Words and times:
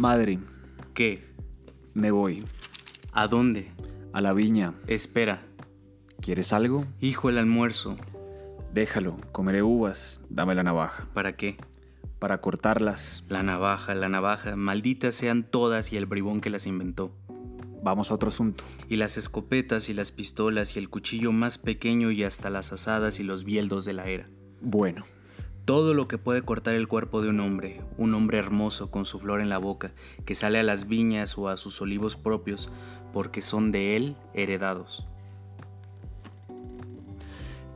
Madre, 0.00 0.38
¿Qué? 0.94 1.28
me 1.92 2.10
voy. 2.10 2.46
¿A 3.12 3.26
dónde? 3.26 3.70
A 4.14 4.22
la 4.22 4.32
viña. 4.32 4.72
Espera. 4.86 5.42
¿Quieres 6.22 6.54
algo? 6.54 6.86
Hijo, 7.00 7.28
el 7.28 7.36
almuerzo. 7.36 7.98
Déjalo. 8.72 9.18
Comeré 9.30 9.62
uvas. 9.62 10.22
Dame 10.30 10.54
la 10.54 10.62
navaja. 10.62 11.06
¿Para 11.12 11.36
qué? 11.36 11.58
Para 12.18 12.40
cortarlas. 12.40 13.24
La 13.28 13.42
navaja, 13.42 13.94
la 13.94 14.08
navaja. 14.08 14.56
Malditas 14.56 15.14
sean 15.14 15.42
todas 15.42 15.92
y 15.92 15.98
el 15.98 16.06
bribón 16.06 16.40
que 16.40 16.48
las 16.48 16.66
inventó. 16.66 17.14
Vamos 17.82 18.10
a 18.10 18.14
otro 18.14 18.30
asunto. 18.30 18.64
Y 18.88 18.96
las 18.96 19.18
escopetas 19.18 19.90
y 19.90 19.92
las 19.92 20.12
pistolas 20.12 20.76
y 20.76 20.78
el 20.78 20.88
cuchillo 20.88 21.30
más 21.30 21.58
pequeño 21.58 22.10
y 22.10 22.24
hasta 22.24 22.48
las 22.48 22.72
asadas 22.72 23.20
y 23.20 23.22
los 23.22 23.44
bieldos 23.44 23.84
de 23.84 23.92
la 23.92 24.06
era. 24.06 24.30
Bueno, 24.62 25.04
Todo 25.70 25.94
lo 25.94 26.08
que 26.08 26.18
puede 26.18 26.42
cortar 26.42 26.74
el 26.74 26.88
cuerpo 26.88 27.22
de 27.22 27.28
un 27.28 27.38
hombre, 27.38 27.80
un 27.96 28.12
hombre 28.14 28.38
hermoso 28.38 28.90
con 28.90 29.06
su 29.06 29.20
flor 29.20 29.40
en 29.40 29.48
la 29.48 29.58
boca, 29.58 29.92
que 30.26 30.34
sale 30.34 30.58
a 30.58 30.64
las 30.64 30.88
viñas 30.88 31.38
o 31.38 31.48
a 31.48 31.56
sus 31.56 31.80
olivos 31.80 32.16
propios, 32.16 32.72
porque 33.12 33.40
son 33.40 33.70
de 33.70 33.94
él 33.94 34.16
heredados. 34.34 35.06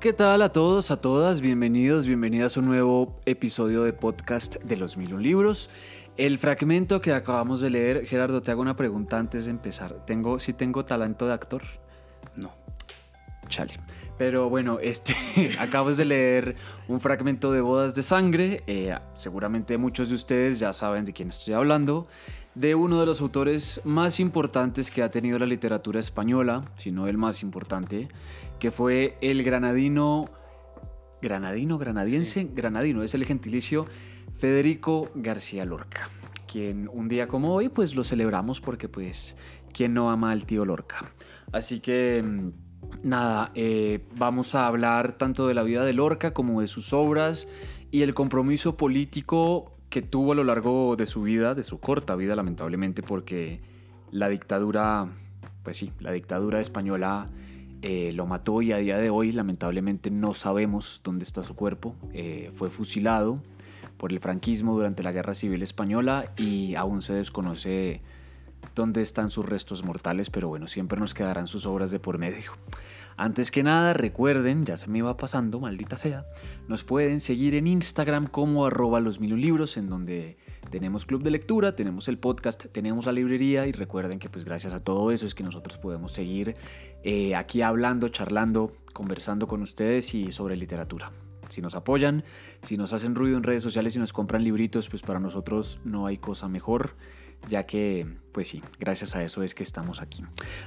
¿Qué 0.01 0.13
tal 0.13 0.43
a 0.43 0.49
todos, 0.49 0.91
a 0.91 1.01
todas? 1.01 1.41
Bienvenidos, 1.41 2.09
bienvenidas 2.09 2.57
a 2.57 2.61
un 2.61 2.67
nuevo 2.67 3.21
episodio 3.27 3.85
de 3.85 3.93
podcast 3.93 4.57
de 4.57 4.77
los 4.77 4.97
mil 4.97 5.15
un 5.15 5.23
libros. 5.23 5.71
El 6.17 6.39
fragmento 6.39 7.01
que 7.01 7.13
acabamos 7.13 7.61
de 7.61 7.71
leer, 7.71 8.07
Gerardo, 8.07 8.43
te 8.43 8.51
hago 8.51 8.61
una 8.61 8.75
pregunta 8.75 9.21
antes 9.21 9.45
de 9.45 9.53
empezar. 9.53 10.05
¿Tengo, 10.05 10.41
si 10.41 10.53
tengo 10.53 10.85
talento 10.85 11.29
de 11.29 11.35
actor? 11.35 11.63
No. 12.35 12.51
Chale. 13.49 13.75
Pero 14.19 14.49
bueno, 14.49 14.79
este, 14.83 15.15
acabamos 15.59 15.97
de 15.97 16.05
leer 16.05 16.57
un 16.89 17.01
fragmento 17.01 17.53
de 17.53 17.61
Bodas 17.61 17.95
de 17.95 18.03
Sangre. 18.03 18.63
eh, 18.67 18.97
seguramente 19.15 19.79
muchos 19.79 20.09
de 20.09 20.15
ustedes 20.15 20.59
ya 20.59 20.73
saben 20.73 21.05
de 21.05 21.13
quién 21.13 21.29
estoy 21.29 21.55
hablando. 21.55 22.07
De 22.55 22.77
uno 22.77 23.01
de 23.01 23.07
los 23.07 23.21
autores 23.21 23.81
más 23.85 24.21
importantes 24.21 24.93
que 24.93 25.03
ha 25.03 25.11
tenido 25.11 25.39
la 25.41 25.47
literatura 25.47 25.99
española, 25.99 26.65
si 26.75 26.93
no 26.93 27.09
el 27.09 27.19
más 27.19 27.43
importante, 27.43 28.07
que 28.61 28.71
fue 28.71 29.19
el 29.21 29.43
granadino. 29.43 30.31
Granadino, 31.21 31.79
granadiense, 31.79 32.51
granadino, 32.53 33.03
es 33.03 33.15
el 33.15 33.25
gentilicio 33.25 33.87
Federico 34.37 35.11
García 35.15 35.65
Lorca, 35.65 36.11
quien 36.47 36.89
un 36.93 37.09
día 37.09 37.29
como 37.29 37.55
hoy 37.55 37.71
pues 37.71 37.95
lo 37.95 38.05
celebramos 38.05 38.61
porque 38.61 38.91
pues 38.91 39.37
quien 39.73 39.95
no 39.95 40.11
ama 40.11 40.33
al 40.33 40.45
tío 40.45 40.67
Lorca. 40.67 41.13
Así 41.51 41.81
que 41.81 42.23
mm, 42.23 42.64
nada, 43.03 43.51
eh, 43.55 44.01
vamos 44.17 44.55
a 44.55 44.67
hablar 44.67 45.15
tanto 45.15 45.47
de 45.47 45.55
la 45.55 45.63
vida 45.63 45.85
de 45.85 45.93
Lorca 45.93 46.33
como 46.33 46.61
de 46.61 46.69
sus 46.69 46.93
obras 46.93 47.49
y 47.91 48.03
el 48.03 48.15
compromiso 48.15 48.77
político 48.77 49.73
que 49.89 50.03
tuvo 50.03 50.33
a 50.33 50.35
lo 50.35 50.45
largo 50.45 50.97
de 50.97 51.07
su 51.07 51.23
vida, 51.23 51.55
de 51.55 51.63
su 51.63 51.79
corta 51.79 52.17
vida 52.17 52.35
lamentablemente, 52.35 53.03
porque 53.03 53.61
la 54.11 54.29
dictadura, 54.29 55.09
pues 55.63 55.77
sí, 55.77 55.93
la 56.01 56.11
dictadura 56.13 56.61
española 56.61 57.29
eh, 57.83 58.13
lo 58.13 58.27
mató 58.27 58.63
y 58.63 58.73
a 58.73 58.79
día 58.79 58.99
de 58.99 59.11
hoy 59.11 59.31
lamentablemente 59.31 60.11
no 60.11 60.33
sabemos 60.33 61.03
dónde 61.05 61.25
está 61.25 61.43
su 61.43 61.55
cuerpo. 61.55 61.95
Eh, 62.13 62.51
fue 62.55 62.71
fusilado 62.71 63.43
por 63.97 64.13
el 64.13 64.21
franquismo 64.21 64.75
durante 64.75 65.03
la 65.03 65.13
Guerra 65.13 65.35
Civil 65.35 65.63
Española 65.63 66.33
y 66.37 66.75
aún 66.77 67.03
se 67.03 67.13
desconoce 67.13 68.01
dónde 68.75 69.03
están 69.03 69.31
sus 69.31 69.47
restos 69.47 69.85
mortales, 69.85 70.31
pero 70.31 70.49
bueno, 70.49 70.69
siempre 70.69 70.99
nos 70.99 71.15
quedarán 71.15 71.47
sus 71.47 71.67
obras 71.67 71.91
de 71.91 71.99
por 71.99 72.19
medio. 72.19 72.53
Antes 73.17 73.53
que 73.53 73.63
nada, 73.63 73.93
recuerden, 73.93 74.65
ya 74.65 74.77
se 74.77 74.89
me 74.89 75.01
va 75.01 75.17
pasando, 75.17 75.61
maldita 75.61 75.97
sea, 75.97 76.27
nos 76.67 76.83
pueden 76.83 77.21
seguir 77.21 77.55
en 77.55 77.69
Instagram 77.69 78.27
como 78.27 78.67
arroba 78.67 78.99
los 78.99 79.21
mil 79.21 79.41
libros, 79.41 79.77
en 79.77 79.89
donde 79.89 80.37
tenemos 80.71 81.07
club 81.07 81.23
de 81.23 81.31
lectura, 81.31 81.77
tenemos 81.77 82.09
el 82.09 82.19
podcast, 82.19 82.67
tenemos 82.73 83.07
la 83.07 83.13
librería 83.13 83.69
y 83.69 83.73
recuerden 83.73 84.19
que 84.19 84.29
pues 84.29 84.45
gracias 84.45 84.75
a 84.75 84.83
todo 84.83 85.13
eso 85.13 85.27
es 85.27 85.35
que 85.37 85.45
nosotros 85.45 85.79
podemos 85.79 86.11
seguir 86.11 86.57
eh, 87.05 87.37
aquí 87.37 87.63
hablando, 87.63 88.09
charlando, 88.09 88.73
conversando 88.93 89.47
con 89.47 89.63
ustedes 89.63 90.13
y 90.15 90.33
sobre 90.33 90.57
literatura. 90.57 91.13
Si 91.49 91.61
nos 91.61 91.77
apoyan, 91.77 92.25
si 92.63 92.77
nos 92.77 92.93
hacen 92.93 93.15
ruido 93.15 93.37
en 93.37 93.45
redes 93.45 93.63
sociales 93.63 93.95
y 93.95 94.01
nos 94.01 94.13
compran 94.13 94.43
libritos, 94.43 94.89
pues 94.89 95.03
para 95.03 95.21
nosotros 95.21 95.81
no 95.85 96.07
hay 96.07 96.19
cosa 96.19 96.49
mejor, 96.49 96.97
ya 97.49 97.67
que, 97.67 98.07
pues 98.33 98.49
sí, 98.49 98.63
gracias 98.79 99.17
a 99.17 99.23
eso 99.23 99.43
es 99.43 99.55
que 99.55 99.63
estamos 99.63 100.01
aquí. 100.01 100.23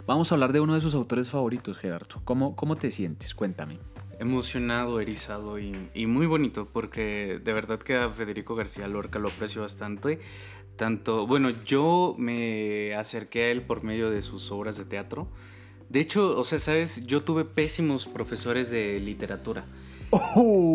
Vamos 0.05 0.31
a 0.31 0.35
hablar 0.35 0.53
de 0.53 0.59
uno 0.59 0.75
de 0.75 0.81
sus 0.81 0.95
autores 0.95 1.29
favoritos, 1.29 1.77
Gerardo. 1.77 2.21
¿Cómo, 2.23 2.55
cómo 2.55 2.75
te 2.75 2.91
sientes? 2.91 3.35
Cuéntame. 3.35 3.79
Emocionado, 4.19 4.99
erizado 4.99 5.59
y, 5.59 5.89
y 5.93 6.07
muy 6.07 6.25
bonito, 6.25 6.67
porque 6.71 7.39
de 7.43 7.53
verdad 7.53 7.79
que 7.79 7.95
a 7.95 8.09
Federico 8.09 8.55
García 8.55 8.87
Lorca 8.87 9.19
lo 9.19 9.29
aprecio 9.29 9.61
bastante. 9.61 10.19
Tanto, 10.75 11.25
bueno, 11.25 11.49
yo 11.65 12.15
me 12.17 12.93
acerqué 12.95 13.45
a 13.45 13.47
él 13.49 13.63
por 13.63 13.83
medio 13.83 14.09
de 14.09 14.21
sus 14.21 14.51
obras 14.51 14.77
de 14.77 14.85
teatro. 14.85 15.27
De 15.89 15.99
hecho, 15.99 16.37
o 16.37 16.43
sea, 16.43 16.59
sabes, 16.59 17.05
yo 17.07 17.23
tuve 17.23 17.45
pésimos 17.45 18.05
profesores 18.07 18.69
de 18.69 18.99
literatura. 18.99 19.65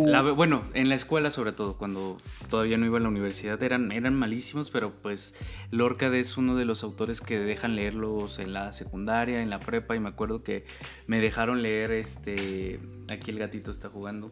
La- 0.07 0.23
bueno, 0.23 0.65
en 0.75 0.89
la 0.89 0.95
escuela 0.95 1.31
sobre 1.31 1.53
todo, 1.53 1.77
cuando 1.79 2.19
todavía 2.51 2.77
no 2.77 2.85
iba 2.87 2.99
a 2.99 3.01
la 3.01 3.09
universidad, 3.09 3.63
eran, 3.63 3.91
eran 3.93 4.15
malísimos, 4.15 4.69
pero 4.71 4.93
pues 5.03 5.35
Lorca 5.71 6.15
es 6.15 6.37
uno 6.37 6.55
de 6.57 6.65
los 6.65 6.83
autores 6.85 7.21
que 7.21 7.39
dejan 7.39 7.75
leerlos 7.77 8.39
en 8.39 8.53
la 8.53 8.73
secundaria, 8.73 9.43
en 9.43 9.49
la 9.51 9.61
prepa, 9.61 9.97
y 9.97 10.01
me 10.01 10.11
acuerdo 10.11 10.43
que 10.43 10.65
me 11.07 11.21
dejaron 11.21 11.63
leer 11.63 11.93
este... 11.93 12.79
Aquí 13.11 13.31
el 13.31 13.39
gatito 13.39 13.71
está 13.71 13.89
jugando. 13.89 14.31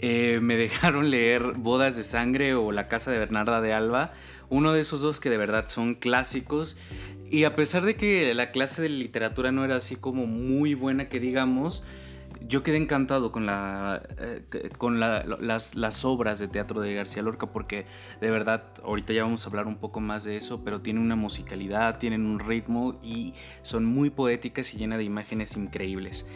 Eh, 0.00 0.40
me 0.42 0.56
dejaron 0.58 1.10
leer 1.10 1.52
Bodas 1.56 1.96
de 1.96 2.02
Sangre 2.02 2.54
o 2.54 2.72
La 2.72 2.88
Casa 2.88 3.12
de 3.12 3.18
Bernarda 3.18 3.60
de 3.60 3.72
Alba, 3.72 4.12
uno 4.48 4.72
de 4.72 4.80
esos 4.80 5.00
dos 5.00 5.20
que 5.20 5.30
de 5.30 5.36
verdad 5.38 5.68
son 5.68 5.94
clásicos. 5.94 6.76
Y 7.30 7.44
a 7.44 7.54
pesar 7.54 7.84
de 7.84 7.94
que 7.96 8.34
la 8.34 8.50
clase 8.50 8.82
de 8.82 8.88
literatura 8.88 9.52
no 9.52 9.64
era 9.64 9.76
así 9.76 9.96
como 9.96 10.26
muy 10.26 10.74
buena 10.74 11.08
que 11.08 11.18
digamos, 11.20 11.82
yo 12.48 12.62
quedé 12.62 12.76
encantado 12.76 13.32
con, 13.32 13.46
la, 13.46 14.02
eh, 14.18 14.42
con 14.78 15.00
la- 15.00 15.24
las, 15.40 15.74
las 15.74 16.04
obras 16.04 16.38
de 16.38 16.48
teatro 16.48 16.80
de 16.80 16.94
García 16.94 17.22
Lorca 17.22 17.46
porque 17.46 17.86
de 18.20 18.30
verdad, 18.30 18.64
ahorita 18.84 19.12
ya 19.12 19.22
vamos 19.24 19.44
a 19.46 19.50
hablar 19.50 19.66
un 19.66 19.76
poco 19.76 20.00
más 20.00 20.24
de 20.24 20.36
eso, 20.36 20.62
pero 20.64 20.80
tienen 20.80 21.02
una 21.02 21.16
musicalidad, 21.16 21.98
tienen 21.98 22.26
un 22.26 22.38
ritmo 22.38 22.98
y 23.02 23.34
son 23.62 23.84
muy 23.84 24.10
poéticas 24.10 24.74
y 24.74 24.78
llenas 24.78 24.98
de 24.98 25.04
imágenes 25.04 25.56
increíbles. 25.56 26.28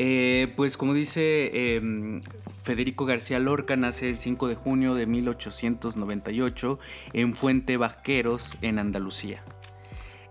Eh, 0.00 0.52
pues 0.56 0.76
como 0.76 0.94
dice 0.94 1.50
eh, 1.52 2.20
Federico 2.62 3.04
García 3.04 3.38
Lorca, 3.40 3.74
nace 3.76 4.08
el 4.08 4.16
5 4.16 4.46
de 4.46 4.54
junio 4.54 4.94
de 4.94 5.06
1898 5.06 6.78
en 7.14 7.34
Fuente 7.34 7.76
Vaqueros, 7.76 8.56
en 8.62 8.78
Andalucía. 8.78 9.42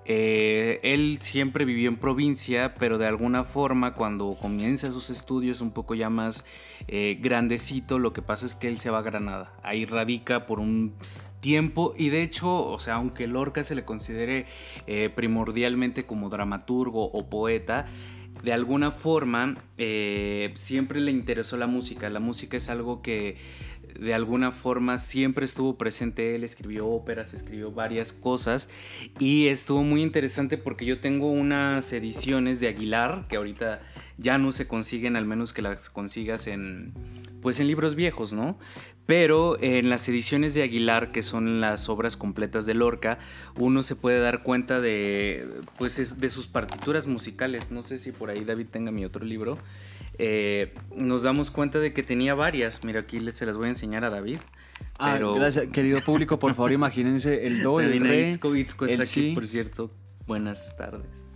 Eh, 0.10 0.80
él 0.84 1.18
siempre 1.20 1.66
vivió 1.66 1.90
en 1.90 1.98
provincia, 1.98 2.76
pero 2.76 2.98
de 2.98 3.06
alguna 3.08 3.44
forma 3.44 3.94
cuando 3.94 4.38
comienza 4.42 4.90
sus 4.94 5.10
estudios 5.10 5.60
un 5.60 5.72
poco 5.72 5.96
ya 5.96 6.10
más 6.10 6.46
eh, 6.88 7.18
grandecito, 7.22 8.00
lo 8.00 8.14
que 8.14 8.22
pasa 8.22 8.46
es 8.46 8.56
que 8.56 8.70
él 8.70 8.78
se 8.78 8.90
va 8.90 9.00
a 9.00 9.02
Granada. 9.02 9.52
Ahí 9.64 9.84
radica 9.84 10.46
por 10.46 10.62
un 10.62 10.94
tiempo 11.42 11.94
y 11.98 12.08
de 12.08 12.22
hecho, 12.22 12.50
o 12.50 12.80
sea, 12.80 12.96
aunque 12.96 13.28
Lorca 13.28 13.64
se 13.64 13.76
le 13.76 13.84
considere 13.84 14.46
eh, 14.88 15.10
primordialmente 15.14 16.06
como 16.06 16.30
dramaturgo 16.30 17.12
o 17.12 17.30
poeta, 17.30 17.86
de 18.44 18.54
alguna 18.54 18.92
forma 18.92 19.56
siempre 20.54 21.02
le 21.02 21.12
interesó 21.12 21.58
la 21.58 21.68
música. 21.68 22.08
La 22.10 22.20
música 22.20 22.56
es 22.56 22.70
algo 22.70 23.02
que 23.02 23.36
de 24.00 24.14
alguna 24.14 24.52
forma 24.52 24.98
siempre 24.98 25.46
estuvo 25.46 25.78
presente. 25.78 26.36
Él 26.36 26.44
escribió 26.44 26.88
óperas, 26.88 27.34
escribió 27.34 27.72
varias 27.72 28.14
cosas 28.14 28.70
y 29.20 29.48
estuvo 29.48 29.84
muy 29.84 30.02
interesante 30.02 30.58
porque 30.58 30.86
yo 30.86 31.00
tengo 31.00 31.32
unas 31.32 31.92
ediciones 31.94 32.60
de 32.60 32.68
Aguilar 32.68 33.26
que 33.28 33.38
ahorita 33.38 33.82
ya 34.18 34.38
no 34.38 34.52
se 34.52 34.68
consiguen, 34.68 35.16
al 35.16 35.26
menos 35.26 35.54
que 35.54 35.62
las 35.62 35.90
consigas 35.90 36.48
en 36.48 36.94
pues 37.42 37.60
en 37.60 37.68
libros 37.68 37.94
viejos, 37.96 38.34
¿no? 38.34 38.58
Pero 39.06 39.58
en 39.62 39.90
las 39.90 40.10
ediciones 40.10 40.54
de 40.54 40.64
Aguilar, 40.64 41.12
que 41.14 41.22
son 41.22 41.62
las 41.62 41.88
obras 41.88 42.18
completas 42.18 42.66
de 42.66 42.74
Lorca, 42.74 43.20
uno 43.56 43.84
se 43.84 43.96
puede 43.96 44.20
dar 44.20 44.44
cuenta 44.44 44.82
de, 44.82 45.48
pues, 45.78 45.98
es- 46.00 46.20
de 46.20 46.30
sus 46.30 46.48
partituras 46.48 47.08
musicales. 47.08 47.72
No 47.72 47.82
sé 47.84 48.00
si 48.00 48.12
por 48.12 48.32
ahí 48.32 48.44
David 48.44 48.68
tenga 48.70 48.92
mi 48.92 49.06
otro 49.06 49.24
libro. 49.24 49.60
Eh, 50.20 50.74
nos 50.96 51.24
damos 51.24 51.52
cuenta 51.52 51.80
de 51.80 51.94
que 51.94 52.04
tenía 52.04 52.34
varias. 52.34 52.84
Mira, 52.84 53.02
aquí 53.02 53.20
se 53.32 53.46
las 53.46 53.58
voy 53.58 53.66
a 53.66 53.70
enseñar 53.70 54.04
a 54.04 54.10
David. 54.10 54.40
Ah, 54.98 55.14
Pero- 55.14 55.36
gracias. 55.36 55.68
Querido 55.68 56.02
público, 56.02 56.40
por 56.40 56.54
favor, 56.56 56.72
imagínense 56.74 57.46
el 57.46 57.62
do, 57.62 57.80
el 57.80 58.00
re, 58.00 58.28
Itzko, 58.30 58.56
Itzko 58.56 58.86
el 58.86 58.92
está 58.92 59.04
aquí, 59.04 59.34
por 59.34 59.46
cierto. 59.46 59.92
Buenas 60.26 60.76
tardes. 60.78 61.28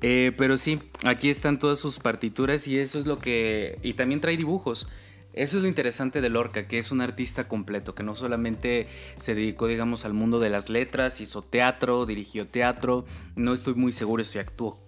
Eh, 0.00 0.32
pero 0.36 0.56
sí, 0.56 0.80
aquí 1.04 1.28
están 1.28 1.58
todas 1.58 1.78
sus 1.78 1.98
partituras 1.98 2.68
y 2.68 2.78
eso 2.78 2.98
es 2.98 3.06
lo 3.06 3.18
que... 3.18 3.78
Y 3.82 3.94
también 3.94 4.20
trae 4.20 4.36
dibujos. 4.36 4.88
Eso 5.32 5.56
es 5.58 5.62
lo 5.62 5.68
interesante 5.68 6.20
de 6.20 6.28
Lorca, 6.30 6.66
que 6.66 6.78
es 6.78 6.90
un 6.90 7.00
artista 7.00 7.46
completo, 7.46 7.94
que 7.94 8.02
no 8.02 8.14
solamente 8.14 8.88
se 9.18 9.34
dedicó, 9.34 9.66
digamos, 9.66 10.04
al 10.04 10.12
mundo 10.12 10.40
de 10.40 10.50
las 10.50 10.68
letras, 10.68 11.20
hizo 11.20 11.42
teatro, 11.42 12.06
dirigió 12.06 12.46
teatro, 12.48 13.04
no 13.36 13.52
estoy 13.52 13.74
muy 13.74 13.92
seguro 13.92 14.24
si 14.24 14.38
actuó. 14.38 14.80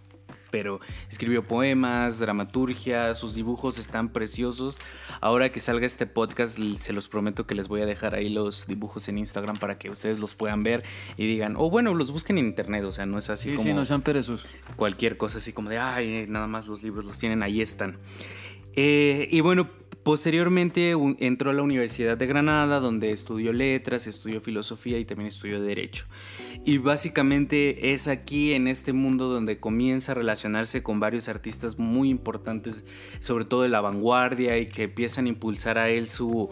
Pero 0.51 0.81
escribió 1.09 1.47
poemas, 1.47 2.19
dramaturgia, 2.19 3.15
sus 3.15 3.35
dibujos 3.35 3.79
están 3.79 4.11
preciosos. 4.11 4.79
Ahora 5.21 5.51
que 5.51 5.61
salga 5.61 5.87
este 5.87 6.07
podcast, 6.07 6.59
se 6.79 6.93
los 6.93 7.09
prometo 7.09 7.47
que 7.47 7.55
les 7.55 7.69
voy 7.69 7.83
a 7.83 7.87
dejar 7.87 8.15
ahí 8.15 8.29
los 8.29 8.67
dibujos 8.67 9.09
en 9.09 9.19
Instagram 9.19 9.57
para 9.57 9.79
que 9.79 9.91
ustedes 9.91 10.19
los 10.19 10.35
puedan 10.35 10.63
ver 10.63 10.85
y 11.17 11.27
digan, 11.27 11.57
o 11.57 11.71
bueno, 11.71 11.95
los 11.95 12.13
busquen 12.13 12.39
en 12.39 12.47
internet, 12.47 12.85
o 12.85 12.93
sea, 12.93 13.07
no 13.07 13.19
es 13.19 13.31
así 13.31 13.51
sí, 13.51 13.57
como... 13.57 13.69
Sí, 13.69 13.75
no 13.75 13.85
sean 13.85 14.03
perezosos. 14.03 14.49
Cualquier 14.77 15.17
cosa 15.17 15.39
así 15.39 15.53
como 15.53 15.69
de, 15.69 15.79
ay, 15.79 16.27
nada 16.29 16.47
más 16.47 16.67
los 16.67 16.83
libros 16.83 17.05
los 17.05 17.19
tienen, 17.19 17.43
ahí 17.43 17.61
están. 17.61 17.99
Eh, 18.75 19.29
y 19.31 19.41
bueno, 19.41 19.69
Posteriormente 20.03 20.95
entró 21.19 21.51
a 21.51 21.53
la 21.53 21.63
Universidad 21.63 22.17
de 22.17 22.27
Granada, 22.27 22.81
donde 22.81 23.13
estudió 23.13 23.53
letras, 23.53 24.07
estudió 24.07 24.41
filosofía 24.41 24.99
y 24.99 25.05
también 25.05 25.29
estudió 25.29 25.61
derecho. 25.61 26.07
Y 26.65 26.79
básicamente 26.79 27.93
es 27.93 28.09
aquí 28.09 28.55
en 28.55 28.67
este 28.67 28.95
mundo 28.95 29.29
donde 29.29 29.61
comienza 29.61 30.13
a 30.13 30.15
relacionarse 30.15 30.83
con 30.83 31.01
varios 31.01 31.29
artistas 31.29 31.79
muy 31.79 32.09
importantes, 32.09 32.87
sobre 33.21 33.45
todo 33.45 33.63
de 33.63 33.69
la 33.69 33.83
vanguardia, 33.83 34.57
y 34.57 34.71
que 34.71 34.85
empiezan 34.85 35.27
a 35.27 35.29
impulsar 35.29 35.77
a 35.77 35.91
él 35.91 36.09
su, 36.09 36.49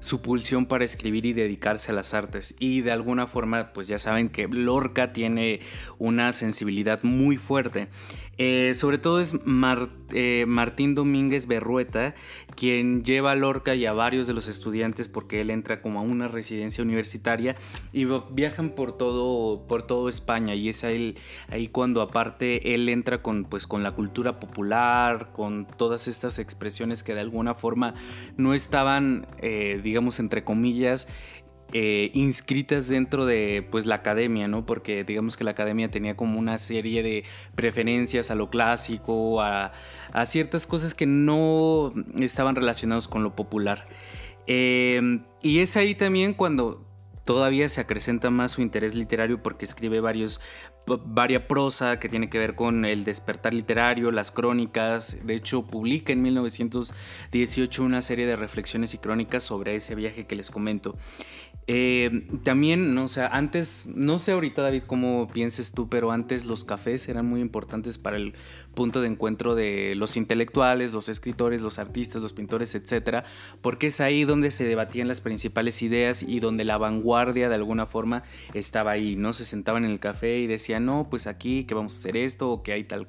su 0.00 0.20
pulsión 0.22 0.66
para 0.66 0.84
escribir 0.84 1.26
y 1.26 1.32
dedicarse 1.32 1.92
a 1.92 1.94
las 1.94 2.14
artes. 2.14 2.54
Y 2.58 2.80
de 2.80 2.92
alguna 2.92 3.26
forma, 3.26 3.72
pues 3.72 3.88
ya 3.88 3.98
saben 3.98 4.28
que 4.28 4.48
Lorca 4.48 5.12
tiene 5.12 5.60
una 5.98 6.32
sensibilidad 6.32 7.02
muy 7.02 7.36
fuerte. 7.36 7.88
Eh, 8.38 8.72
sobre 8.72 8.96
todo 8.96 9.20
es 9.20 9.34
eh, 10.14 10.44
Martín 10.46 10.94
Domínguez 10.94 11.46
Berrueta 11.46 12.14
quien 12.56 13.04
lleva 13.04 13.32
a 13.32 13.34
Lorca 13.34 13.74
y 13.74 13.86
a 13.86 13.92
varios 13.92 14.26
de 14.26 14.32
los 14.32 14.48
estudiantes 14.48 15.08
porque 15.08 15.40
él 15.40 15.50
entra 15.50 15.82
como 15.82 15.98
a 16.00 16.02
una 16.02 16.28
residencia 16.28 16.82
universitaria 16.82 17.56
y 17.92 18.06
viajan 18.30 18.70
por 18.70 18.96
todo, 18.96 19.66
por 19.66 19.82
todo 19.82 20.08
España 20.08 20.54
y 20.54 20.68
es 20.68 20.84
ahí, 20.84 21.16
ahí 21.48 21.68
cuando 21.68 22.02
aparte 22.02 22.74
él 22.74 22.88
entra 22.88 23.22
con, 23.22 23.44
pues, 23.44 23.66
con 23.66 23.82
la 23.82 23.92
cultura 23.92 24.40
popular, 24.40 25.32
con 25.32 25.66
todas 25.76 26.08
estas 26.08 26.38
expresiones 26.38 27.02
que 27.02 27.14
de 27.14 27.20
alguna 27.20 27.54
forma 27.54 27.94
no 28.36 28.54
estaban, 28.54 29.26
eh, 29.42 29.80
digamos, 29.90 30.20
entre 30.20 30.44
comillas, 30.44 31.08
eh, 31.72 32.10
inscritas 32.14 32.88
dentro 32.88 33.26
de 33.26 33.66
pues 33.70 33.86
la 33.86 33.96
academia, 33.96 34.48
¿no? 34.48 34.66
Porque 34.66 35.04
digamos 35.04 35.36
que 35.36 35.44
la 35.44 35.52
academia 35.52 35.90
tenía 35.90 36.16
como 36.16 36.38
una 36.38 36.58
serie 36.58 37.02
de 37.02 37.24
preferencias 37.54 38.30
a 38.30 38.34
lo 38.34 38.50
clásico, 38.50 39.40
a, 39.40 39.72
ciertas 40.26 40.66
cosas 40.66 40.94
que 40.94 41.06
no 41.06 41.92
estaban 42.18 42.56
relacionados 42.56 43.08
con 43.08 43.22
lo 43.22 43.36
popular. 43.36 43.86
Em, 44.46 45.24
y 45.42 45.60
es 45.60 45.76
ahí 45.76 45.94
también 45.94 46.34
cuando 46.34 46.84
todavía 47.30 47.68
se 47.68 47.80
acrecenta 47.80 48.28
más 48.30 48.50
su 48.50 48.60
interés 48.60 48.96
literario 48.96 49.40
porque 49.40 49.64
escribe 49.64 50.00
varios, 50.00 50.40
prosa 51.46 52.00
que 52.00 52.08
tiene 52.08 52.28
que 52.28 52.40
ver 52.40 52.56
con 52.56 52.84
el 52.84 53.04
despertar 53.04 53.54
literario, 53.54 54.10
las 54.10 54.32
crónicas. 54.32 55.24
De 55.24 55.36
hecho, 55.36 55.62
publica 55.62 56.12
en 56.12 56.22
1918 56.22 57.84
una 57.84 58.02
serie 58.02 58.26
de 58.26 58.34
reflexiones 58.34 58.94
y 58.94 58.98
crónicas 58.98 59.44
sobre 59.44 59.76
ese 59.76 59.94
viaje 59.94 60.26
que 60.26 60.34
les 60.34 60.50
comento. 60.50 60.96
Eh, 61.72 62.26
también, 62.42 62.98
o 62.98 63.06
sea, 63.06 63.28
antes, 63.28 63.86
no 63.86 64.18
sé 64.18 64.32
ahorita 64.32 64.60
David 64.60 64.82
cómo 64.88 65.28
pienses 65.32 65.70
tú, 65.70 65.88
pero 65.88 66.10
antes 66.10 66.44
los 66.44 66.64
cafés 66.64 67.08
eran 67.08 67.26
muy 67.26 67.40
importantes 67.40 67.96
para 67.96 68.16
el 68.16 68.34
punto 68.74 69.00
de 69.00 69.06
encuentro 69.06 69.54
de 69.54 69.94
los 69.94 70.16
intelectuales, 70.16 70.92
los 70.92 71.08
escritores, 71.08 71.62
los 71.62 71.78
artistas, 71.78 72.22
los 72.22 72.32
pintores, 72.32 72.74
etcétera, 72.74 73.22
porque 73.60 73.86
es 73.86 74.00
ahí 74.00 74.24
donde 74.24 74.50
se 74.50 74.64
debatían 74.64 75.06
las 75.06 75.20
principales 75.20 75.80
ideas 75.82 76.24
y 76.24 76.40
donde 76.40 76.64
la 76.64 76.76
vanguardia 76.76 77.48
de 77.48 77.54
alguna 77.54 77.86
forma 77.86 78.24
estaba 78.52 78.90
ahí, 78.90 79.14
¿no? 79.14 79.32
Se 79.32 79.44
sentaban 79.44 79.84
en 79.84 79.92
el 79.92 80.00
café 80.00 80.40
y 80.40 80.48
decían, 80.48 80.84
no, 80.86 81.06
pues 81.08 81.28
aquí 81.28 81.62
que 81.66 81.74
vamos 81.74 81.94
a 81.94 81.98
hacer 82.00 82.16
esto 82.16 82.50
o 82.50 82.64
que 82.64 82.72
hay 82.72 82.82
tal 82.82 83.06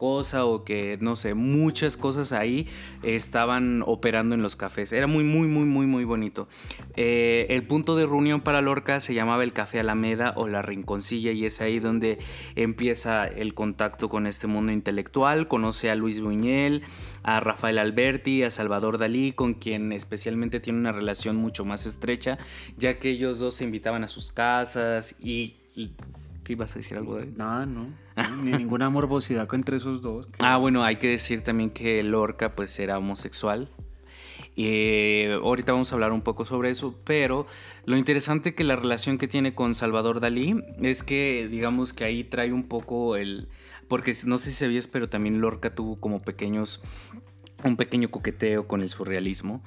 cosa 0.00 0.46
o 0.46 0.64
que 0.64 0.96
no 0.98 1.14
sé, 1.14 1.34
muchas 1.34 1.98
cosas 1.98 2.32
ahí 2.32 2.66
estaban 3.02 3.84
operando 3.86 4.34
en 4.34 4.40
los 4.40 4.56
cafés. 4.56 4.92
Era 4.94 5.06
muy, 5.06 5.24
muy, 5.24 5.46
muy, 5.46 5.66
muy, 5.66 5.86
muy 5.86 6.04
bonito. 6.04 6.48
Eh, 6.96 7.46
el 7.50 7.64
punto 7.64 7.96
de 7.96 8.06
reunión 8.06 8.40
para 8.40 8.62
Lorca 8.62 8.98
se 8.98 9.12
llamaba 9.12 9.44
el 9.44 9.52
Café 9.52 9.78
Alameda 9.78 10.32
o 10.36 10.48
la 10.48 10.62
Rinconcilla 10.62 11.32
y 11.32 11.44
es 11.44 11.60
ahí 11.60 11.80
donde 11.80 12.18
empieza 12.56 13.26
el 13.26 13.52
contacto 13.52 14.08
con 14.08 14.26
este 14.26 14.46
mundo 14.46 14.72
intelectual. 14.72 15.48
Conoce 15.48 15.90
a 15.90 15.96
Luis 15.96 16.22
Buñuel, 16.22 16.82
a 17.22 17.40
Rafael 17.40 17.78
Alberti, 17.78 18.42
a 18.42 18.50
Salvador 18.50 18.96
Dalí, 18.96 19.32
con 19.32 19.52
quien 19.52 19.92
especialmente 19.92 20.60
tiene 20.60 20.78
una 20.78 20.92
relación 20.92 21.36
mucho 21.36 21.66
más 21.66 21.84
estrecha, 21.84 22.38
ya 22.78 22.98
que 22.98 23.10
ellos 23.10 23.38
dos 23.38 23.56
se 23.56 23.64
invitaban 23.64 24.02
a 24.02 24.08
sus 24.08 24.32
casas 24.32 25.16
y 25.20 25.56
ibas 26.50 26.74
a 26.74 26.78
decir 26.78 26.96
algo 26.96 27.16
de 27.16 27.26
Nada, 27.26 27.66
no. 27.66 27.88
Ni 28.42 28.52
ninguna 28.58 28.90
morbosidad 28.90 29.48
entre 29.54 29.76
esos 29.76 30.02
dos. 30.02 30.28
Ah, 30.40 30.56
bueno, 30.56 30.84
hay 30.84 30.96
que 30.96 31.08
decir 31.08 31.42
también 31.42 31.70
que 31.70 32.02
Lorca 32.02 32.54
pues 32.54 32.78
era 32.78 32.98
homosexual. 32.98 33.70
Eh, 34.56 35.38
ahorita 35.42 35.72
vamos 35.72 35.90
a 35.90 35.94
hablar 35.94 36.12
un 36.12 36.22
poco 36.22 36.44
sobre 36.44 36.70
eso, 36.70 36.98
pero 37.04 37.46
lo 37.86 37.96
interesante 37.96 38.54
que 38.54 38.64
la 38.64 38.76
relación 38.76 39.16
que 39.16 39.28
tiene 39.28 39.54
con 39.54 39.74
Salvador 39.74 40.20
Dalí 40.20 40.62
es 40.82 41.02
que 41.02 41.48
digamos 41.50 41.92
que 41.92 42.04
ahí 42.04 42.24
trae 42.24 42.52
un 42.52 42.64
poco 42.64 43.16
el... 43.16 43.48
Porque 43.88 44.12
no 44.26 44.38
sé 44.38 44.50
si 44.50 44.56
sabías, 44.56 44.86
pero 44.86 45.08
también 45.08 45.40
Lorca 45.40 45.74
tuvo 45.74 45.98
como 45.98 46.22
pequeños... 46.22 46.82
un 47.64 47.76
pequeño 47.76 48.10
coqueteo 48.10 48.68
con 48.68 48.82
el 48.82 48.88
surrealismo. 48.88 49.62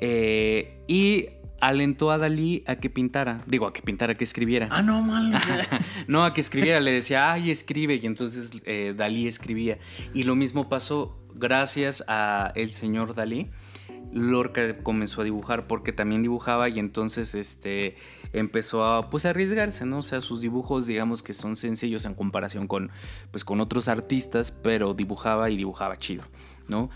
Eh, 0.00 0.82
y 0.86 1.28
alentó 1.60 2.10
a 2.10 2.18
Dalí 2.18 2.64
a 2.66 2.76
que 2.76 2.90
pintara. 2.90 3.42
Digo, 3.46 3.66
a 3.66 3.72
que 3.72 3.82
pintara, 3.82 4.14
a 4.14 4.16
que 4.16 4.24
escribiera. 4.24 4.68
Ah, 4.70 4.82
no, 4.82 5.02
mal. 5.02 5.38
no, 6.08 6.24
a 6.24 6.32
que 6.32 6.40
escribiera. 6.40 6.80
Le 6.80 6.92
decía, 6.92 7.32
ay, 7.32 7.50
escribe. 7.50 7.96
Y 7.96 8.06
entonces 8.06 8.52
eh, 8.64 8.94
Dalí 8.96 9.26
escribía. 9.26 9.78
Y 10.14 10.24
lo 10.24 10.34
mismo 10.34 10.68
pasó 10.68 11.18
gracias 11.34 12.04
a 12.08 12.52
el 12.56 12.72
señor 12.72 13.14
Dalí. 13.14 13.50
Lorca 14.12 14.78
comenzó 14.82 15.20
a 15.20 15.24
dibujar 15.24 15.68
porque 15.68 15.92
también 15.92 16.22
dibujaba 16.22 16.68
y 16.68 16.78
entonces 16.78 17.34
este 17.36 17.96
empezó 18.32 18.84
a 18.84 19.08
pues 19.08 19.24
arriesgarse, 19.24 19.86
¿no? 19.86 19.98
O 19.98 20.02
sea, 20.02 20.20
sus 20.20 20.40
dibujos 20.40 20.86
digamos 20.86 21.22
que 21.22 21.32
son 21.32 21.54
sencillos 21.54 22.04
en 22.04 22.14
comparación 22.14 22.66
con 22.66 22.90
pues 23.30 23.44
con 23.44 23.60
otros 23.60 23.86
artistas, 23.86 24.50
pero 24.50 24.94
dibujaba 24.94 25.50
y 25.50 25.56
dibujaba 25.56 25.96
chido, 25.96 26.24
¿no? 26.66 26.90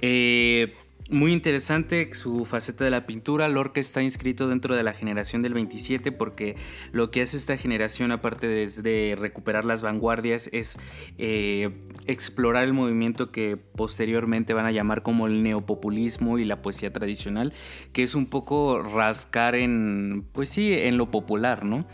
Eh, 0.00 0.74
muy 1.10 1.32
interesante 1.32 2.12
su 2.14 2.44
faceta 2.44 2.84
de 2.84 2.90
la 2.90 3.06
pintura. 3.06 3.48
Lorca 3.48 3.80
está 3.80 4.02
inscrito 4.02 4.48
dentro 4.48 4.74
de 4.74 4.82
la 4.82 4.92
generación 4.92 5.42
del 5.42 5.54
27 5.54 6.12
porque 6.12 6.56
lo 6.92 7.10
que 7.10 7.22
hace 7.22 7.36
esta 7.36 7.56
generación, 7.56 8.12
aparte 8.12 8.46
de, 8.46 9.16
recuperar 9.16 9.64
las 9.64 9.82
vanguardias, 9.82 10.48
es 10.52 10.78
eh, 11.18 11.70
explorar 12.06 12.64
el 12.64 12.72
movimiento 12.72 13.30
que 13.30 13.56
posteriormente 13.56 14.52
van 14.54 14.66
a 14.66 14.72
llamar 14.72 15.02
como 15.02 15.26
el 15.26 15.42
neopopulismo 15.42 16.38
y 16.38 16.44
la 16.44 16.60
poesía 16.60 16.92
tradicional, 16.92 17.52
que 17.92 18.02
es 18.02 18.14
un 18.14 18.26
poco 18.26 18.82
rascar 18.82 19.54
en, 19.54 20.26
pues 20.32 20.50
sí, 20.50 20.72
en 20.72 20.96
lo 20.96 21.10
popular, 21.10 21.64
¿no? 21.64 21.86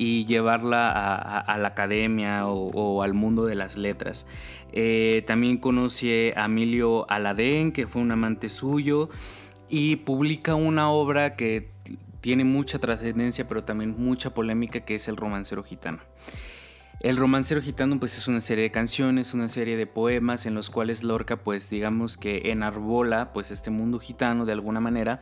y 0.00 0.24
llevarla 0.24 0.90
a, 0.94 1.58
la 1.58 1.68
academia 1.68 2.46
o, 2.46 3.02
al 3.02 3.12
mundo 3.12 3.44
de 3.44 3.54
las 3.54 3.76
letras. 3.76 4.26
Eh, 4.72 5.24
también 5.26 5.58
conoce 5.58 6.32
a 6.36 6.46
Emilio 6.46 7.10
Aladén, 7.10 7.72
que 7.72 7.86
fue 7.86 8.02
un 8.02 8.10
amante 8.10 8.48
suyo, 8.48 9.10
y 9.68 9.96
publica 9.96 10.54
una 10.54 10.90
obra 10.90 11.36
que 11.36 11.68
tiene 12.20 12.44
mucha 12.44 12.78
trascendencia, 12.78 13.48
pero 13.48 13.64
también 13.64 13.94
mucha 13.96 14.34
polémica, 14.34 14.80
que 14.80 14.96
es 14.96 15.08
El 15.08 15.16
romancero 15.16 15.62
gitano. 15.62 16.00
El 17.00 17.16
romancero 17.16 17.62
gitano 17.62 17.98
pues 17.98 18.18
es 18.18 18.28
una 18.28 18.42
serie 18.42 18.64
de 18.64 18.70
canciones, 18.70 19.32
una 19.32 19.48
serie 19.48 19.78
de 19.78 19.86
poemas 19.86 20.44
en 20.44 20.54
los 20.54 20.68
cuales 20.68 21.02
Lorca 21.02 21.38
pues 21.38 21.70
digamos 21.70 22.18
que 22.18 22.50
enarbola 22.50 23.32
pues 23.32 23.50
este 23.50 23.70
mundo 23.70 23.98
gitano 23.98 24.44
de 24.44 24.52
alguna 24.52 24.80
manera, 24.80 25.18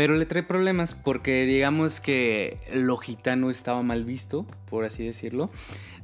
pero 0.00 0.16
le 0.16 0.24
trae 0.24 0.42
problemas 0.42 0.94
porque 0.94 1.44
digamos 1.44 2.00
que 2.00 2.56
lo 2.72 2.96
gitano 2.96 3.50
estaba 3.50 3.82
mal 3.82 4.06
visto, 4.06 4.46
por 4.64 4.86
así 4.86 5.04
decirlo. 5.04 5.50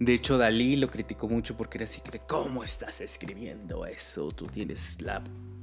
De 0.00 0.12
hecho 0.12 0.36
Dalí 0.36 0.76
lo 0.76 0.90
criticó 0.90 1.28
mucho 1.28 1.56
porque 1.56 1.78
era 1.78 1.84
así 1.86 2.02
de 2.12 2.18
¿cómo 2.18 2.62
estás 2.62 3.00
escribiendo 3.00 3.86
eso? 3.86 4.32
Tú 4.32 4.48
tienes 4.48 5.00
la 5.00 5.22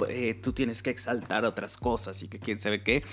eh, 0.09 0.33
tú 0.41 0.53
tienes 0.53 0.81
que 0.81 0.89
exaltar 0.89 1.45
otras 1.45 1.77
cosas 1.77 2.21
y 2.23 2.27
que 2.27 2.39
quién 2.39 2.59
sabe 2.59 2.83
qué. 2.83 3.03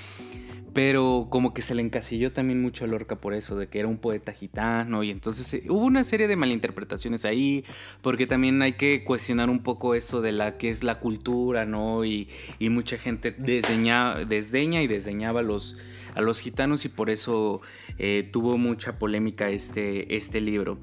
Pero 0.72 1.26
como 1.30 1.52
que 1.52 1.62
se 1.62 1.74
le 1.74 1.82
encasilló 1.82 2.32
también 2.32 2.62
mucho 2.62 2.84
a 2.84 2.88
Lorca 2.88 3.16
por 3.16 3.34
eso, 3.34 3.56
de 3.56 3.68
que 3.68 3.80
era 3.80 3.88
un 3.88 3.98
poeta 3.98 4.32
gitano 4.32 5.02
y 5.02 5.10
entonces 5.10 5.52
eh, 5.52 5.64
hubo 5.68 5.84
una 5.84 6.04
serie 6.04 6.28
de 6.28 6.36
malinterpretaciones 6.36 7.24
ahí, 7.24 7.64
porque 8.02 8.28
también 8.28 8.62
hay 8.62 8.74
que 8.74 9.02
cuestionar 9.02 9.50
un 9.50 9.64
poco 9.64 9.96
eso 9.96 10.20
de 10.20 10.30
la 10.30 10.58
que 10.58 10.68
es 10.68 10.84
la 10.84 11.00
cultura, 11.00 11.66
¿no? 11.66 12.04
Y, 12.04 12.28
mucha 12.70 12.98
gente 12.98 13.32
desdeña, 13.36 14.14
desdeña 14.24 14.80
y 14.80 14.86
desdeñaba 15.10 15.40
a 15.40 15.42
los, 15.42 15.76
a 16.14 16.20
los 16.20 16.40
gitanos 16.40 16.84
y 16.84 16.88
por 16.88 17.10
eso 17.10 17.60
eh, 17.98 18.28
tuvo 18.32 18.58
mucha 18.58 18.98
polémica 18.98 19.50
este, 19.50 20.16
este 20.16 20.40
libro. 20.40 20.78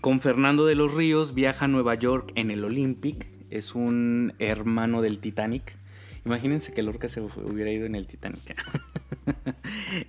con 0.00 0.20
Fernando 0.20 0.66
de 0.66 0.74
los 0.74 0.94
Ríos 0.94 1.34
viaja 1.34 1.66
a 1.66 1.68
Nueva 1.68 1.94
York 1.94 2.32
en 2.34 2.50
el 2.50 2.64
Olympic, 2.64 3.28
es 3.50 3.74
un 3.74 4.34
hermano 4.38 5.02
del 5.02 5.20
Titanic 5.20 5.78
Imagínense 6.28 6.74
que 6.74 6.82
Lorca 6.82 7.08
se 7.08 7.22
hubiera 7.22 7.70
ido 7.70 7.86
en 7.86 7.94
el 7.94 8.06
Titanic. 8.06 8.54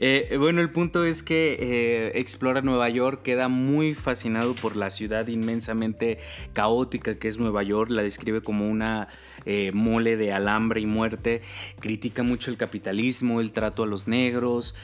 Eh, 0.01 0.37
bueno, 0.39 0.61
el 0.61 0.71
punto 0.71 1.05
es 1.05 1.23
que 1.23 1.57
eh, 1.59 2.19
explora 2.19 2.61
Nueva 2.61 2.89
York, 2.89 3.21
queda 3.23 3.49
muy 3.49 3.95
fascinado 3.95 4.55
por 4.55 4.75
la 4.75 4.89
ciudad 4.89 5.27
inmensamente 5.27 6.19
caótica 6.53 7.17
que 7.17 7.27
es 7.27 7.37
Nueva 7.37 7.63
York, 7.63 7.89
la 7.89 8.03
describe 8.03 8.41
como 8.41 8.69
una 8.69 9.07
eh, 9.45 9.71
mole 9.73 10.15
de 10.15 10.31
alambre 10.31 10.81
y 10.81 10.85
muerte, 10.85 11.41
critica 11.79 12.23
mucho 12.23 12.51
el 12.51 12.57
capitalismo, 12.57 13.41
el 13.41 13.51
trato 13.51 13.83
a 13.83 13.87
los 13.87 14.07
negros, 14.07 14.75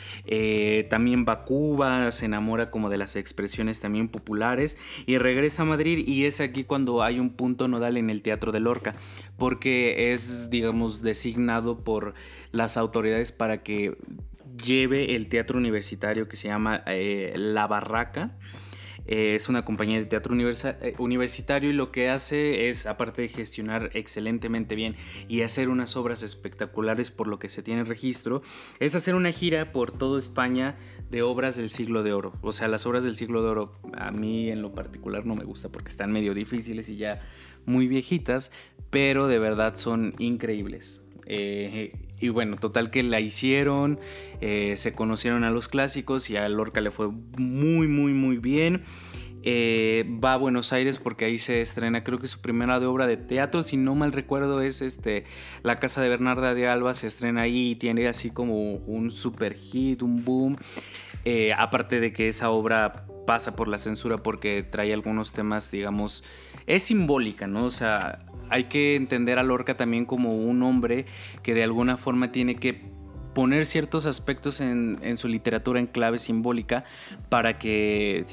también 0.89 1.25
va 1.27 1.34
a 1.34 1.44
Cuba, 1.44 2.12
se 2.12 2.25
enamora 2.25 2.72
como 2.72 2.89
de 2.89 2.98
las 2.98 3.15
expresiones 3.15 3.80
también 3.80 4.10
populares 4.10 4.77
y 5.06 5.18
regresa 5.18 5.63
a 5.63 5.65
Madrid 5.65 6.06
y 6.08 6.25
es 6.25 6.42
aquí 6.42 6.63
cuando 6.63 7.04
hay 7.04 7.20
un 7.20 7.30
punto 7.32 7.68
nodal 7.68 7.98
en 7.98 8.10
el 8.10 8.22
Teatro 8.22 8.51
de 8.51 8.60
Lorca, 8.60 8.96
porque 9.38 10.13
es, 10.13 10.50
digamos, 10.50 11.01
designado 11.01 11.84
por 11.84 12.13
las 12.51 12.77
autoridades 12.77 13.32
para 13.32 13.63
que 13.63 13.98
lleve 14.63 15.15
el 15.15 15.27
teatro 15.27 15.58
universitario 15.58 16.27
que 16.27 16.36
se 16.36 16.48
llama 16.48 16.84
eh, 16.88 17.34
La 17.36 17.67
Barraca. 17.67 18.38
Eh, 19.08 19.36
es 19.36 19.50
una 19.50 19.63
compañía 19.65 20.00
de 20.00 20.05
teatro 20.05 20.34
eh, 20.36 20.96
universitario 20.98 21.70
y 21.70 21.74
lo 21.74 21.91
que 21.91 22.10
hace 22.10 22.70
es, 22.70 22.88
aparte 22.88 23.22
de 23.22 23.27
gestionar 23.27 23.91
excelentemente 23.94 24.74
bien 24.74 24.96
y 25.27 25.44
hacer 25.44 25.70
unas 25.70 25.96
obras 25.96 26.24
espectaculares 26.24 27.12
por 27.12 27.27
lo 27.27 27.38
que 27.38 27.50
se 27.50 27.62
tiene 27.62 27.84
registro, 27.84 28.41
es 28.79 28.96
hacer 28.96 29.13
una 29.13 29.32
gira 29.32 29.72
por 29.72 29.91
toda 29.91 30.17
España 30.17 30.75
de 31.12 31.22
obras 31.22 31.55
del 31.55 31.70
siglo 31.70 32.01
de 32.01 32.13
oro. 32.13 32.34
O 32.41 32.51
sea, 32.51 32.67
las 32.67 32.88
obras 32.88 33.03
del 33.03 33.15
siglo 33.15 33.44
de 33.44 33.50
oro 33.50 33.74
a 33.94 34.10
mí 34.10 34.50
en 34.50 34.63
lo 34.63 34.74
particular 34.74 35.25
no 35.25 35.36
me 35.36 35.44
gusta 35.44 35.70
porque 35.70 35.89
están 35.89 36.12
medio 36.12 36.34
difíciles 36.34 36.89
y 36.89 36.98
ya 36.98 37.22
muy 37.65 37.88
viejitas, 37.88 38.51
pero 38.89 39.27
de 39.27 39.38
verdad 39.38 39.75
son 39.75 40.15
increíbles. 40.17 41.08
Y 42.19 42.29
bueno, 42.29 42.55
total 42.57 42.91
que 42.91 43.03
la 43.03 43.19
hicieron, 43.19 44.00
eh, 44.41 44.75
se 44.77 44.93
conocieron 44.93 45.43
a 45.43 45.51
los 45.51 45.67
clásicos 45.67 46.29
y 46.29 46.38
a 46.38 46.48
Lorca 46.48 46.81
le 46.81 46.91
fue 46.91 47.10
muy, 47.38 47.88
muy, 47.88 48.13
muy 48.13 48.38
bien. 48.38 48.84
Eh, 49.48 50.10
va 50.24 50.34
a 50.34 50.38
Buenos 50.38 50.74
Aires 50.74 50.98
porque 50.98 51.25
ahí 51.25 51.38
se 51.38 51.62
estrena, 51.62 52.03
creo 52.03 52.17
que 52.17 52.25
su 52.25 52.41
primera 52.41 52.79
obra 52.79 53.05
de 53.05 53.15
teatro, 53.15 53.62
si 53.62 53.77
no 53.77 53.93
mal 53.93 54.12
recuerdo, 54.12 54.60
es 54.62 54.81
este 54.81 55.24
La 55.62 55.79
Casa 55.79 56.01
de 56.01 56.10
Bernarda 56.10 56.55
de 56.55 56.67
Alba, 56.67 56.95
se 56.95 57.05
estrena 57.05 57.41
ahí 57.41 57.72
y 57.72 57.75
tiene 57.75 58.07
así 58.07 58.31
como 58.31 58.74
un 58.74 59.12
super 59.12 59.53
hit, 59.53 60.01
un 60.01 60.25
boom. 60.25 60.57
Eh, 61.25 61.53
aparte 61.53 62.00
de 62.00 62.12
que 62.12 62.27
esa 62.27 62.50
obra 62.50 63.05
pasa 63.27 63.55
por 63.55 63.67
la 63.67 63.77
censura 63.77 64.17
porque 64.17 64.63
trae 64.63 64.91
algunos 64.93 65.31
temas, 65.31 65.69
digamos, 65.69 66.24
es 66.65 66.81
simbólica, 66.81 67.45
¿no? 67.45 67.65
O 67.65 67.72
sea, 67.72 68.25
hay 68.50 68.66
que 68.66 68.96
entender 68.96 69.40
a 69.40 69.44
Lorca 69.44 69.78
también 69.78 70.06
como 70.06 70.30
un 70.30 70.64
hombre 70.64 71.06
que 71.44 71.54
de 71.54 71.64
alguna 71.64 71.98
forma 71.98 72.32
tiene 72.32 72.56
que 72.56 72.96
poner 73.34 73.66
ciertos 73.66 74.06
aspectos 74.06 74.62
en, 74.62 75.18
su 75.18 75.28
literatura 75.28 75.80
en 75.80 75.88
clave 75.88 76.20
simbólica 76.20 76.86
para 77.30 77.60
que 77.60 78.24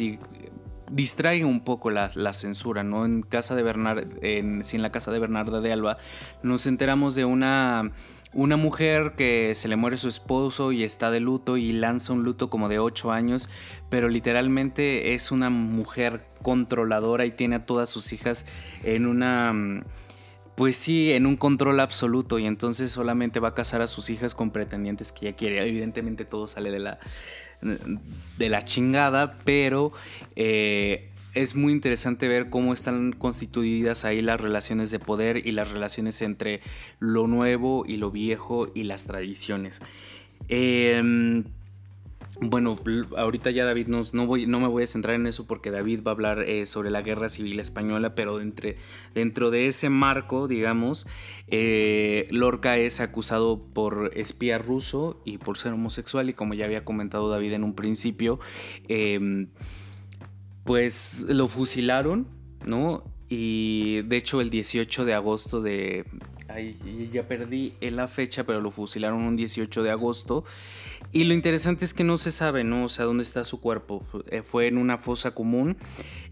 distraiga 0.93 1.47
un 1.47 1.61
poco 1.61 1.91
la, 1.91 2.09
censura, 2.33 2.83
¿no? 2.83 3.05
En 3.05 3.23
casa 3.23 3.55
de 3.55 3.63
Bernard, 3.63 4.07
en, 4.23 4.63
en 4.71 4.83
la 4.83 4.93
casa 4.93 5.11
de 5.11 5.19
Bernarda 5.19 5.61
de 5.61 5.73
Alba 5.73 5.99
nos 6.43 6.67
enteramos 6.67 7.15
de 7.15 7.25
una 7.25 7.93
una 8.35 8.57
mujer 8.57 9.13
que 9.15 9.55
se 9.55 9.69
le 9.69 9.77
muere 9.77 9.99
su 9.99 10.09
esposo 10.09 10.73
y 10.73 10.85
está 10.85 11.11
de 11.11 11.21
luto 11.21 11.57
y 11.57 11.73
lanza 11.73 12.15
un 12.15 12.23
luto 12.23 12.49
como 12.49 12.69
de 12.69 12.79
8 12.79 13.13
años, 13.13 13.51
pero 13.91 14.09
literalmente 14.09 15.15
es 15.15 15.31
una 15.31 15.51
mujer 15.51 16.25
controladora 16.43 17.27
y 17.27 17.33
tiene 17.33 17.57
a 17.57 17.67
todas 17.67 17.91
sus 17.91 18.13
hijas 18.13 18.47
en 18.83 19.07
una... 19.07 19.85
Pues 20.55 20.77
sí, 20.77 21.13
en 21.13 21.27
un 21.27 21.37
control 21.37 21.81
absoluto 21.81 22.39
y 22.39 22.47
entonces 22.47 22.93
solamente 22.93 23.41
va 23.41 23.49
a 23.49 23.55
casar 23.55 23.81
a 23.81 23.87
sus 23.87 24.11
hijas 24.11 24.35
con 24.35 24.51
pretendientes 24.51 25.11
que 25.11 25.29
ella 25.29 25.37
quiere. 25.37 25.67
Evidentemente 25.67 26.25
todo 26.25 26.47
sale 26.47 26.71
de 26.71 26.79
la, 26.79 26.99
de 28.37 28.49
la 28.49 28.63
chingada, 28.63 29.39
pero 29.45 29.93
eh, 30.37 31.11
es 31.35 31.57
muy 31.57 31.73
interesante 31.73 32.29
ver 32.29 32.51
cómo 32.51 32.73
están 32.73 33.13
constituidas 33.13 34.05
ahí 34.05 34.21
las 34.21 34.41
relaciones 34.41 34.91
de 34.91 34.99
poder 34.99 35.47
y 35.47 35.53
las 35.53 35.71
relaciones 35.71 36.21
entre 36.21 36.61
lo 36.99 37.27
nuevo 37.27 37.85
y 37.87 37.97
lo 37.97 38.11
viejo 38.11 38.71
y 38.75 38.83
las 38.85 39.07
tradiciones. 39.07 39.81
Em, 40.49 41.45
bueno, 42.43 42.77
ahorita 43.17 43.51
ya 43.51 43.65
David 43.65 43.87
no, 43.87 44.27
voy, 44.27 44.47
no 44.47 44.59
me 44.59 44.67
voy 44.67 44.83
a 44.83 44.87
centrar 44.87 45.15
en 45.15 45.27
eso 45.27 45.47
porque 45.47 45.71
David 45.71 46.03
va 46.05 46.11
a 46.11 46.15
hablar 46.15 46.43
eh, 46.43 46.67
sobre 46.67 46.91
la 46.91 47.03
guerra 47.03 47.29
civil 47.29 47.61
española, 47.61 48.15
pero 48.15 48.39
dentro 49.15 49.51
de 49.51 49.67
ese 49.67 49.89
marco, 49.91 50.49
digamos, 50.49 51.07
eh, 51.47 52.27
Lorca 52.31 52.79
es 52.79 53.01
acusado 53.01 53.63
por 53.63 54.11
espía 54.17 54.59
ruso 54.59 55.21
y 55.25 55.39
por 55.39 55.57
ser 55.57 55.73
homosexual 55.73 56.31
y 56.31 56.33
como 56.33 56.55
ya 56.55 56.65
había 56.65 56.85
comentado 56.85 57.31
David 57.31 57.53
en 57.53 57.65
un 57.65 57.75
principio, 57.75 58.41
em, 58.89 59.49
pues 60.65 61.27
lo 61.29 61.47
fusilaron, 61.49 62.27
¿no? 62.67 63.05
Y 63.29 64.03
de 64.03 64.17
hecho 64.17 64.41
el 64.41 64.51
18 64.51 65.05
de 65.05 65.15
agosto 65.15 65.63
de... 65.63 66.05
Ay, 66.49 67.09
ya 67.11 67.27
perdí 67.27 67.73
la 67.81 68.07
fecha, 68.07 68.45
pero 68.45 68.61
lo 68.61 68.71
fusilaron 68.71 69.23
un 69.23 69.37
18 69.37 69.83
de 69.83 69.91
agosto. 69.91 70.45
Y 71.11 71.25
lo 71.25 71.35
interesante 71.35 71.85
es 71.85 71.95
que 71.95 72.05
no 72.05 72.17
se 72.17 72.31
sabe, 72.31 72.65
¿no? 72.65 72.85
O 72.85 72.89
sea, 72.89 73.05
dónde 73.05 73.23
está 73.23 73.45
su 73.45 73.61
cuerpo. 73.61 74.07
Eh, 74.31 74.43
fue 74.43 74.67
en 74.67 74.79
una 74.79 74.99
fosa 74.99 75.33
común 75.33 75.77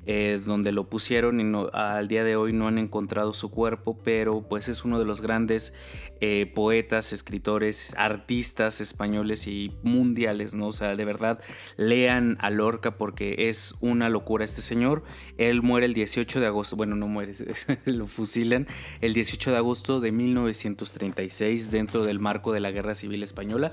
eh, 0.07 0.41
donde 0.45 0.73
lo 0.73 0.89
pusieron 0.89 1.41
y 1.41 1.69
al 1.75 2.09
día 2.09 2.25
de 2.25 2.35
hoy 2.35 2.55
no 2.55 2.67
han 2.67 2.79
encontrado 2.79 3.35
su 3.35 3.51
cuerpo, 3.51 4.01
pero 4.03 4.49
pues 4.49 4.69
es 4.69 4.85
uno 4.85 4.99
de 4.99 5.05
los 5.05 5.21
grandes 5.21 5.75
eh, 6.23 6.51
poetas, 6.55 7.13
escritores, 7.13 7.95
artistas 7.99 8.81
españoles 8.81 9.47
y 9.47 9.77
mundiales, 9.83 10.55
¿no? 10.55 10.69
O 10.69 10.73
sea, 10.73 10.97
de 10.97 11.05
verdad, 11.05 11.43
lean 11.77 12.39
a 12.41 12.49
Lorca 12.49 12.97
porque 12.97 13.49
es 13.51 13.75
una 13.81 14.09
locura 14.09 14.45
este 14.45 14.63
señor. 14.63 15.03
Él 15.37 15.61
muere 15.61 15.85
el 15.85 15.93
18 15.93 16.41
de 16.41 16.47
agosto, 16.47 16.77
bueno, 16.77 16.97
no 16.97 17.07
muere, 17.07 17.35
lo 17.85 18.07
fusilan 18.07 18.67
el 19.03 19.13
18 19.13 19.51
de 19.51 19.57
agosto 19.59 20.01
de 20.01 20.13
1936 20.13 21.71
dentro 21.71 22.05
del 22.05 22.21
marco 22.21 22.53
de 22.53 22.61
la 22.61 22.71
Guerra 22.71 22.95
Civil 22.95 23.23
Española. 23.23 23.73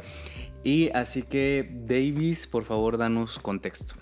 Y 0.68 0.90
así 0.90 1.24
que, 1.24 1.72
Davis, 1.88 2.46
por 2.46 2.66
favor, 2.66 2.98
danos 2.98 3.40
contexto. 3.40 3.94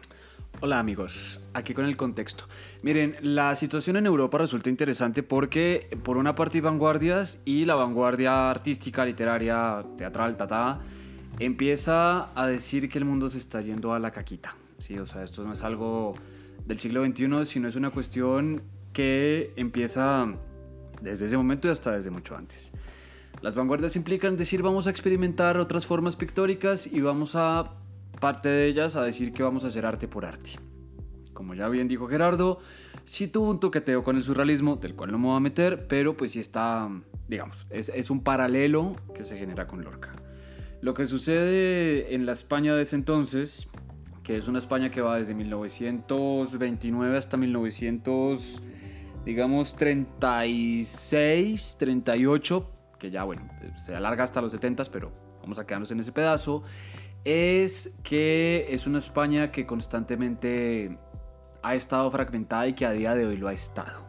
Hola 0.62 0.80
amigos, 0.80 1.46
aquí 1.54 1.76
con 1.76 1.86
el 1.86 1.96
contexto. 1.96 2.46
Miren, 2.82 3.18
la 3.22 3.56
situación 3.56 3.98
en 3.98 4.08
Europa 4.08 4.40
resulta 4.40 4.72
interesante 4.72 5.22
porque 5.22 5.96
por 6.02 6.18
una 6.18 6.34
parte 6.34 6.58
hay 6.58 6.62
vanguardias 6.62 7.38
y 7.46 7.66
la 7.66 7.76
vanguardia 7.76 8.50
artística, 8.50 9.06
literaria, 9.06 9.86
teatral, 9.96 10.38
tata, 10.38 10.80
empieza 11.38 12.32
a 12.34 12.48
decir 12.48 12.90
que 12.90 12.98
el 12.98 13.06
mundo 13.06 13.30
se 13.30 13.38
está 13.38 13.62
yendo 13.62 13.94
a 13.94 14.00
la 14.00 14.10
caquita. 14.10 14.56
Sí, 14.80 14.98
o 14.98 15.06
sea, 15.06 15.22
esto 15.22 15.44
no 15.44 15.54
es 15.54 15.62
algo 15.62 16.16
del 16.66 16.80
siglo 16.80 17.06
XXI, 17.06 17.46
sino 17.46 17.68
es 17.68 17.76
una 17.76 17.92
cuestión 17.92 18.64
que 18.92 19.54
empieza 19.56 20.34
desde 21.00 21.26
ese 21.26 21.38
momento 21.38 21.68
y 21.68 21.72
hasta 21.72 21.92
desde 21.92 22.10
mucho 22.10 22.36
antes. 22.36 22.72
Las 23.42 23.56
vanguardias 23.56 23.96
implican 23.96 24.38
decir 24.38 24.62
vamos 24.62 24.88
a 24.88 24.90
experimentar 24.90 25.58
otras 25.58 25.86
formas 25.86 26.16
pictóricas 26.16 26.88
y 26.88 27.02
vamos 27.02 27.36
a 27.36 27.72
parte 28.20 28.50
de 28.50 28.68
ellas 28.68 28.96
a 28.96 29.04
decir 29.04 29.34
que 29.34 29.44
vamos 29.44 29.64
a 29.64 29.68
hacer 29.68 29.86
arte 29.86 30.08
por 30.08 30.26
arte. 30.26 30.52
Como 31.34 31.54
ya 31.54 31.68
bien 31.68 31.88
dijo 31.88 32.08
Gerardo, 32.08 32.60
sí 33.04 33.28
tuvo 33.28 33.52
un 33.52 33.60
toqueteo 33.60 34.04
con 34.04 34.16
el 34.16 34.24
surrealismo, 34.24 34.78
del 34.78 34.96
cual 34.96 35.12
no 35.12 35.20
me 35.20 35.28
voy 35.28 35.38
a 35.38 35.42
meter, 35.42 35.88
pero 35.88 36.16
pues 36.16 36.32
sí 36.32 36.40
está, 36.40 36.90
digamos, 37.28 37.68
es, 37.70 38.10
un 38.10 38.24
paralelo 38.24 38.96
que 39.14 39.24
se 39.24 39.38
genera 39.38 39.68
con 39.68 39.84
Lorca. 39.84 40.14
Lo 40.82 40.94
que 40.94 41.06
sucede 41.06 42.16
en 42.16 42.26
la 42.26 42.32
España 42.32 42.76
de 42.76 42.84
ese 42.84 42.96
entonces, 42.96 43.68
que 44.24 44.38
es 44.38 44.48
una 44.48 44.60
España 44.60 44.92
que 44.92 45.02
va 45.02 45.18
desde 45.18 45.34
1929 45.34 47.18
hasta 47.18 47.38
1900, 47.38 48.64
digamos, 49.26 49.76
36, 49.76 51.76
38, 51.78 52.75
que 52.98 53.12
ya, 53.12 53.24
bueno, 53.24 53.50
se 53.78 53.96
alarga 53.96 54.24
hasta 54.24 54.42
los 54.42 54.52
70, 54.52 54.84
pero 54.92 55.12
vamos 55.42 55.60
a 55.60 55.66
quedarnos 55.66 55.92
en 55.92 56.00
ese 56.00 56.12
pedazo 56.12 56.64
es 57.26 57.98
que 58.04 58.68
es 58.70 58.86
una 58.86 59.00
España 59.00 59.52
que 59.52 59.66
constantemente 59.66 60.98
ha 61.64 61.74
estado 61.74 62.10
fragmentada 62.12 62.68
y 62.68 62.74
que 62.74 62.86
a 62.86 62.92
día 62.92 63.16
de 63.16 63.26
hoy 63.26 63.36
lo 63.36 63.48
ha 63.48 63.54
estado. 63.54 64.06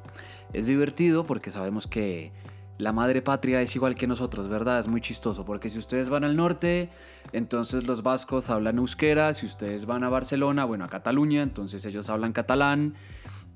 Es 0.52 0.66
divertido 0.66 1.24
porque 1.24 1.50
sabemos 1.50 1.86
que 1.86 2.30
la 2.76 2.92
madre 2.92 3.22
patria 3.22 3.62
es 3.62 3.74
igual 3.74 3.94
que 3.94 4.06
nosotros, 4.06 4.48
¿verdad? 4.48 4.78
Es 4.78 4.86
muy 4.86 5.00
chistoso 5.00 5.46
porque 5.46 5.70
si 5.70 5.78
ustedes 5.78 6.10
van 6.10 6.24
al 6.24 6.36
norte, 6.36 6.90
entonces 7.32 7.86
los 7.86 8.02
vascos 8.02 8.50
hablan 8.50 8.76
euskera, 8.76 9.32
si 9.32 9.46
ustedes 9.46 9.86
van 9.86 10.04
a 10.04 10.10
Barcelona, 10.10 10.66
bueno, 10.66 10.84
a 10.84 10.88
Cataluña, 10.88 11.42
entonces 11.42 11.86
ellos 11.86 12.10
hablan 12.10 12.34
catalán, 12.34 12.94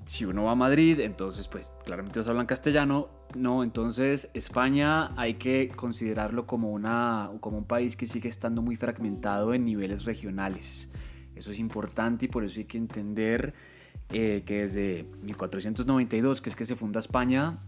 si 0.05 0.25
uno 0.25 0.45
va 0.45 0.51
a 0.51 0.55
Madrid, 0.55 0.99
entonces 0.99 1.47
pues 1.47 1.71
claramente 1.85 2.19
ellos 2.19 2.27
hablan 2.27 2.45
castellano, 2.45 3.09
no, 3.35 3.63
entonces 3.63 4.29
España 4.33 5.13
hay 5.15 5.35
que 5.35 5.69
considerarlo 5.69 6.45
como, 6.47 6.71
una, 6.71 7.31
como 7.39 7.57
un 7.57 7.65
país 7.65 7.95
que 7.95 8.05
sigue 8.05 8.27
estando 8.27 8.61
muy 8.61 8.75
fragmentado 8.75 9.53
en 9.53 9.65
niveles 9.65 10.05
regionales. 10.05 10.89
Eso 11.35 11.51
es 11.51 11.59
importante 11.59 12.25
y 12.25 12.27
por 12.27 12.43
eso 12.43 12.59
hay 12.59 12.65
que 12.65 12.77
entender 12.77 13.53
eh, 14.09 14.43
que 14.45 14.61
desde 14.61 15.05
1492, 15.23 16.41
que 16.41 16.49
es 16.49 16.55
que 16.55 16.65
se 16.65 16.75
funda 16.75 16.99
España, 16.99 17.59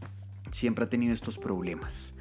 siempre 0.52 0.86
ha 0.86 0.90
tenido 0.90 1.13
estos 1.13 1.38
problemas. 1.38 2.16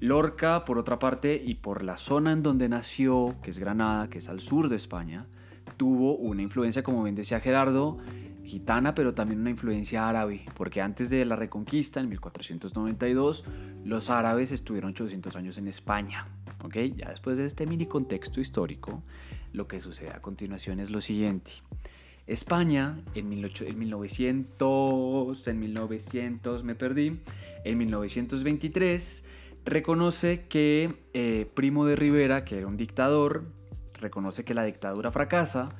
Lorca, 0.00 0.64
por 0.64 0.78
otra 0.78 0.98
parte, 0.98 1.42
y 1.44 1.56
por 1.56 1.82
la 1.82 1.96
zona 1.96 2.32
en 2.32 2.42
donde 2.42 2.68
nació, 2.68 3.36
que 3.42 3.50
es 3.50 3.58
Granada, 3.58 4.08
que 4.08 4.18
es 4.18 4.28
al 4.28 4.40
sur 4.40 4.68
de 4.68 4.76
España, 4.76 5.26
tuvo 5.76 6.16
una 6.16 6.42
influencia, 6.42 6.82
como 6.82 7.02
bien 7.02 7.14
decía 7.14 7.40
Gerardo, 7.40 7.98
gitana, 8.48 8.94
pero 8.94 9.14
también 9.14 9.40
una 9.40 9.50
influencia 9.50 10.08
árabe, 10.08 10.44
porque 10.56 10.80
antes 10.80 11.10
de 11.10 11.24
la 11.24 11.36
Reconquista, 11.36 12.00
en 12.00 12.08
1492, 12.08 13.44
los 13.84 14.10
árabes 14.10 14.52
estuvieron 14.52 14.90
800 14.90 15.36
años 15.36 15.58
en 15.58 15.68
España. 15.68 16.26
¿ok? 16.64 16.76
Ya 16.96 17.10
después 17.10 17.38
de 17.38 17.44
este 17.44 17.66
mini 17.66 17.86
contexto 17.86 18.40
histórico, 18.40 19.02
lo 19.52 19.68
que 19.68 19.80
sucede 19.80 20.10
a 20.10 20.20
continuación 20.20 20.80
es 20.80 20.90
lo 20.90 21.00
siguiente. 21.00 21.52
España 22.26 23.00
en, 23.14 23.28
1900, 23.28 25.48
en 25.48 25.60
1900 25.60 26.62
me 26.62 26.74
perdí, 26.74 27.20
en 27.64 27.78
1923 27.78 29.24
reconoce 29.64 30.46
que 30.46 30.94
eh, 31.14 31.50
Primo 31.54 31.86
de 31.86 31.96
Rivera, 31.96 32.44
que 32.44 32.58
era 32.58 32.66
un 32.66 32.76
dictador, 32.76 33.44
reconoce 34.00 34.44
que 34.44 34.54
la 34.54 34.64
dictadura 34.64 35.10
fracasa 35.10 35.70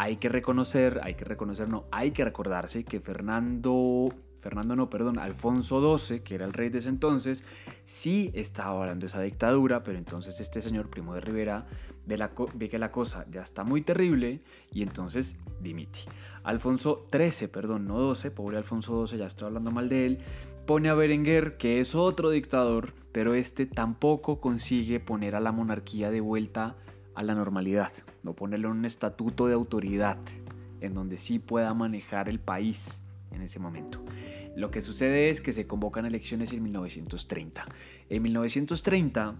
hay 0.00 0.16
que 0.16 0.28
reconocer, 0.28 1.00
hay 1.02 1.14
que 1.14 1.24
reconocer, 1.24 1.68
no, 1.68 1.86
hay 1.90 2.12
que 2.12 2.24
recordarse 2.24 2.84
que 2.84 3.00
Fernando, 3.00 4.08
Fernando 4.38 4.76
no, 4.76 4.88
perdón, 4.88 5.18
Alfonso 5.18 5.98
XII, 5.98 6.20
que 6.20 6.36
era 6.36 6.44
el 6.44 6.52
rey 6.52 6.68
de 6.68 6.78
ese 6.78 6.88
entonces, 6.88 7.44
sí 7.84 8.30
estaba 8.32 8.80
hablando 8.80 9.00
de 9.00 9.08
esa 9.08 9.20
dictadura, 9.20 9.82
pero 9.82 9.98
entonces 9.98 10.38
este 10.38 10.60
señor 10.60 10.88
Primo 10.88 11.14
de 11.14 11.20
Rivera 11.20 11.66
ve, 12.06 12.16
la, 12.16 12.30
ve 12.54 12.68
que 12.68 12.78
la 12.78 12.92
cosa 12.92 13.26
ya 13.28 13.42
está 13.42 13.64
muy 13.64 13.82
terrible 13.82 14.40
y 14.72 14.82
entonces 14.82 15.40
dimite. 15.60 15.98
Alfonso 16.44 17.04
XIII, 17.10 17.48
perdón, 17.48 17.88
no 17.88 17.98
12, 17.98 18.30
pobre 18.30 18.56
Alfonso 18.56 19.04
XII, 19.04 19.18
ya 19.18 19.26
estoy 19.26 19.46
hablando 19.48 19.72
mal 19.72 19.88
de 19.88 20.06
él, 20.06 20.18
pone 20.64 20.90
a 20.90 20.94
Berenguer, 20.94 21.56
que 21.56 21.80
es 21.80 21.96
otro 21.96 22.30
dictador, 22.30 22.94
pero 23.10 23.34
este 23.34 23.66
tampoco 23.66 24.40
consigue 24.40 25.00
poner 25.00 25.34
a 25.34 25.40
la 25.40 25.50
monarquía 25.50 26.12
de 26.12 26.20
vuelta 26.20 26.76
a 27.18 27.22
la 27.24 27.34
normalidad, 27.34 27.92
no 28.22 28.32
ponerle 28.32 28.68
un 28.68 28.84
estatuto 28.84 29.48
de 29.48 29.54
autoridad 29.54 30.18
en 30.80 30.94
donde 30.94 31.18
sí 31.18 31.40
pueda 31.40 31.74
manejar 31.74 32.28
el 32.28 32.38
país 32.38 33.02
en 33.32 33.42
ese 33.42 33.58
momento. 33.58 34.04
Lo 34.54 34.70
que 34.70 34.80
sucede 34.80 35.28
es 35.28 35.40
que 35.40 35.50
se 35.50 35.66
convocan 35.66 36.06
elecciones 36.06 36.52
en 36.52 36.62
1930. 36.62 37.66
En 38.08 38.22
1930, 38.22 39.34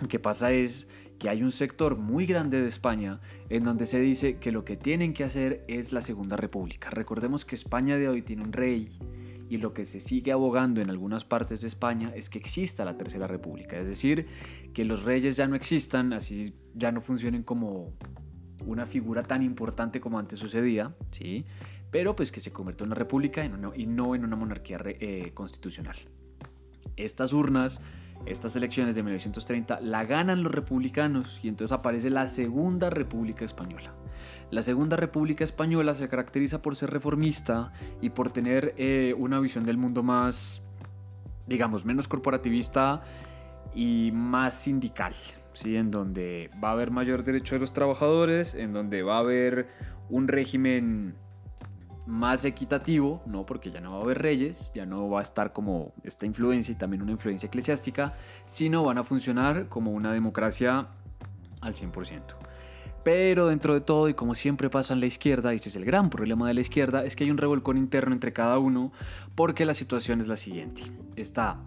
lo 0.00 0.08
que 0.08 0.18
pasa 0.20 0.52
es 0.52 0.88
que 1.18 1.28
hay 1.28 1.42
un 1.42 1.52
sector 1.52 1.98
muy 1.98 2.24
grande 2.24 2.62
de 2.62 2.66
España 2.66 3.20
en 3.50 3.64
donde 3.64 3.84
se 3.84 4.00
dice 4.00 4.38
que 4.38 4.50
lo 4.50 4.64
que 4.64 4.78
tienen 4.78 5.12
que 5.12 5.24
hacer 5.24 5.66
es 5.68 5.92
la 5.92 6.00
Segunda 6.00 6.38
República. 6.38 6.88
Recordemos 6.88 7.44
que 7.44 7.56
España 7.56 7.98
de 7.98 8.08
hoy 8.08 8.22
tiene 8.22 8.42
un 8.42 8.54
rey 8.54 8.88
y 9.48 9.58
lo 9.58 9.74
que 9.74 9.84
se 9.84 10.00
sigue 10.00 10.32
abogando 10.32 10.80
en 10.80 10.90
algunas 10.90 11.24
partes 11.24 11.60
de 11.60 11.68
España 11.68 12.12
es 12.14 12.28
que 12.28 12.38
exista 12.38 12.84
la 12.84 12.96
Tercera 12.96 13.26
República, 13.26 13.78
es 13.78 13.86
decir, 13.86 14.26
que 14.72 14.84
los 14.84 15.04
reyes 15.04 15.36
ya 15.36 15.46
no 15.46 15.54
existan, 15.54 16.12
así 16.12 16.54
ya 16.74 16.92
no 16.92 17.00
funcionen 17.00 17.42
como 17.42 17.92
una 18.66 18.86
figura 18.86 19.22
tan 19.22 19.42
importante 19.42 20.00
como 20.00 20.18
antes 20.18 20.38
sucedía, 20.38 20.94
¿sí? 21.10 21.44
pero 21.90 22.16
pues 22.16 22.32
que 22.32 22.40
se 22.40 22.52
convierta 22.52 22.84
en 22.84 22.88
una 22.88 22.96
república 22.96 23.44
y 23.44 23.86
no 23.86 24.14
en 24.14 24.24
una 24.24 24.36
monarquía 24.36 24.78
eh, 24.84 25.32
constitucional. 25.34 25.96
Estas 26.96 27.32
urnas, 27.32 27.80
estas 28.26 28.56
elecciones 28.56 28.94
de 28.94 29.02
1930, 29.02 29.80
la 29.80 30.04
ganan 30.04 30.42
los 30.42 30.52
republicanos 30.52 31.40
y 31.42 31.48
entonces 31.48 31.72
aparece 31.72 32.10
la 32.10 32.26
Segunda 32.26 32.90
República 32.90 33.44
Española. 33.44 33.92
La 34.50 34.62
Segunda 34.62 34.96
República 34.96 35.44
Española 35.44 35.94
se 35.94 36.08
caracteriza 36.08 36.60
por 36.60 36.76
ser 36.76 36.90
reformista 36.90 37.72
y 38.00 38.10
por 38.10 38.30
tener 38.30 38.74
eh, 38.76 39.14
una 39.16 39.40
visión 39.40 39.64
del 39.64 39.78
mundo 39.78 40.02
más, 40.02 40.62
digamos, 41.46 41.84
menos 41.84 42.06
corporativista 42.06 43.02
y 43.74 44.10
más 44.12 44.54
sindical, 44.54 45.14
¿sí? 45.54 45.76
en 45.76 45.90
donde 45.90 46.50
va 46.62 46.68
a 46.68 46.72
haber 46.72 46.90
mayor 46.90 47.24
derecho 47.24 47.54
de 47.54 47.60
los 47.60 47.72
trabajadores, 47.72 48.54
en 48.54 48.72
donde 48.72 49.02
va 49.02 49.16
a 49.16 49.20
haber 49.20 49.68
un 50.10 50.28
régimen 50.28 51.14
más 52.06 52.44
equitativo, 52.44 53.22
no 53.26 53.46
porque 53.46 53.70
ya 53.70 53.80
no 53.80 53.92
va 53.92 53.98
a 53.98 54.02
haber 54.02 54.20
reyes, 54.20 54.72
ya 54.74 54.86
no 54.86 55.08
va 55.08 55.20
a 55.20 55.22
estar 55.22 55.52
como 55.52 55.92
esta 56.02 56.26
influencia 56.26 56.72
y 56.72 56.76
también 56.76 57.02
una 57.02 57.12
influencia 57.12 57.46
eclesiástica, 57.46 58.14
sino 58.46 58.82
van 58.82 58.98
a 58.98 59.04
funcionar 59.04 59.68
como 59.68 59.92
una 59.92 60.12
democracia 60.12 60.88
al 61.60 61.74
100%. 61.74 62.20
Pero 63.04 63.48
dentro 63.48 63.74
de 63.74 63.80
todo, 63.80 64.08
y 64.08 64.14
como 64.14 64.34
siempre 64.34 64.70
pasa 64.70 64.94
en 64.94 65.00
la 65.00 65.06
izquierda, 65.06 65.52
y 65.52 65.56
ese 65.56 65.68
es 65.68 65.76
el 65.76 65.84
gran 65.84 66.08
problema 66.08 66.46
de 66.46 66.54
la 66.54 66.60
izquierda, 66.60 67.04
es 67.04 67.16
que 67.16 67.24
hay 67.24 67.30
un 67.30 67.38
revolcón 67.38 67.76
interno 67.76 68.12
entre 68.12 68.32
cada 68.32 68.58
uno, 68.58 68.92
porque 69.34 69.64
la 69.64 69.74
situación 69.74 70.20
es 70.20 70.28
la 70.28 70.36
siguiente. 70.36 70.84
Está 71.16 71.58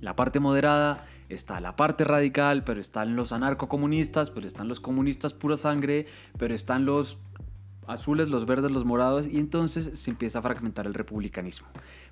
la 0.00 0.14
parte 0.16 0.38
moderada, 0.38 1.06
está 1.30 1.60
la 1.60 1.76
parte 1.76 2.04
radical, 2.04 2.62
pero 2.64 2.80
están 2.80 3.16
los 3.16 3.32
anarcocomunistas, 3.32 4.30
pero 4.30 4.46
están 4.46 4.68
los 4.68 4.80
comunistas 4.80 5.32
pura 5.32 5.56
sangre, 5.56 6.06
pero 6.38 6.54
están 6.54 6.84
los 6.84 7.18
azules, 7.88 8.28
los 8.28 8.46
verdes, 8.46 8.70
los 8.70 8.84
morados, 8.84 9.26
y 9.26 9.38
entonces 9.38 9.90
se 9.94 10.10
empieza 10.10 10.38
a 10.38 10.42
fragmentar 10.42 10.86
el 10.86 10.94
republicanismo. 10.94 11.68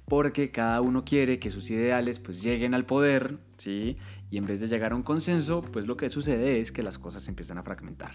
Porque 0.06 0.50
cada 0.50 0.80
uno 0.80 1.04
quiere 1.04 1.38
que 1.38 1.50
sus 1.50 1.70
ideales 1.70 2.18
pues 2.18 2.42
lleguen 2.42 2.74
al 2.74 2.84
poder, 2.84 3.38
¿sí? 3.56 3.96
Y 4.30 4.36
en 4.36 4.46
vez 4.46 4.60
de 4.60 4.68
llegar 4.68 4.92
a 4.92 4.96
un 4.96 5.02
consenso, 5.02 5.62
pues 5.62 5.86
lo 5.86 5.96
que 5.96 6.10
sucede 6.10 6.60
es 6.60 6.72
que 6.72 6.82
las 6.82 6.98
cosas 6.98 7.22
se 7.22 7.30
empiezan 7.30 7.58
a 7.58 7.62
fragmentar. 7.62 8.12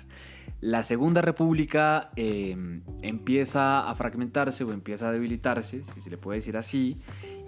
La 0.61 0.83
Segunda 0.83 1.21
República 1.21 2.11
em, 2.15 2.81
empieza 3.01 3.89
a 3.89 3.95
fragmentarse 3.95 4.63
o 4.63 4.73
empieza 4.73 5.09
a 5.09 5.11
debilitarse, 5.11 5.83
si 5.83 6.01
se 6.01 6.09
le 6.09 6.17
puede 6.17 6.39
decir 6.39 6.57
así, 6.57 6.97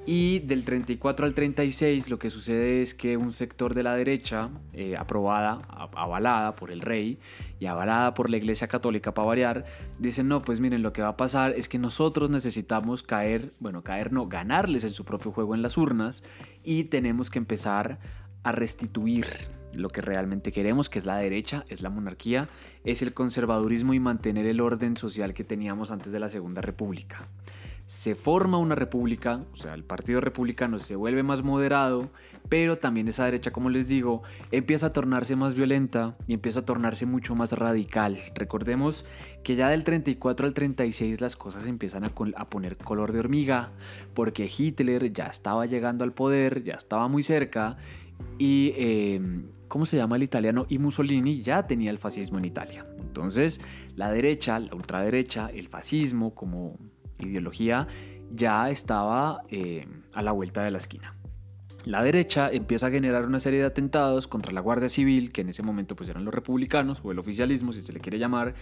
y 0.05 0.39
del 0.39 0.65
34 0.65 1.25
al 1.25 1.33
36 1.35 2.09
lo 2.09 2.17
que 2.17 2.31
sucede 2.31 2.81
es 2.81 2.95
que 2.95 3.17
un 3.17 3.31
sector 3.33 3.75
de 3.75 3.83
la 3.83 3.95
derecha, 3.95 4.49
eh, 4.73 4.97
aprobada, 4.97 5.61
avalada 5.93 6.55
por 6.55 6.71
el 6.71 6.81
rey 6.81 7.19
y 7.59 7.67
avalada 7.67 8.13
por 8.15 8.29
la 8.29 8.37
Iglesia 8.37 8.67
Católica 8.67 9.13
para 9.13 9.27
variar, 9.27 9.65
dicen, 9.99 10.27
no, 10.27 10.41
pues 10.41 10.59
miren, 10.59 10.81
lo 10.81 10.91
que 10.91 11.03
va 11.03 11.09
a 11.09 11.17
pasar 11.17 11.51
es 11.51 11.69
que 11.69 11.77
nosotros 11.77 12.31
necesitamos 12.31 13.03
caer, 13.03 13.53
bueno, 13.59 13.83
caer 13.83 14.11
no, 14.11 14.27
ganarles 14.27 14.83
en 14.83 14.91
su 14.91 15.05
propio 15.05 15.31
juego 15.31 15.53
en 15.53 15.61
las 15.61 15.77
urnas 15.77 16.23
y 16.63 16.85
tenemos 16.85 17.29
que 17.29 17.37
empezar 17.37 17.99
a 18.43 18.51
restituir 18.51 19.27
lo 19.71 19.89
que 19.89 20.01
realmente 20.01 20.51
queremos, 20.51 20.89
que 20.89 20.97
es 20.97 21.05
la 21.05 21.17
derecha, 21.17 21.63
es 21.69 21.81
la 21.81 21.91
monarquía, 21.91 22.49
es 22.83 23.03
el 23.03 23.13
conservadurismo 23.13 23.93
y 23.93 23.99
mantener 23.99 24.47
el 24.47 24.61
orden 24.61 24.97
social 24.97 25.33
que 25.33 25.43
teníamos 25.43 25.91
antes 25.91 26.11
de 26.11 26.19
la 26.19 26.27
Segunda 26.27 26.61
República 26.61 27.27
se 27.91 28.15
forma 28.15 28.57
una 28.57 28.73
república, 28.73 29.43
o 29.51 29.55
sea, 29.57 29.73
el 29.73 29.83
Partido 29.83 30.21
Republicano 30.21 30.79
se 30.79 30.95
vuelve 30.95 31.23
más 31.23 31.43
moderado, 31.43 32.09
pero 32.47 32.77
también 32.77 33.09
esa 33.09 33.25
derecha, 33.25 33.51
como 33.51 33.69
les 33.69 33.89
digo, 33.89 34.23
empieza 34.49 34.87
a 34.87 34.93
tornarse 34.93 35.35
más 35.35 35.55
violenta 35.55 36.15
y 36.25 36.33
empieza 36.33 36.61
a 36.61 36.65
tornarse 36.65 37.05
mucho 37.05 37.35
más 37.35 37.51
radical. 37.51 38.17
Recordemos 38.33 39.05
que 39.43 39.57
ya 39.57 39.67
del 39.67 39.83
34 39.83 40.47
al 40.47 40.53
36 40.53 41.19
las 41.19 41.35
cosas 41.35 41.65
empiezan 41.65 42.05
a, 42.05 42.09
poner 42.49 42.77
color 42.77 43.11
de 43.11 43.19
hormiga, 43.19 43.73
porque 44.13 44.49
Hitler 44.49 45.11
ya 45.11 45.25
estaba 45.25 45.65
llegando 45.65 46.05
al 46.05 46.13
poder, 46.13 46.63
ya 46.63 46.75
estaba 46.75 47.09
muy 47.09 47.23
cerca, 47.23 47.75
y, 48.37 48.71
em, 48.77 49.49
¿cómo 49.67 49.85
se 49.85 49.97
llama 49.97 50.15
el 50.15 50.23
italiano? 50.23 50.65
Y 50.69 50.77
Mussolini 50.77 51.41
ya 51.41 51.67
tenía 51.67 51.91
el 51.91 51.97
fascismo 51.97 52.37
en 52.37 52.45
Italia. 52.45 52.85
Entonces, 53.01 53.59
la 53.97 54.09
derecha, 54.13 54.59
la 54.59 54.75
ultraderecha, 54.75 55.49
el 55.53 55.67
fascismo, 55.67 56.33
como 56.33 56.77
ideología 57.27 57.87
ya 58.33 58.69
estaba 58.69 59.43
eh, 59.49 59.87
a 60.13 60.21
la 60.21 60.31
vuelta 60.31 60.63
de 60.63 60.71
la 60.71 60.77
esquina. 60.77 61.15
La 61.85 62.03
derecha 62.03 62.49
empieza 62.51 62.87
a 62.87 62.91
generar 62.91 63.25
una 63.25 63.39
serie 63.39 63.59
de 63.59 63.65
atentados 63.65 64.27
contra 64.27 64.51
la 64.51 64.61
Guardia 64.61 64.87
Civil, 64.87 65.31
que 65.33 65.41
en 65.41 65.49
ese 65.49 65.63
momento 65.63 65.95
pues 65.95 66.09
eran 66.09 66.23
los 66.23 66.33
republicanos 66.33 67.01
o 67.03 67.11
el 67.11 67.17
oficialismo, 67.17 67.73
si 67.73 67.81
se 67.81 67.91
le 67.91 67.99
quiere 67.99 68.19
llamar, 68.19 68.53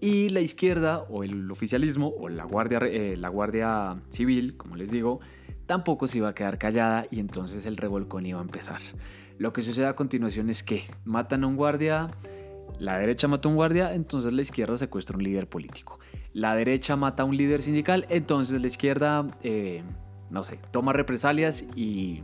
y 0.00 0.28
la 0.28 0.40
izquierda 0.40 1.00
o 1.00 1.24
el 1.24 1.50
oficialismo 1.50 2.14
o 2.16 2.28
la 2.28 2.44
Guardia, 2.44 2.78
eh, 2.84 3.16
la 3.16 3.28
guardia 3.28 4.00
Civil, 4.10 4.56
como 4.56 4.76
les 4.76 4.90
digo, 4.90 5.20
tampoco 5.66 6.06
se 6.06 6.18
iba 6.18 6.28
a 6.28 6.34
quedar 6.34 6.58
callada 6.58 7.06
y 7.10 7.18
entonces 7.18 7.66
el 7.66 7.76
revolcón 7.76 8.24
iba 8.24 8.38
a 8.38 8.42
empezar. 8.42 8.80
Lo 9.36 9.52
que 9.52 9.62
sucede 9.62 9.86
a 9.86 9.96
continuación 9.96 10.48
es 10.48 10.62
que 10.62 10.84
matan 11.04 11.42
a 11.42 11.48
un 11.48 11.56
guardia, 11.56 12.10
la 12.78 12.98
derecha 12.98 13.26
mata 13.26 13.48
a 13.48 13.50
un 13.50 13.56
guardia, 13.56 13.94
entonces 13.94 14.32
la 14.32 14.42
izquierda 14.42 14.76
secuestra 14.76 15.14
a 15.14 15.18
un 15.18 15.24
líder 15.24 15.48
político 15.48 15.98
la 16.32 16.54
derecha 16.54 16.96
mata 16.96 17.22
a 17.22 17.26
un 17.26 17.36
líder 17.36 17.62
sindical, 17.62 18.06
entonces 18.08 18.60
la 18.60 18.66
izquierda, 18.66 19.26
eh, 19.42 19.82
no 20.30 20.44
sé, 20.44 20.58
toma 20.70 20.92
represalias 20.92 21.64
y 21.74 22.22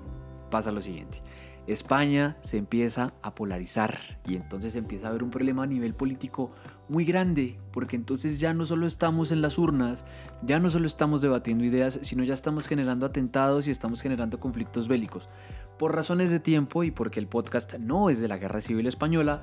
pasa 0.50 0.70
lo 0.72 0.80
siguiente. 0.80 1.22
España 1.66 2.36
se 2.42 2.58
empieza 2.58 3.12
a 3.22 3.34
polarizar 3.34 3.98
y 4.24 4.36
entonces 4.36 4.76
empieza 4.76 5.06
a 5.06 5.10
haber 5.10 5.24
un 5.24 5.30
problema 5.30 5.64
a 5.64 5.66
nivel 5.66 5.94
político 5.94 6.52
muy 6.88 7.04
grande, 7.04 7.58
porque 7.72 7.96
entonces 7.96 8.38
ya 8.38 8.54
no 8.54 8.64
solo 8.64 8.86
estamos 8.86 9.32
en 9.32 9.42
las 9.42 9.58
urnas, 9.58 10.04
ya 10.42 10.60
no 10.60 10.70
solo 10.70 10.86
estamos 10.86 11.22
debatiendo 11.22 11.64
ideas, 11.64 11.98
sino 12.02 12.22
ya 12.22 12.34
estamos 12.34 12.68
generando 12.68 13.04
atentados 13.04 13.66
y 13.66 13.72
estamos 13.72 14.00
generando 14.00 14.38
conflictos 14.38 14.86
bélicos. 14.86 15.28
Por 15.76 15.94
razones 15.94 16.30
de 16.30 16.38
tiempo 16.38 16.84
y 16.84 16.92
porque 16.92 17.18
el 17.18 17.26
podcast 17.26 17.74
no 17.74 18.10
es 18.10 18.20
de 18.20 18.28
la 18.28 18.38
Guerra 18.38 18.60
Civil 18.60 18.86
Española, 18.86 19.42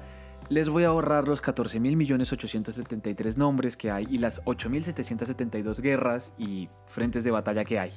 les 0.50 0.70
voy 0.70 0.84
a 0.84 0.88
ahorrar 0.88 1.28
los 1.28 1.42
14.873 1.42 3.38
nombres 3.38 3.78
que 3.78 3.92
hay 3.92 4.08
y 4.10 4.18
las 4.18 4.44
8.772 4.44 5.82
guerras 5.82 6.34
y 6.38 6.70
frentes 6.88 7.24
de 7.24 7.32
batalla 7.32 7.64
que 7.64 7.80
hay. 7.80 7.92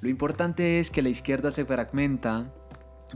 Lo 0.00 0.08
importante 0.08 0.78
es 0.78 0.90
que 0.90 1.02
la 1.02 1.08
izquierda 1.08 1.50
se 1.50 1.64
fragmenta 1.64 2.52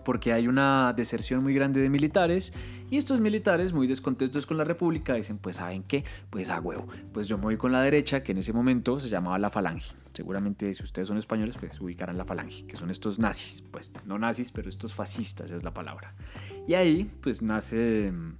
porque 0.04 0.32
hay 0.32 0.46
una 0.46 0.92
deserción 0.92 1.42
muy 1.42 1.54
grande 1.54 1.80
de 1.80 1.88
militares 1.88 2.52
y 2.90 2.98
estos 2.98 3.20
militares 3.20 3.72
muy 3.72 3.86
descontentos 3.86 4.46
con 4.46 4.56
la 4.56 4.64
república 4.64 5.14
dicen 5.14 5.38
pues 5.38 5.56
saben 5.56 5.82
qué 5.82 6.04
pues 6.30 6.50
a 6.50 6.60
huevo. 6.60 6.86
Pues 7.12 7.28
yo 7.28 7.38
me 7.38 7.44
voy 7.44 7.56
con 7.56 7.72
la 7.72 7.80
derecha 7.80 8.22
que 8.22 8.32
en 8.32 8.38
ese 8.38 8.52
momento 8.52 9.00
se 9.00 9.08
llamaba 9.08 9.38
la 9.38 9.50
falange. 9.50 9.94
Seguramente 10.14 10.72
si 10.74 10.82
ustedes 10.82 11.08
son 11.08 11.18
españoles 11.18 11.56
pues 11.58 11.80
ubicarán 11.80 12.18
la 12.18 12.24
falange 12.24 12.66
que 12.66 12.76
son 12.76 12.90
estos 12.90 13.18
nazis. 13.18 13.62
Pues 13.70 13.90
no 14.04 14.18
nazis 14.18 14.52
pero 14.52 14.68
estos 14.68 14.94
fascistas 14.94 15.50
es 15.50 15.62
la 15.62 15.72
palabra. 15.72 16.14
Y 16.68 16.74
ahí 16.74 17.10
pues 17.20 17.42
nace 17.42 18.12
mm, 18.12 18.34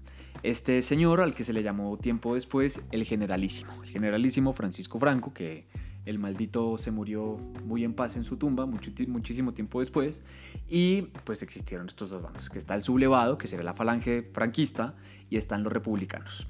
este 0.51 0.83
señor 0.83 1.21
al 1.21 1.35
que 1.35 1.45
se 1.45 1.53
le 1.53 1.63
llamó 1.63 1.97
tiempo 1.97 2.35
después 2.35 2.83
el 2.93 3.05
generalísimo 3.05 3.73
el 3.83 3.89
generalísimo 3.89 4.53
Francisco 4.53 4.99
Franco 4.99 5.33
que 5.35 5.67
el 6.07 6.21
maldito 6.21 6.79
se 6.79 6.93
murió 6.93 7.37
muy 7.65 7.85
en 7.85 7.93
paz 7.93 8.17
en 8.17 8.25
su 8.25 8.37
tumba 8.37 8.65
muchísimo 8.65 9.53
tiempo 9.53 9.81
después. 9.81 10.23
Y 10.69 11.03
pues 11.25 11.43
existieron 11.43 11.89
estos 11.89 12.11
dos 12.11 12.23
bandos, 12.23 12.49
que 12.49 12.61
está 12.61 12.77
el 12.77 12.83
sublevado, 12.83 13.37
que 13.39 13.49
sería 13.49 13.65
la 13.65 13.75
falange 13.75 14.23
franquista, 14.33 14.95
y 15.29 15.37
están 15.37 15.65
los 15.65 15.73
republicanos. 15.73 16.47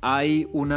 Hay 0.00 0.48
un 0.52 0.72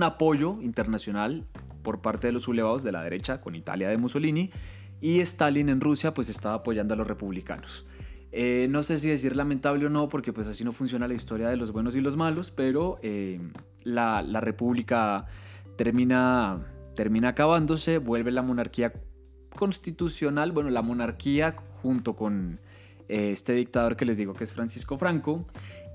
apoyo 0.00 0.62
internacional 0.62 1.44
por 1.82 2.00
parte 2.00 2.28
de 2.28 2.32
los 2.32 2.44
sublevados 2.44 2.84
de 2.84 2.92
la 2.92 3.02
derecha, 3.02 3.40
con 3.40 3.56
Italia 3.56 3.88
de 3.88 3.96
Mussolini, 3.96 4.52
y 5.00 5.18
Stalin 5.20 5.68
en 5.68 5.80
Rusia 5.80 6.14
pues 6.14 6.28
estaba 6.28 6.54
apoyando 6.54 6.94
a 6.94 6.96
los 6.96 7.08
republicanos. 7.08 7.84
Eh, 8.32 8.66
no 8.68 8.82
sé 8.82 8.98
si 8.98 9.08
decir 9.08 9.36
lamentable 9.36 9.86
o 9.86 9.88
no, 9.88 10.08
porque 10.08 10.32
pues 10.32 10.48
así 10.48 10.64
no 10.64 10.72
funciona 10.72 11.08
la 11.08 11.14
historia 11.14 11.48
de 11.48 11.56
los 11.56 11.72
buenos 11.72 11.94
y 11.94 12.00
los 12.00 12.16
malos, 12.16 12.50
pero 12.50 12.98
eh, 13.02 13.40
la, 13.82 14.22
la 14.22 14.40
república 14.40 15.26
termina, 15.76 16.66
termina 16.94 17.28
acabándose, 17.28 17.98
vuelve 17.98 18.30
la 18.32 18.42
monarquía 18.42 18.92
constitucional, 19.54 20.52
bueno, 20.52 20.70
la 20.70 20.82
monarquía 20.82 21.56
junto 21.82 22.14
con 22.14 22.60
eh, 23.08 23.30
este 23.30 23.52
dictador 23.52 23.96
que 23.96 24.04
les 24.04 24.18
digo 24.18 24.34
que 24.34 24.44
es 24.44 24.52
Francisco 24.52 24.98
Franco. 24.98 25.46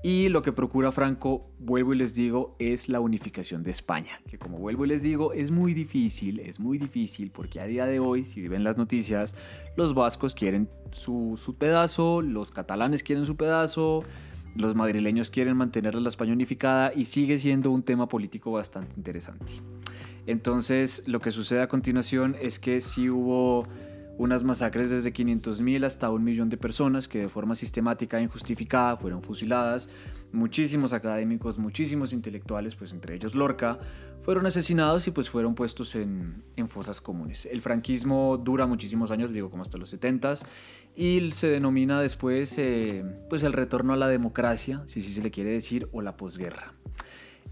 Y 0.04 0.28
lo 0.30 0.42
que 0.42 0.52
procura 0.52 0.90
Franco, 0.90 1.48
vuelvo 1.60 1.94
y 1.94 1.96
les 1.96 2.12
digo, 2.12 2.56
es 2.58 2.88
la 2.88 2.98
unificación 2.98 3.62
de 3.62 3.70
España. 3.70 4.20
Que 4.28 4.36
como 4.36 4.58
vuelvo 4.58 4.84
y 4.84 4.88
les 4.88 5.02
digo, 5.02 5.32
es 5.32 5.52
muy 5.52 5.74
difícil, 5.74 6.40
es 6.40 6.58
muy 6.58 6.76
difícil 6.76 7.30
porque 7.30 7.60
a 7.60 7.66
día 7.66 7.86
de 7.86 8.00
hoy, 8.00 8.24
si 8.24 8.48
ven 8.48 8.64
las 8.64 8.76
noticias, 8.76 9.36
los 9.76 9.94
vascos 9.94 10.34
quieren 10.34 10.68
su, 10.90 11.38
su 11.40 11.54
pedazo, 11.54 12.20
los 12.20 12.50
catalanes 12.50 13.04
quieren 13.04 13.24
su 13.24 13.36
pedazo, 13.36 14.02
los 14.56 14.74
madrileños 14.74 15.30
quieren 15.30 15.56
mantener 15.56 15.94
la 15.94 16.08
España 16.08 16.32
unificada 16.32 16.92
y 16.92 17.04
sigue 17.04 17.38
siendo 17.38 17.70
un 17.70 17.84
tema 17.84 18.08
político 18.08 18.50
bastante 18.50 18.96
interesante. 18.96 19.52
Entonces, 20.26 21.04
lo 21.06 21.20
que 21.20 21.30
sucede 21.30 21.62
a 21.62 21.68
continuación 21.68 22.36
es 22.40 22.58
que 22.58 22.80
sí 22.80 23.08
hubo 23.08 23.68
unas 24.18 24.44
masacres 24.44 24.90
desde 24.90 25.12
500.000 25.12 25.84
hasta 25.84 26.10
un 26.10 26.22
millón 26.22 26.48
de 26.48 26.56
personas 26.56 27.08
que 27.08 27.18
de 27.18 27.28
forma 27.28 27.54
sistemática 27.54 28.18
e 28.18 28.22
injustificada 28.22 28.96
fueron 28.96 29.22
fusiladas. 29.22 29.88
Muchísimos 30.32 30.92
académicos, 30.92 31.58
muchísimos 31.58 32.12
intelectuales, 32.12 32.74
pues 32.74 32.92
entre 32.92 33.14
ellos 33.14 33.34
Lorca, 33.34 33.78
fueron 34.20 34.46
asesinados 34.46 35.06
y 35.08 35.10
pues 35.10 35.28
fueron 35.28 35.54
puestos 35.54 35.94
en, 35.94 36.44
fosas 36.68 37.00
comunes. 37.00 37.46
El 37.46 37.60
franquismo 37.60 38.36
dura 38.38 38.66
muchísimos 38.66 39.10
años, 39.10 39.32
digo 39.32 39.50
como 39.50 39.62
hasta 39.62 39.78
los 39.78 39.90
70 39.90 40.34
y 40.94 41.32
se 41.32 41.48
denomina 41.48 42.00
después 42.00 42.56
eh, 42.58 43.04
pues 43.28 43.42
el 43.42 43.52
retorno 43.52 43.92
a 43.92 43.96
la 43.96 44.08
democracia, 44.08 44.82
si 44.86 45.00
se 45.00 45.22
le 45.22 45.30
quiere 45.30 45.50
decir, 45.50 45.88
o 45.92 46.02
la 46.02 46.16
posguerra. 46.16 46.74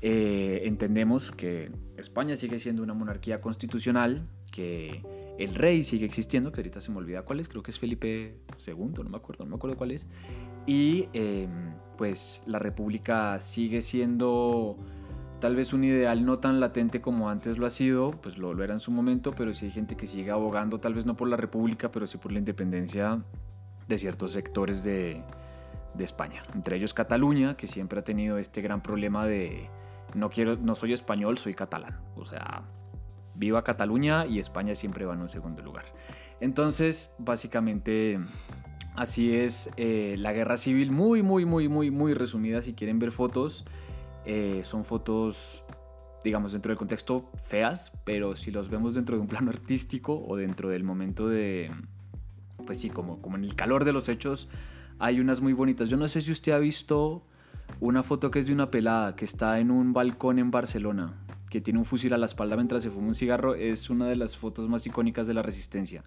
Eh, 0.02 0.62
entendemos 0.64 1.30
que 1.30 1.70
España 1.98 2.36
sigue 2.36 2.58
siendo 2.58 2.82
una 2.82 2.94
monarquía 2.94 3.40
constitucional, 3.40 4.26
que 4.50 5.02
el 5.40 5.54
rey 5.54 5.84
sigue 5.84 6.04
existiendo, 6.04 6.52
que 6.52 6.60
ahorita 6.60 6.80
se 6.80 6.90
me 6.90 6.98
olvida 6.98 7.22
cuál 7.22 7.40
es, 7.40 7.48
creo 7.48 7.62
que 7.62 7.70
es 7.70 7.78
Felipe 7.78 8.36
II, 8.66 8.74
no 9.02 9.10
me 9.10 9.16
acuerdo, 9.16 9.44
no 9.44 9.50
me 9.50 9.56
acuerdo 9.56 9.76
cuál 9.76 9.92
es, 9.92 10.06
y 10.66 11.08
em, 11.14 11.72
pues 11.96 12.42
la 12.46 12.58
república 12.58 13.40
sigue 13.40 13.80
siendo 13.80 14.76
tal 15.40 15.56
vez 15.56 15.72
un 15.72 15.84
ideal 15.84 16.26
no 16.26 16.38
tan 16.38 16.60
latente 16.60 17.00
como 17.00 17.30
antes 17.30 17.56
lo 17.56 17.64
ha 17.64 17.70
sido, 17.70 18.10
pues 18.10 18.36
lo, 18.36 18.52
lo 18.52 18.62
era 18.62 18.74
en 18.74 18.80
su 18.80 18.90
momento, 18.90 19.32
pero 19.32 19.54
sí 19.54 19.66
hay 19.66 19.70
gente 19.70 19.96
que 19.96 20.06
sigue 20.06 20.30
abogando, 20.30 20.78
tal 20.78 20.92
vez 20.92 21.06
no 21.06 21.16
por 21.16 21.28
la 21.28 21.38
república, 21.38 21.90
pero 21.90 22.06
sí 22.06 22.18
por 22.18 22.32
la 22.32 22.38
independencia 22.38 23.22
de 23.88 23.98
ciertos 23.98 24.32
sectores 24.32 24.84
de, 24.84 25.22
de 25.94 26.04
España, 26.04 26.42
entre 26.54 26.76
ellos 26.76 26.92
Cataluña, 26.92 27.56
que 27.56 27.66
siempre 27.66 28.00
ha 28.00 28.04
tenido 28.04 28.36
este 28.36 28.60
gran 28.60 28.82
problema 28.82 29.26
de 29.26 29.70
no 30.14 30.28
quiero, 30.28 30.56
no 30.56 30.74
soy 30.74 30.92
español, 30.92 31.38
soy 31.38 31.54
catalán, 31.54 31.98
o 32.16 32.26
sea, 32.26 32.64
viva 33.40 33.64
Cataluña 33.64 34.26
y 34.26 34.38
España 34.38 34.76
siempre 34.76 35.06
va 35.06 35.14
en 35.14 35.22
un 35.22 35.28
segundo 35.28 35.62
lugar. 35.62 35.86
Entonces, 36.40 37.12
básicamente, 37.18 38.20
así 38.94 39.34
es 39.34 39.70
eh, 39.76 40.14
la 40.18 40.32
guerra 40.32 40.56
civil, 40.56 40.92
muy, 40.92 41.22
muy, 41.22 41.44
muy, 41.44 41.68
muy, 41.68 41.90
muy 41.90 42.14
resumida. 42.14 42.62
Si 42.62 42.74
quieren 42.74 42.98
ver 42.98 43.10
fotos, 43.10 43.64
eh, 44.26 44.60
son 44.62 44.84
fotos, 44.84 45.64
digamos, 46.22 46.52
dentro 46.52 46.70
del 46.70 46.78
contexto 46.78 47.30
feas, 47.42 47.92
pero 48.04 48.36
si 48.36 48.50
los 48.50 48.68
vemos 48.68 48.94
dentro 48.94 49.16
de 49.16 49.22
un 49.22 49.26
plano 49.26 49.50
artístico 49.56 50.22
o 50.28 50.36
dentro 50.36 50.68
del 50.68 50.84
momento 50.84 51.26
de, 51.26 51.70
pues 52.66 52.78
sí, 52.78 52.90
como, 52.90 53.20
como 53.20 53.36
en 53.36 53.44
el 53.44 53.54
calor 53.54 53.84
de 53.84 53.92
los 53.92 54.08
hechos, 54.08 54.48
hay 54.98 55.18
unas 55.18 55.40
muy 55.40 55.54
bonitas. 55.54 55.88
Yo 55.88 55.96
no 55.96 56.06
sé 56.08 56.20
si 56.20 56.30
usted 56.30 56.52
ha 56.52 56.58
visto 56.58 57.24
una 57.80 58.02
foto 58.02 58.30
que 58.30 58.38
es 58.38 58.46
de 58.46 58.52
una 58.52 58.70
pelada 58.70 59.16
que 59.16 59.24
está 59.24 59.60
en 59.60 59.70
un 59.70 59.94
balcón 59.94 60.38
en 60.38 60.50
Barcelona 60.50 61.14
que 61.50 61.60
tiene 61.60 61.78
un 61.80 61.84
fusil 61.84 62.14
a 62.14 62.18
la 62.18 62.26
espalda 62.26 62.56
mientras 62.56 62.82
se 62.82 62.90
fuma 62.90 63.08
un 63.08 63.14
cigarro, 63.14 63.54
es 63.54 63.90
una 63.90 64.08
de 64.08 64.16
las 64.16 64.36
fotos 64.36 64.68
más 64.68 64.86
icónicas 64.86 65.26
de 65.26 65.34
la 65.34 65.42
resistencia. 65.42 66.04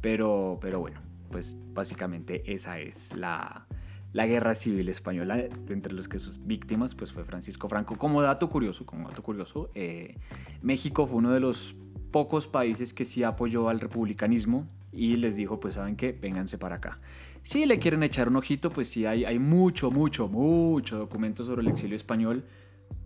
Pero, 0.00 0.58
pero 0.60 0.78
bueno, 0.80 1.00
pues 1.30 1.56
básicamente 1.72 2.42
esa 2.52 2.78
es 2.78 3.16
la, 3.16 3.66
la 4.12 4.26
guerra 4.26 4.54
civil 4.54 4.88
española, 4.90 5.42
entre 5.68 5.94
los 5.94 6.08
que 6.08 6.18
sus 6.18 6.46
víctimas 6.46 6.94
pues 6.94 7.10
fue 7.10 7.24
Francisco 7.24 7.68
Franco. 7.68 7.96
Como 7.96 8.20
dato 8.22 8.48
curioso, 8.50 8.84
como 8.84 9.08
dato 9.08 9.22
curioso, 9.22 9.70
eh, 9.74 10.16
México 10.60 11.06
fue 11.06 11.18
uno 11.18 11.32
de 11.32 11.40
los 11.40 11.74
pocos 12.10 12.46
países 12.46 12.92
que 12.92 13.06
sí 13.06 13.24
apoyó 13.24 13.70
al 13.70 13.80
republicanismo 13.80 14.68
y 14.92 15.16
les 15.16 15.36
dijo, 15.36 15.58
pues 15.58 15.74
saben 15.74 15.96
qué, 15.96 16.12
vénganse 16.12 16.58
para 16.58 16.76
acá. 16.76 17.00
Si 17.42 17.64
le 17.64 17.78
quieren 17.78 18.02
echar 18.02 18.28
un 18.28 18.36
ojito, 18.36 18.70
pues 18.70 18.88
sí 18.88 19.06
hay, 19.06 19.24
hay 19.24 19.38
mucho, 19.38 19.90
mucho, 19.90 20.28
mucho 20.28 20.98
documento 20.98 21.44
sobre 21.44 21.62
el 21.62 21.68
exilio 21.68 21.96
español 21.96 22.44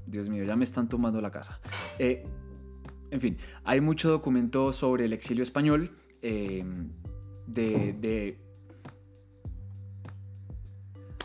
Dios 0.07 0.29
mío, 0.29 0.45
ya 0.45 0.57
me 0.57 0.65
están 0.65 0.89
tomando 0.89 1.21
la 1.21 1.31
casa. 1.31 1.61
Eh, 1.99 2.25
en 3.11 3.21
fin, 3.21 3.37
hay 3.65 3.81
mucho 3.81 4.11
documento 4.11 4.73
sobre 4.73 5.05
el 5.05 5.13
exilio 5.13 5.43
español. 5.43 5.91
Eh, 6.23 6.65
de, 7.47 8.39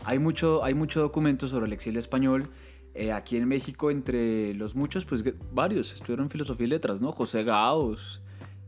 hay, 0.04 0.18
mucho, 0.18 0.62
hay 0.64 0.74
mucho 0.74 1.00
documento 1.00 1.46
sobre 1.46 1.66
el 1.66 1.72
exilio 1.72 2.00
español. 2.00 2.48
Eh, 2.94 3.12
aquí 3.12 3.36
en 3.36 3.48
México, 3.48 3.90
entre 3.90 4.54
los 4.54 4.74
muchos, 4.74 5.04
pues 5.04 5.24
varios 5.52 5.92
estudiaron 5.92 6.28
filosofía 6.28 6.66
y 6.66 6.70
letras, 6.70 7.00
¿no? 7.00 7.10
José 7.10 7.42
Gaos 7.42 8.22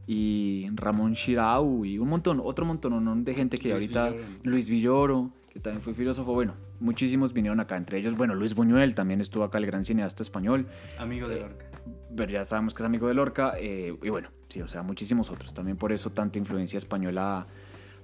y 0.06 0.66
Ramón 0.74 1.14
Shirau 1.14 1.84
y 1.84 1.98
un 1.98 2.08
montón, 2.08 2.40
otro 2.42 2.64
montón 2.64 3.24
de 3.24 3.34
gente 3.34 3.58
que 3.58 3.72
ahorita, 3.72 4.14
Luis 4.42 4.68
Villoro, 4.68 5.30
que 5.54 5.60
también 5.60 5.80
fue 5.80 5.94
filósofo. 5.94 6.34
Bueno, 6.34 6.54
muchísimos 6.80 7.32
vinieron 7.32 7.60
acá, 7.60 7.76
entre 7.76 7.98
ellos, 7.98 8.16
bueno, 8.16 8.34
Luis 8.34 8.54
Buñuel 8.56 8.96
también 8.96 9.20
estuvo 9.20 9.44
acá, 9.44 9.58
el 9.58 9.66
gran 9.66 9.84
cineasta 9.84 10.24
español. 10.24 10.66
Amigo 10.98 11.28
de 11.28 11.36
eh, 11.36 11.40
Lorca. 11.42 11.66
pero 12.16 12.32
ya 12.32 12.44
sabemos 12.44 12.74
que 12.74 12.82
es 12.82 12.86
amigo 12.86 13.06
de 13.06 13.14
Lorca. 13.14 13.54
Eh, 13.56 13.96
y 14.02 14.08
bueno, 14.08 14.30
sí, 14.48 14.60
o 14.60 14.66
sea, 14.66 14.82
muchísimos 14.82 15.30
otros. 15.30 15.54
También 15.54 15.76
por 15.76 15.92
eso 15.92 16.10
tanta 16.10 16.40
influencia 16.40 16.76
española 16.76 17.46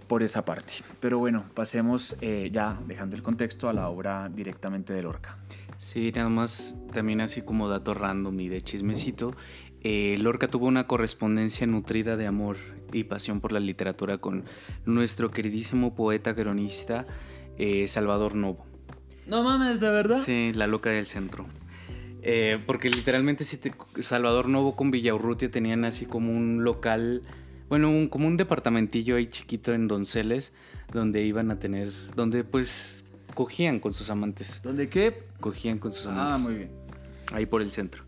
por 0.06 0.22
esa 0.22 0.44
parte. 0.44 0.74
Pero 1.00 1.18
bueno, 1.18 1.44
pasemos 1.52 2.16
eh, 2.20 2.50
ya, 2.52 2.78
dejando 2.86 3.16
el 3.16 3.24
contexto, 3.24 3.68
a 3.68 3.72
la 3.72 3.88
obra 3.88 4.30
directamente 4.32 4.92
de 4.92 5.02
Lorca. 5.02 5.36
Sí, 5.78 6.12
nada 6.14 6.28
más 6.28 6.86
también 6.92 7.20
así 7.20 7.42
como 7.42 7.68
dato 7.68 7.94
random 7.94 8.38
y 8.38 8.48
de 8.48 8.60
chismecito. 8.60 9.34
Lorca 9.82 10.46
tuvo 10.46 10.66
una 10.66 10.86
correspondencia 10.86 11.66
nutrida 11.66 12.16
de 12.16 12.26
amor 12.26 12.58
y 12.92 13.04
pasión 13.04 13.40
por 13.40 13.50
la 13.50 13.60
literatura 13.60 14.18
con 14.18 14.44
nuestro 14.84 15.30
queridísimo 15.30 15.94
poeta 15.94 16.34
cronista 16.34 17.06
eh, 17.60 17.86
Salvador 17.88 18.34
Novo. 18.34 18.64
No 19.26 19.42
mames, 19.42 19.80
¿de 19.80 19.90
verdad? 19.90 20.18
Sí, 20.24 20.50
la 20.54 20.66
loca 20.66 20.88
del 20.88 21.04
centro. 21.04 21.44
Eh, 22.22 22.58
porque 22.66 22.88
literalmente 22.88 23.44
Salvador 24.00 24.48
Novo 24.48 24.76
con 24.76 24.90
Villaurrutia 24.90 25.50
tenían 25.50 25.84
así 25.84 26.06
como 26.06 26.32
un 26.32 26.64
local, 26.64 27.22
bueno, 27.68 27.90
un, 27.90 28.08
como 28.08 28.26
un 28.26 28.38
departamentillo 28.38 29.16
ahí 29.16 29.26
chiquito 29.26 29.74
en 29.74 29.88
Donceles, 29.88 30.54
donde 30.90 31.22
iban 31.22 31.50
a 31.50 31.58
tener, 31.58 31.92
donde 32.16 32.44
pues 32.44 33.04
cogían 33.34 33.78
con 33.78 33.92
sus 33.92 34.08
amantes. 34.08 34.62
¿Dónde 34.62 34.88
qué? 34.88 35.24
Cogían 35.38 35.78
con 35.78 35.92
sus 35.92 36.06
ah, 36.06 36.12
amantes. 36.12 36.34
Ah, 36.34 36.48
muy 36.48 36.54
bien. 36.54 36.70
Ahí 37.34 37.44
por 37.44 37.60
el 37.60 37.70
centro. 37.70 38.04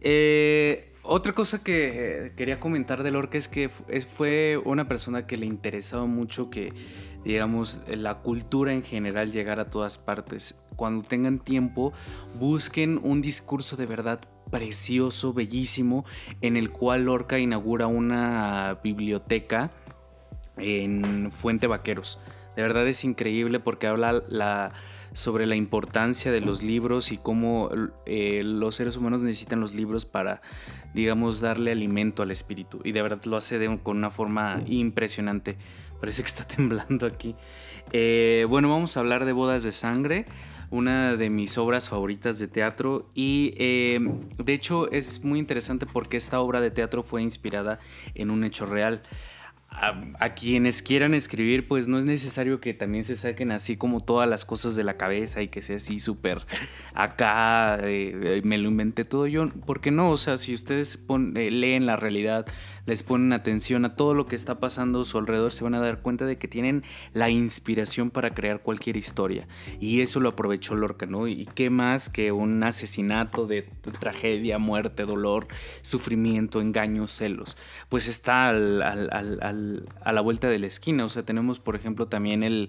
Eh, 0.00 0.92
otra 1.02 1.34
cosa 1.34 1.62
que 1.62 2.32
quería 2.36 2.58
comentar 2.58 3.04
de 3.04 3.12
Lorca 3.12 3.38
es 3.38 3.46
que 3.46 3.68
fue 3.68 4.60
una 4.64 4.88
persona 4.88 5.26
que 5.26 5.36
le 5.36 5.46
interesaba 5.46 6.04
mucho 6.04 6.50
que 6.50 6.72
digamos, 7.24 7.82
la 7.88 8.18
cultura 8.18 8.72
en 8.72 8.82
general 8.82 9.32
llegar 9.32 9.60
a 9.60 9.70
todas 9.70 9.98
partes. 9.98 10.62
Cuando 10.76 11.06
tengan 11.06 11.38
tiempo, 11.38 11.92
busquen 12.38 13.00
un 13.02 13.20
discurso 13.20 13.76
de 13.76 13.86
verdad 13.86 14.20
precioso, 14.50 15.32
bellísimo, 15.32 16.04
en 16.40 16.56
el 16.56 16.70
cual 16.70 17.04
Lorca 17.04 17.38
inaugura 17.38 17.86
una 17.86 18.78
biblioteca 18.82 19.70
en 20.56 21.30
Fuente 21.30 21.66
Vaqueros. 21.66 22.18
De 22.56 22.62
verdad 22.62 22.88
es 22.88 23.04
increíble 23.04 23.60
porque 23.60 23.86
habla 23.86 24.22
la, 24.28 24.72
sobre 25.12 25.46
la 25.46 25.54
importancia 25.54 26.32
de 26.32 26.40
los 26.40 26.62
libros 26.62 27.12
y 27.12 27.18
cómo 27.18 27.70
eh, 28.04 28.42
los 28.44 28.74
seres 28.74 28.96
humanos 28.96 29.22
necesitan 29.22 29.60
los 29.60 29.74
libros 29.74 30.06
para, 30.06 30.42
digamos, 30.92 31.40
darle 31.40 31.70
alimento 31.70 32.22
al 32.22 32.32
espíritu. 32.32 32.80
Y 32.82 32.92
de 32.92 33.02
verdad 33.02 33.22
lo 33.24 33.36
hace 33.36 33.78
con 33.82 33.98
una 33.98 34.10
forma 34.10 34.62
impresionante. 34.66 35.56
Parece 36.00 36.22
que 36.22 36.28
está 36.28 36.44
temblando 36.56 37.06
aquí. 37.06 37.34
Eh, 37.92 38.46
bueno, 38.48 38.68
vamos 38.68 38.96
a 38.96 39.00
hablar 39.00 39.24
de 39.24 39.32
Bodas 39.32 39.62
de 39.62 39.72
Sangre, 39.72 40.26
una 40.70 41.16
de 41.16 41.30
mis 41.30 41.56
obras 41.58 41.88
favoritas 41.88 42.38
de 42.38 42.48
teatro. 42.48 43.10
Y 43.14 43.54
eh, 43.56 43.98
de 44.38 44.52
hecho 44.52 44.90
es 44.90 45.24
muy 45.24 45.38
interesante 45.38 45.86
porque 45.86 46.16
esta 46.16 46.40
obra 46.40 46.60
de 46.60 46.70
teatro 46.70 47.02
fue 47.02 47.22
inspirada 47.22 47.78
en 48.14 48.30
un 48.30 48.44
hecho 48.44 48.66
real 48.66 49.02
a, 49.70 50.34
quienes 50.34 50.82
quieran 50.82 51.14
escribir, 51.14 51.68
pues 51.68 51.88
no 51.88 51.98
es 51.98 52.04
necesario 52.04 52.60
que 52.60 52.74
también 52.74 53.04
se 53.04 53.16
saquen 53.16 53.52
así 53.52 53.76
como 53.76 54.00
todas 54.00 54.28
las 54.28 54.44
cosas 54.44 54.76
de 54.76 54.82
la 54.82 54.96
cabeza 54.96 55.42
y 55.42 55.48
que 55.48 55.62
sea 55.62 55.76
así 55.76 55.98
súper 55.98 56.46
acá, 56.94 57.78
eh, 57.82 58.40
me 58.44 58.58
lo 58.58 58.68
inventé 58.68 59.04
todo 59.04 59.26
yo. 59.26 59.48
porque 59.66 59.90
no? 59.90 60.10
O 60.10 60.16
sea, 60.16 60.36
si 60.36 60.54
ustedes 60.54 61.06
eh, 61.08 61.50
leen 61.50 61.86
la 61.86 61.96
realidad, 61.96 62.46
les 62.86 63.02
ponen 63.02 63.32
atención 63.32 63.84
a 63.84 63.94
todo 63.94 64.14
lo 64.14 64.26
que 64.26 64.34
está 64.34 64.58
pasando 64.58 65.02
a 65.02 65.04
su 65.04 65.18
alrededor, 65.18 65.52
se 65.52 65.64
van 65.64 65.74
a 65.74 65.80
dar 65.80 66.00
cuenta 66.00 66.24
de 66.24 66.38
que 66.38 66.48
tienen 66.48 66.82
la 67.12 67.30
inspiración 67.30 68.10
para 68.10 68.30
crear 68.30 68.62
cualquier 68.62 68.96
historia. 68.96 69.46
Y 69.80 70.00
eso 70.00 70.18
lo 70.20 70.30
aprovechó 70.30 70.74
Lorca, 70.74 71.06
¿no? 71.06 71.28
Y 71.28 71.46
qué 71.54 71.70
más 71.70 72.08
que 72.08 72.32
un 72.32 72.62
asesinato 72.62 73.46
de 73.46 73.68
tragedia, 74.00 74.58
muerte, 74.58 75.04
dolor, 75.04 75.46
sufrimiento, 75.82 76.60
engaños, 76.60 77.12
celos. 77.12 77.56
Pues 77.88 78.08
está 78.08 78.48
al 78.48 79.57
a 80.00 80.12
la 80.12 80.20
vuelta 80.20 80.48
de 80.48 80.58
la 80.58 80.66
esquina. 80.66 81.04
O 81.04 81.08
sea, 81.08 81.22
tenemos, 81.22 81.58
por 81.58 81.76
ejemplo, 81.76 82.06
también 82.06 82.42
el, 82.42 82.68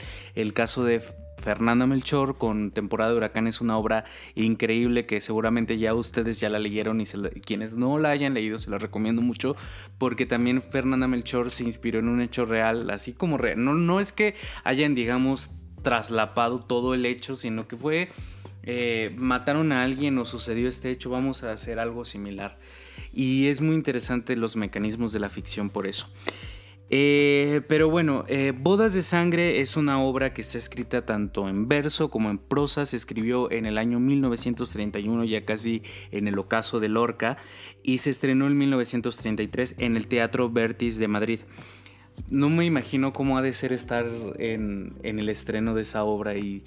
caso 0.54 0.84
de 0.84 1.02
Fernanda 1.38 1.86
Melchor 1.86 2.38
con 2.38 2.72
Temporada 2.72 3.12
de 3.12 3.18
Huracanes, 3.18 3.62
una 3.62 3.78
obra 3.78 4.06
increíble 4.36 5.06
que 5.06 5.22
seguramente 5.22 5.78
ya 5.78 5.94
ustedes 5.94 6.40
ya 6.40 6.50
la 6.50 6.60
leyeron 6.60 7.02
y 7.02 7.06
quienes 7.06 7.74
no 7.76 7.98
la 7.98 8.10
hayan 8.10 8.34
leído 8.34 8.60
se 8.60 8.70
la 8.70 8.78
recomiendo 8.78 9.22
mucho 9.22 9.56
porque 9.98 10.26
también 10.26 10.62
Fernanda 10.62 11.08
Melchor 11.08 11.52
se 11.52 11.64
inspiró 11.64 12.00
en 12.00 12.10
un 12.10 12.22
hecho 12.22 12.46
real, 12.46 12.90
así 12.90 13.14
como 13.14 13.38
real. 13.38 13.64
No, 13.64 13.74
no 13.74 14.00
es 14.00 14.12
que 14.12 14.36
hayan, 14.64 14.96
digamos, 14.96 15.52
traslapado 15.82 16.60
todo 16.60 16.94
el 16.94 17.06
hecho, 17.06 17.36
sino 17.36 17.68
que 17.68 17.78
fue... 17.78 18.10
Eh, 18.64 19.16
mataron 19.18 19.72
a 19.72 19.84
alguien 19.84 20.18
o 20.18 20.26
sucedió 20.26 20.68
este 20.68 20.92
hecho, 20.92 21.10
vamos 21.10 21.44
a 21.44 21.54
hacer 21.54 21.80
algo 21.80 22.06
similar. 22.06 22.58
Y 23.14 23.48
es 23.48 23.62
muy 23.62 23.76
interesante 23.76 24.36
los 24.36 24.56
mecanismos 24.56 25.12
de 25.12 25.20
la 25.20 25.30
ficción 25.30 25.70
por 25.70 25.88
eso. 25.88 26.08
Eh, 26.92 27.62
pero 27.68 27.90
bueno, 27.90 28.26
eh, 28.28 28.52
Bodas 28.58 28.96
de 28.96 29.04
Sangre 29.04 29.62
es 29.62 29.78
una 29.78 30.02
obra 30.02 30.34
que 30.34 30.42
está 30.42 30.58
escrita 30.58 31.06
tanto 31.06 31.48
en 31.48 31.68
verso 31.68 32.10
como 32.10 32.30
en 32.32 32.40
prosa. 32.40 32.86
Se 32.86 32.96
escribió 32.96 33.52
en 33.52 33.66
el 33.66 33.78
año 33.78 34.00
1931, 34.00 35.24
ya 35.26 35.46
casi 35.46 35.84
en 36.12 36.28
el 36.28 36.40
ocaso 36.40 36.80
de 36.80 36.90
Lorca, 36.90 37.38
y 37.84 38.00
se 38.00 38.10
estrenó 38.10 38.48
en 38.48 38.58
1933 38.58 39.76
en 39.78 39.98
el 39.98 40.08
Teatro 40.08 40.50
Vertis 40.50 40.98
de 40.98 41.08
Madrid. 41.08 41.40
No 42.30 42.50
me 42.50 42.66
imagino 42.66 43.14
cómo 43.14 43.38
ha 43.38 43.42
de 43.42 43.54
ser 43.54 43.72
estar 43.72 44.06
en, 44.40 44.96
en 45.04 45.20
el 45.20 45.30
estreno 45.30 45.74
de 45.76 45.84
esa 45.84 46.04
obra 46.04 46.38
y 46.38 46.64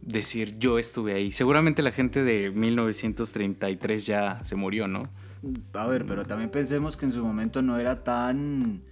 decir 0.00 0.58
yo 0.58 0.78
estuve 0.78 1.14
ahí. 1.14 1.30
Seguramente 1.30 1.82
la 1.82 1.92
gente 1.92 2.24
de 2.24 2.50
1933 2.50 4.06
ya 4.06 4.42
se 4.42 4.56
murió, 4.56 4.88
¿no? 4.88 5.08
A 5.72 5.86
ver, 5.86 6.04
pero 6.06 6.24
también 6.24 6.50
pensemos 6.50 6.96
que 6.96 7.06
en 7.06 7.12
su 7.12 7.24
momento 7.24 7.62
no 7.62 7.78
era 7.78 8.02
tan 8.02 8.82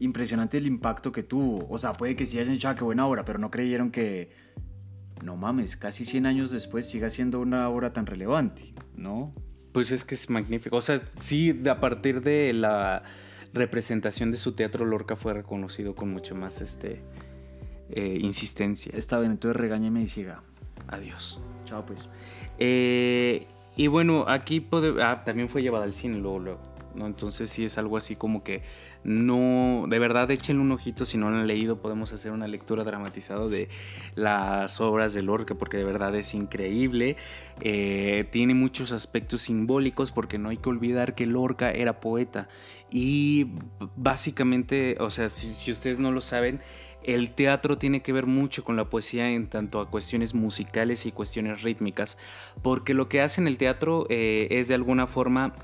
impresionante 0.00 0.58
el 0.58 0.66
impacto 0.66 1.12
que 1.12 1.22
tuvo. 1.22 1.66
O 1.68 1.78
sea, 1.78 1.92
puede 1.92 2.16
que 2.16 2.26
sí 2.26 2.38
hayan 2.38 2.52
dicho, 2.52 2.68
ah, 2.68 2.74
qué 2.74 2.84
buena 2.84 3.06
obra, 3.06 3.24
pero 3.24 3.38
no 3.38 3.50
creyeron 3.50 3.90
que, 3.90 4.30
no 5.22 5.36
mames, 5.36 5.76
casi 5.76 6.04
100 6.04 6.26
años 6.26 6.50
después 6.50 6.88
siga 6.88 7.10
siendo 7.10 7.40
una 7.40 7.68
obra 7.68 7.92
tan 7.92 8.06
relevante, 8.06 8.74
¿no? 8.96 9.34
Pues 9.72 9.92
es 9.92 10.04
que 10.04 10.14
es 10.14 10.30
magnífico. 10.30 10.76
O 10.76 10.80
sea, 10.80 11.00
sí, 11.18 11.62
a 11.68 11.80
partir 11.80 12.20
de 12.22 12.52
la 12.52 13.02
representación 13.52 14.30
de 14.30 14.36
su 14.36 14.52
teatro, 14.52 14.84
Lorca 14.84 15.16
fue 15.16 15.34
reconocido 15.34 15.94
con 15.94 16.10
mucho 16.10 16.34
más 16.34 16.60
este, 16.60 17.02
eh, 17.90 18.18
insistencia. 18.20 18.92
Está 18.94 19.18
bien, 19.18 19.32
entonces 19.32 19.60
regáñeme 19.60 20.02
y 20.02 20.06
siga. 20.06 20.42
Adiós. 20.88 21.40
Chao, 21.64 21.84
pues. 21.84 22.08
Eh, 22.58 23.46
y 23.76 23.86
bueno, 23.86 24.24
aquí 24.26 24.66
ah, 25.00 25.22
también 25.24 25.48
fue 25.48 25.62
llevada 25.62 25.84
al 25.84 25.92
cine 25.92 26.18
luego, 26.18 26.38
luego. 26.38 26.62
Entonces 26.96 27.50
sí 27.50 27.64
es 27.64 27.78
algo 27.78 27.96
así 27.96 28.16
como 28.16 28.42
que 28.42 28.62
no, 29.04 29.86
de 29.88 29.98
verdad 29.98 30.30
échenle 30.30 30.60
un 30.60 30.72
ojito 30.72 31.04
si 31.04 31.18
no 31.18 31.30
lo 31.30 31.36
han 31.36 31.46
leído, 31.46 31.80
podemos 31.80 32.12
hacer 32.12 32.32
una 32.32 32.48
lectura 32.48 32.84
dramatizada 32.84 33.46
de 33.48 33.68
las 34.16 34.80
obras 34.80 35.14
de 35.14 35.22
Lorca 35.22 35.54
porque 35.54 35.76
de 35.76 35.84
verdad 35.84 36.14
es 36.16 36.34
increíble, 36.34 37.16
eh, 37.60 38.26
tiene 38.30 38.54
muchos 38.54 38.92
aspectos 38.92 39.42
simbólicos 39.42 40.12
porque 40.12 40.38
no 40.38 40.48
hay 40.48 40.56
que 40.56 40.68
olvidar 40.68 41.14
que 41.14 41.26
Lorca 41.26 41.70
era 41.70 42.00
poeta. 42.00 42.48
Y 42.90 43.52
básicamente, 43.96 44.96
o 45.00 45.10
sea, 45.10 45.28
si, 45.28 45.70
ustedes 45.70 46.00
no 46.00 46.10
lo 46.10 46.20
saben, 46.20 46.60
el 47.04 47.30
teatro 47.30 47.78
tiene 47.78 48.02
que 48.02 48.12
ver 48.12 48.26
mucho 48.26 48.64
con 48.64 48.76
la 48.76 48.90
poesía 48.90 49.30
en 49.30 49.48
tanto 49.48 49.80
a 49.80 49.90
cuestiones 49.90 50.34
musicales 50.34 51.06
y 51.06 51.12
cuestiones 51.12 51.62
rítmicas, 51.62 52.18
porque 52.62 52.94
lo 52.94 53.08
que 53.08 53.20
hace 53.20 53.40
en 53.40 53.46
el 53.46 53.58
teatro 53.58 54.06
eh, 54.10 54.48
es 54.50 54.68
de 54.68 54.74
alguna 54.74 55.06
forma 55.06 55.54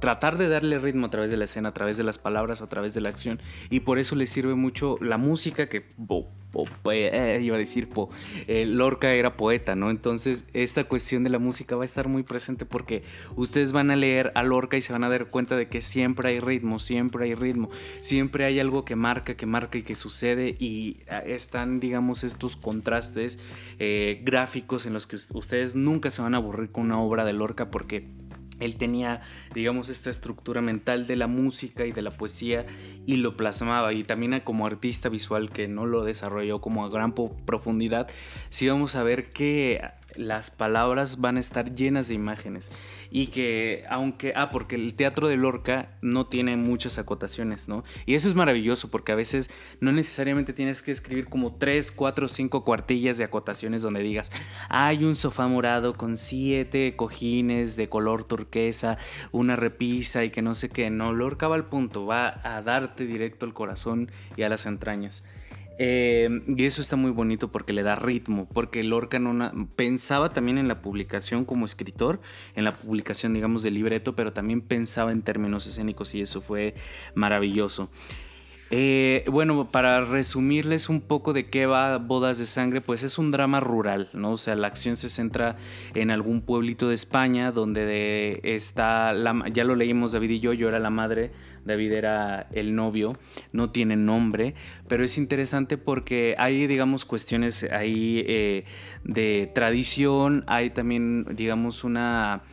tratar 0.00 0.38
de 0.38 0.48
darle 0.48 0.78
ritmo 0.78 1.06
a 1.06 1.10
través 1.10 1.30
de 1.30 1.36
la 1.36 1.44
escena, 1.44 1.70
a 1.70 1.74
través 1.74 1.96
de 1.96 2.04
las 2.04 2.18
palabras, 2.18 2.62
a 2.62 2.66
través 2.66 2.94
de 2.94 3.00
la 3.00 3.08
acción. 3.08 3.40
Y 3.70 3.80
por 3.80 3.98
eso 3.98 4.16
le 4.16 4.26
sirve 4.26 4.54
mucho 4.54 4.98
la 5.00 5.18
música 5.18 5.68
que... 5.68 5.84
Eh, 6.92 7.40
iba 7.42 7.56
a 7.56 7.58
decir, 7.58 7.88
po, 7.88 8.10
eh, 8.46 8.66
Lorca 8.66 9.12
era 9.12 9.36
poeta, 9.36 9.74
¿no? 9.74 9.90
Entonces 9.90 10.44
esta 10.52 10.84
cuestión 10.84 11.24
de 11.24 11.30
la 11.30 11.38
música 11.38 11.76
va 11.76 11.82
a 11.82 11.84
estar 11.84 12.08
muy 12.08 12.22
presente 12.22 12.66
porque 12.66 13.04
ustedes 13.36 13.72
van 13.72 13.90
a 13.90 13.96
leer 13.96 14.32
a 14.34 14.42
Lorca 14.42 14.76
y 14.76 14.82
se 14.82 14.92
van 14.92 15.04
a 15.04 15.08
dar 15.08 15.26
cuenta 15.26 15.56
de 15.56 15.68
que 15.68 15.80
siempre 15.80 16.28
hay 16.28 16.40
ritmo, 16.40 16.78
siempre 16.78 17.24
hay 17.24 17.34
ritmo, 17.34 17.70
siempre 18.00 18.44
hay 18.44 18.60
algo 18.60 18.84
que 18.84 18.96
marca, 18.96 19.34
que 19.34 19.46
marca 19.46 19.78
y 19.78 19.82
que 19.82 19.94
sucede 19.94 20.54
y 20.58 20.98
ah, 21.08 21.20
están, 21.20 21.80
digamos, 21.80 22.22
estos 22.22 22.56
contrastes 22.56 23.38
eh, 23.78 24.20
gráficos 24.22 24.84
en 24.84 24.92
los 24.92 25.06
que 25.06 25.16
ustedes 25.32 25.74
nunca 25.74 26.10
se 26.10 26.20
van 26.20 26.34
a 26.34 26.36
aburrir 26.36 26.70
con 26.70 26.84
una 26.84 27.00
obra 27.00 27.24
de 27.24 27.32
Lorca 27.32 27.70
porque 27.70 28.10
él 28.64 28.76
tenía, 28.76 29.20
digamos, 29.54 29.88
esta 29.88 30.10
estructura 30.10 30.60
mental 30.60 31.06
de 31.06 31.16
la 31.16 31.26
música 31.26 31.86
y 31.86 31.92
de 31.92 32.02
la 32.02 32.10
poesía 32.10 32.66
y 33.06 33.16
lo 33.16 33.36
plasmaba. 33.36 33.92
Y 33.92 34.04
también 34.04 34.40
como 34.40 34.66
artista 34.66 35.08
visual 35.08 35.50
que 35.50 35.68
no 35.68 35.86
lo 35.86 36.04
desarrolló 36.04 36.60
como 36.60 36.84
a 36.84 36.88
gran 36.88 37.14
profundidad, 37.14 38.08
sí 38.50 38.68
vamos 38.68 38.96
a 38.96 39.02
ver 39.02 39.30
que 39.30 39.80
las 40.16 40.50
palabras 40.50 41.20
van 41.20 41.36
a 41.36 41.40
estar 41.40 41.74
llenas 41.74 42.08
de 42.08 42.14
imágenes. 42.14 42.70
Y 43.10 43.28
que 43.28 43.84
aunque 43.88 44.32
ah 44.36 44.50
porque 44.50 44.76
el 44.76 44.94
teatro 44.94 45.28
de 45.28 45.36
Lorca 45.36 45.90
no 46.00 46.26
tiene 46.26 46.56
muchas 46.56 46.98
acotaciones 46.98 47.68
no 47.68 47.84
y 48.06 48.14
eso 48.14 48.28
es 48.28 48.34
maravilloso 48.34 48.90
porque 48.90 49.12
a 49.12 49.16
veces 49.16 49.50
no 49.80 49.92
necesariamente 49.92 50.52
tienes 50.52 50.82
que 50.82 50.92
escribir 50.92 51.28
como 51.28 51.54
tres 51.56 51.92
cuatro 51.92 52.28
cinco 52.28 52.64
cuartillas 52.64 53.18
de 53.18 53.24
acotaciones 53.24 53.82
donde 53.82 54.02
digas 54.02 54.30
hay 54.68 55.04
un 55.04 55.16
sofá 55.16 55.46
morado 55.48 55.94
con 55.94 56.16
siete 56.16 56.94
cojines 56.96 57.76
de 57.76 57.88
color 57.88 58.24
turquesa 58.24 58.98
una 59.32 59.56
repisa 59.56 60.24
y 60.24 60.30
que 60.30 60.42
no 60.42 60.54
sé 60.54 60.68
qué 60.68 60.90
no 60.90 61.12
Lorca 61.12 61.48
va 61.48 61.56
al 61.56 61.66
punto 61.66 62.06
va 62.06 62.40
a 62.44 62.62
darte 62.62 63.06
directo 63.06 63.46
al 63.46 63.54
corazón 63.54 64.10
y 64.36 64.42
a 64.42 64.48
las 64.48 64.66
entrañas 64.66 65.24
eh, 65.78 66.42
y 66.46 66.64
eso 66.64 66.80
está 66.80 66.96
muy 66.96 67.10
bonito 67.10 67.50
porque 67.50 67.72
le 67.72 67.82
da 67.82 67.94
ritmo, 67.94 68.48
porque 68.52 68.82
Lorca 68.82 69.18
no 69.18 69.68
pensaba 69.76 70.32
también 70.32 70.58
en 70.58 70.68
la 70.68 70.82
publicación 70.82 71.44
como 71.44 71.64
escritor, 71.64 72.20
en 72.54 72.64
la 72.64 72.76
publicación, 72.76 73.34
digamos, 73.34 73.62
del 73.62 73.74
libreto, 73.74 74.14
pero 74.14 74.32
también 74.32 74.60
pensaba 74.60 75.12
en 75.12 75.22
términos 75.22 75.66
escénicos 75.66 76.14
y 76.14 76.20
eso 76.20 76.40
fue 76.40 76.74
maravilloso. 77.14 77.90
Eh, 78.74 79.26
bueno, 79.30 79.70
para 79.70 80.00
resumirles 80.00 80.88
un 80.88 81.02
poco 81.02 81.34
de 81.34 81.50
qué 81.50 81.66
va 81.66 81.98
Bodas 81.98 82.38
de 82.38 82.46
Sangre, 82.46 82.80
pues 82.80 83.02
es 83.02 83.18
un 83.18 83.30
drama 83.30 83.60
rural, 83.60 84.08
¿no? 84.14 84.30
O 84.30 84.36
sea, 84.38 84.56
la 84.56 84.68
acción 84.68 84.96
se 84.96 85.10
centra 85.10 85.56
en 85.92 86.10
algún 86.10 86.40
pueblito 86.40 86.88
de 86.88 86.94
España 86.94 87.52
donde 87.52 88.40
está, 88.42 89.12
la, 89.12 89.44
ya 89.52 89.64
lo 89.64 89.76
leímos 89.76 90.12
David 90.12 90.30
y 90.30 90.40
yo, 90.40 90.54
yo 90.54 90.68
era 90.68 90.78
la 90.78 90.88
madre, 90.88 91.32
David 91.66 91.92
era 91.92 92.48
el 92.52 92.74
novio, 92.74 93.18
no 93.52 93.68
tiene 93.68 93.96
nombre, 93.96 94.54
pero 94.88 95.04
es 95.04 95.18
interesante 95.18 95.76
porque 95.76 96.34
hay, 96.38 96.66
digamos, 96.66 97.04
cuestiones 97.04 97.64
ahí 97.70 98.24
eh, 98.26 98.64
de 99.04 99.52
tradición, 99.54 100.44
hay 100.46 100.70
también, 100.70 101.26
digamos, 101.36 101.84
una 101.84 102.44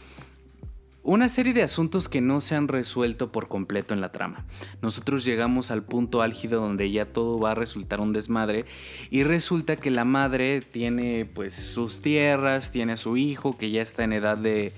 una 1.03 1.29
serie 1.29 1.53
de 1.53 1.63
asuntos 1.63 2.09
que 2.09 2.21
no 2.21 2.41
se 2.41 2.55
han 2.55 2.67
resuelto 2.67 3.31
por 3.31 3.47
completo 3.47 3.93
en 3.93 4.01
la 4.01 4.11
trama. 4.11 4.45
Nosotros 4.81 5.23
llegamos 5.25 5.71
al 5.71 5.83
punto 5.83 6.21
álgido 6.21 6.61
donde 6.61 6.91
ya 6.91 7.05
todo 7.05 7.39
va 7.39 7.51
a 7.51 7.55
resultar 7.55 7.99
un 7.99 8.13
desmadre 8.13 8.65
y 9.09 9.23
resulta 9.23 9.77
que 9.77 9.91
la 9.91 10.05
madre 10.05 10.61
tiene 10.61 11.25
pues 11.25 11.55
sus 11.55 12.01
tierras, 12.01 12.71
tiene 12.71 12.93
a 12.93 12.97
su 12.97 13.17
hijo 13.17 13.57
que 13.57 13.71
ya 13.71 13.81
está 13.81 14.03
en 14.03 14.13
edad 14.13 14.37
de 14.37 14.73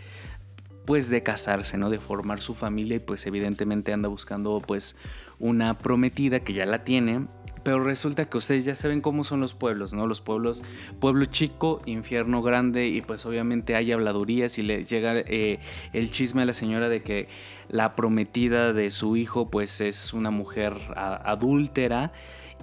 pues 0.86 1.10
de 1.10 1.23
casarse, 1.23 1.77
¿no? 1.77 1.89
De 1.89 1.99
formar 1.99 2.41
su 2.41 2.53
familia 2.53 2.95
y 2.95 2.99
pues 2.99 3.25
evidentemente 3.25 3.93
anda 3.93 4.10
buscando 4.10 4.62
pues 4.65 4.97
una 5.39 5.77
prometida 5.77 6.41
que 6.41 6.53
ya 6.53 6.65
la 6.65 6.84
tiene 6.84 7.27
Pero 7.63 7.84
resulta 7.84 8.26
que 8.26 8.38
ustedes 8.38 8.65
ya 8.65 8.74
saben 8.74 9.02
cómo 9.02 9.24
son 9.24 9.39
los 9.39 9.54
pueblos, 9.54 9.93
¿no? 9.93 10.08
Los 10.08 10.21
pueblos, 10.21 10.63
pueblo 11.00 11.26
chico, 11.26 11.82
infierno 11.86 12.41
grande, 12.41 12.88
y 12.88 13.02
pues 13.02 13.26
obviamente 13.26 13.76
hay 13.76 13.91
habladurías 13.91 14.58
y 14.58 14.63
le 14.63 14.84
llega 14.84 15.13
eh, 15.15 15.60
el 15.93 16.10
chisme 16.10 16.41
a 16.41 16.45
la 16.45 16.54
señora 16.54 16.89
de 16.89 17.04
que 17.04 17.28
la 17.69 17.95
prometida 17.95 18.74
de 18.74 18.89
su 18.89 19.15
hijo 19.15 19.50
pues 19.50 19.80
es 19.80 20.13
una 20.13 20.32
mujer 20.32 20.76
adúltera 20.95 22.12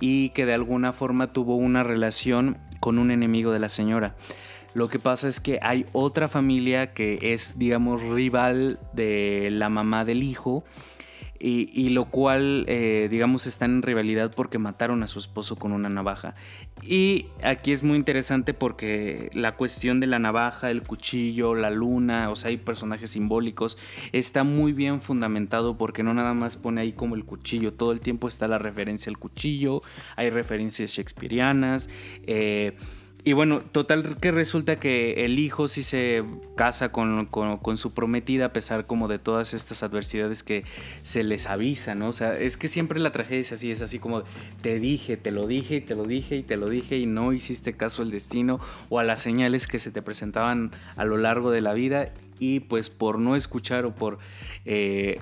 y 0.00 0.30
que 0.30 0.46
de 0.46 0.54
alguna 0.54 0.92
forma 0.92 1.32
tuvo 1.32 1.56
una 1.56 1.82
relación 1.82 2.58
con 2.80 2.98
un 2.98 3.10
enemigo 3.10 3.52
de 3.52 3.58
la 3.58 3.68
señora. 3.68 4.14
Lo 4.74 4.88
que 4.88 4.98
pasa 4.98 5.28
es 5.28 5.40
que 5.40 5.58
hay 5.62 5.86
otra 5.92 6.28
familia 6.28 6.92
que 6.92 7.18
es, 7.20 7.58
digamos, 7.58 8.02
rival 8.02 8.78
de 8.92 9.48
la 9.50 9.68
mamá 9.68 10.04
del 10.04 10.22
hijo. 10.22 10.62
Y, 11.40 11.90
lo 11.90 12.06
cual, 12.06 12.64
eh, 12.66 13.08
digamos, 13.10 13.46
están 13.46 13.76
en 13.76 13.82
rivalidad 13.82 14.32
porque 14.34 14.58
mataron 14.58 15.02
a 15.02 15.06
su 15.06 15.18
esposo 15.18 15.56
con 15.56 15.72
una 15.72 15.88
navaja. 15.88 16.34
Y 16.82 17.26
aquí 17.42 17.70
es 17.70 17.82
muy 17.82 17.96
interesante 17.96 18.54
porque 18.54 19.30
la 19.34 19.54
cuestión 19.54 20.00
de 20.00 20.08
la 20.08 20.18
navaja, 20.18 20.70
el 20.70 20.82
cuchillo, 20.82 21.54
la 21.54 21.70
luna, 21.70 22.30
o 22.30 22.36
sea, 22.36 22.48
hay 22.48 22.56
personajes 22.56 23.10
simbólicos, 23.12 23.78
está 24.12 24.42
muy 24.42 24.72
bien 24.72 25.00
fundamentado 25.00 25.78
porque 25.78 26.02
no 26.02 26.12
nada 26.12 26.34
más 26.34 26.56
pone 26.56 26.80
ahí 26.80 26.92
como 26.92 27.14
el 27.14 27.24
cuchillo, 27.24 27.72
todo 27.72 27.92
el 27.92 28.00
tiempo 28.00 28.26
está 28.26 28.48
la 28.48 28.58
referencia 28.58 29.10
al 29.10 29.18
cuchillo, 29.18 29.82
hay 30.16 30.30
referencias 30.30 30.90
shakespearianas. 30.90 31.88
Eh, 32.26 32.76
y 33.24 33.32
bueno, 33.32 33.60
total 33.60 34.16
que 34.20 34.30
resulta 34.30 34.78
que 34.78 35.24
el 35.24 35.38
hijo 35.38 35.68
sí 35.68 35.82
se 35.82 36.24
casa 36.56 36.92
con, 36.92 37.28
su 37.76 37.92
prometida 37.92 38.46
a 38.46 38.52
pesar 38.52 38.86
como 38.86 39.08
de 39.08 39.18
todas 39.18 39.54
estas 39.54 39.82
adversidades 39.82 40.42
que 40.42 40.64
se 41.02 41.24
les 41.24 41.46
avisa, 41.46 41.94
¿no? 41.94 42.08
O 42.08 42.12
sea, 42.12 42.38
es 42.38 42.56
que 42.56 42.68
siempre 42.68 43.00
la 43.00 43.10
tragedia 43.10 43.40
es 43.40 43.52
así, 43.52 43.70
es 43.70 43.82
así 43.82 43.98
como 43.98 44.22
te 44.62 44.78
dije, 44.78 45.16
te 45.16 45.30
lo 45.30 45.46
dije 45.46 45.76
y 45.76 45.80
te 45.80 45.94
lo 45.94 46.04
dije 46.04 46.36
y 46.36 46.42
te 46.42 46.56
lo 46.56 46.68
dije 46.68 46.96
y 46.96 47.06
no 47.06 47.32
hiciste 47.32 47.76
caso 47.76 48.02
al 48.02 48.10
destino 48.10 48.60
o 48.88 48.98
a 48.98 49.04
las 49.04 49.20
señales 49.20 49.66
que 49.66 49.78
se 49.78 49.90
te 49.90 50.00
presentaban 50.00 50.70
a 50.96 51.04
lo 51.04 51.16
largo 51.16 51.50
de 51.50 51.60
la 51.60 51.74
vida 51.74 52.12
y 52.38 52.60
pues 52.60 52.88
por 52.88 53.18
no 53.18 53.36
escuchar 53.36 53.84
o 53.84 53.94
por... 53.94 54.18
Eh, 54.64 55.18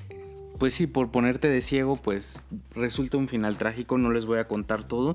pues 0.58 0.74
sí, 0.74 0.86
por 0.86 1.10
ponerte 1.10 1.48
de 1.48 1.60
ciego, 1.60 1.96
pues 1.96 2.40
resulta 2.74 3.18
un 3.18 3.28
final 3.28 3.58
trágico, 3.58 3.98
no 3.98 4.10
les 4.10 4.24
voy 4.24 4.38
a 4.38 4.48
contar 4.48 4.84
todo, 4.84 5.12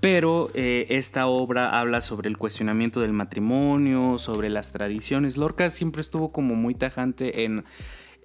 pero 0.00 0.50
eh, 0.54 0.86
esta 0.90 1.26
obra 1.26 1.78
habla 1.78 2.00
sobre 2.00 2.28
el 2.28 2.36
cuestionamiento 2.36 3.00
del 3.00 3.12
matrimonio, 3.12 4.18
sobre 4.18 4.50
las 4.50 4.72
tradiciones. 4.72 5.36
Lorca 5.36 5.70
siempre 5.70 6.00
estuvo 6.00 6.32
como 6.32 6.54
muy 6.54 6.74
tajante 6.74 7.44
en 7.44 7.64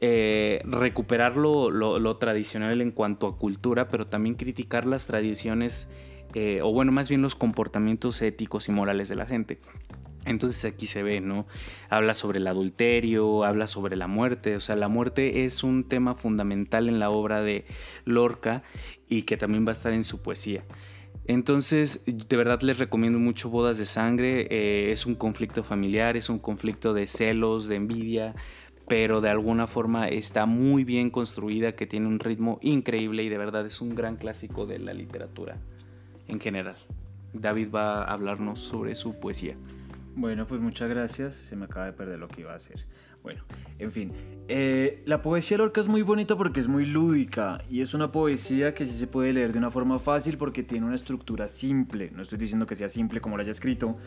eh, 0.01 0.61
recuperar 0.65 1.37
lo, 1.37 2.17
tradicional 2.17 2.81
en 2.81 2.91
cuanto 2.91 3.27
a 3.27 3.37
cultura, 3.37 3.87
pero 3.87 4.07
también 4.07 4.35
criticar 4.35 4.85
las 4.85 5.05
tradiciones, 5.05 5.91
eh, 6.33 6.61
o 6.63 6.73
bueno, 6.73 6.91
más 6.91 7.07
bien 7.07 7.21
los 7.21 7.35
comportamientos 7.35 8.21
éticos 8.21 8.67
y 8.67 8.71
morales 8.71 9.09
de 9.09 9.15
la 9.15 9.25
gente. 9.25 9.59
Entonces 10.25 10.71
aquí 10.71 10.87
se 10.87 11.03
ve, 11.03 11.19
¿no? 11.19 11.47
Habla 11.89 12.13
sobre 12.13 12.39
el 12.39 12.47
adulterio, 12.47 13.43
habla 13.43 13.65
sobre 13.65 13.95
la 13.95 14.07
muerte, 14.07 14.55
o 14.55 14.59
sea, 14.59 14.75
la 14.75 14.87
muerte 14.87 15.45
es 15.45 15.63
un 15.63 15.83
tema 15.83 16.15
fundamental 16.15 16.89
en 16.89 16.99
la 16.99 17.09
obra 17.09 17.41
de 17.41 17.65
Lorca 18.05 18.61
y 19.07 19.23
que 19.23 19.37
también 19.37 19.65
va 19.65 19.69
a 19.69 19.73
estar 19.73 19.93
en 19.93 20.03
su 20.03 20.21
poesía. 20.21 20.63
Entonces, 21.31 22.03
de 22.05 22.35
verdad 22.35 22.59
les 22.61 22.77
recomiendo 22.77 23.17
mucho 23.17 23.49
Bodas 23.49 23.77
de 23.77 23.85
Sangre. 23.85 24.47
Eh, 24.51 24.91
es 24.91 25.05
un 25.05 25.15
conflicto 25.15 25.63
familiar, 25.63 26.17
es 26.17 26.29
un 26.29 26.39
conflicto 26.39 26.93
de 26.93 27.07
celos, 27.07 27.69
de 27.69 27.77
envidia, 27.77 28.35
pero 28.89 29.21
de 29.21 29.29
alguna 29.29 29.65
forma 29.65 30.09
está 30.09 30.45
muy 30.45 30.83
bien 30.83 31.09
construida, 31.09 31.71
que 31.71 31.87
tiene 31.87 32.07
un 32.07 32.19
ritmo 32.19 32.59
increíble 32.61 33.23
y 33.23 33.29
de 33.29 33.37
verdad 33.37 33.65
es 33.65 33.79
un 33.79 33.95
gran 33.95 34.17
clásico 34.17 34.65
de 34.65 34.79
la 34.79 34.93
literatura 34.93 35.55
en 36.27 36.41
general. 36.41 36.75
David 37.31 37.69
va 37.73 38.03
a 38.03 38.11
hablarnos 38.11 38.59
sobre 38.59 38.97
su 38.97 39.17
poesía. 39.17 39.55
Bueno, 40.17 40.45
pues 40.45 40.59
muchas 40.59 40.89
gracias. 40.89 41.35
Se 41.35 41.55
me 41.55 41.63
acaba 41.63 41.85
de 41.85 41.93
perder 41.93 42.19
lo 42.19 42.27
que 42.27 42.41
iba 42.41 42.51
a 42.51 42.57
hacer. 42.57 42.83
Bueno, 43.23 43.43
en 43.79 43.91
fin. 43.91 44.11
Eh, 44.47 45.01
la 45.05 45.21
poesía 45.21 45.55
de 45.55 45.63
Lorca 45.63 45.79
es 45.79 45.87
muy 45.87 46.01
bonita 46.01 46.35
porque 46.35 46.59
es 46.59 46.67
muy 46.67 46.85
lúdica 46.85 47.63
y 47.69 47.81
es 47.81 47.93
una 47.93 48.11
poesía 48.11 48.73
que 48.73 48.85
sí 48.85 48.91
se 48.91 49.07
puede 49.07 49.31
leer 49.31 49.53
de 49.53 49.59
una 49.59 49.71
forma 49.71 49.97
fácil 49.99 50.37
porque 50.37 50.63
tiene 50.63 50.85
una 50.85 50.95
estructura 50.95 51.47
simple. 51.47 52.11
No 52.13 52.21
estoy 52.21 52.37
diciendo 52.37 52.65
que 52.65 52.75
sea 52.75 52.89
simple 52.89 53.21
como 53.21 53.37
lo 53.37 53.43
haya 53.43 53.51
escrito, 53.51 53.97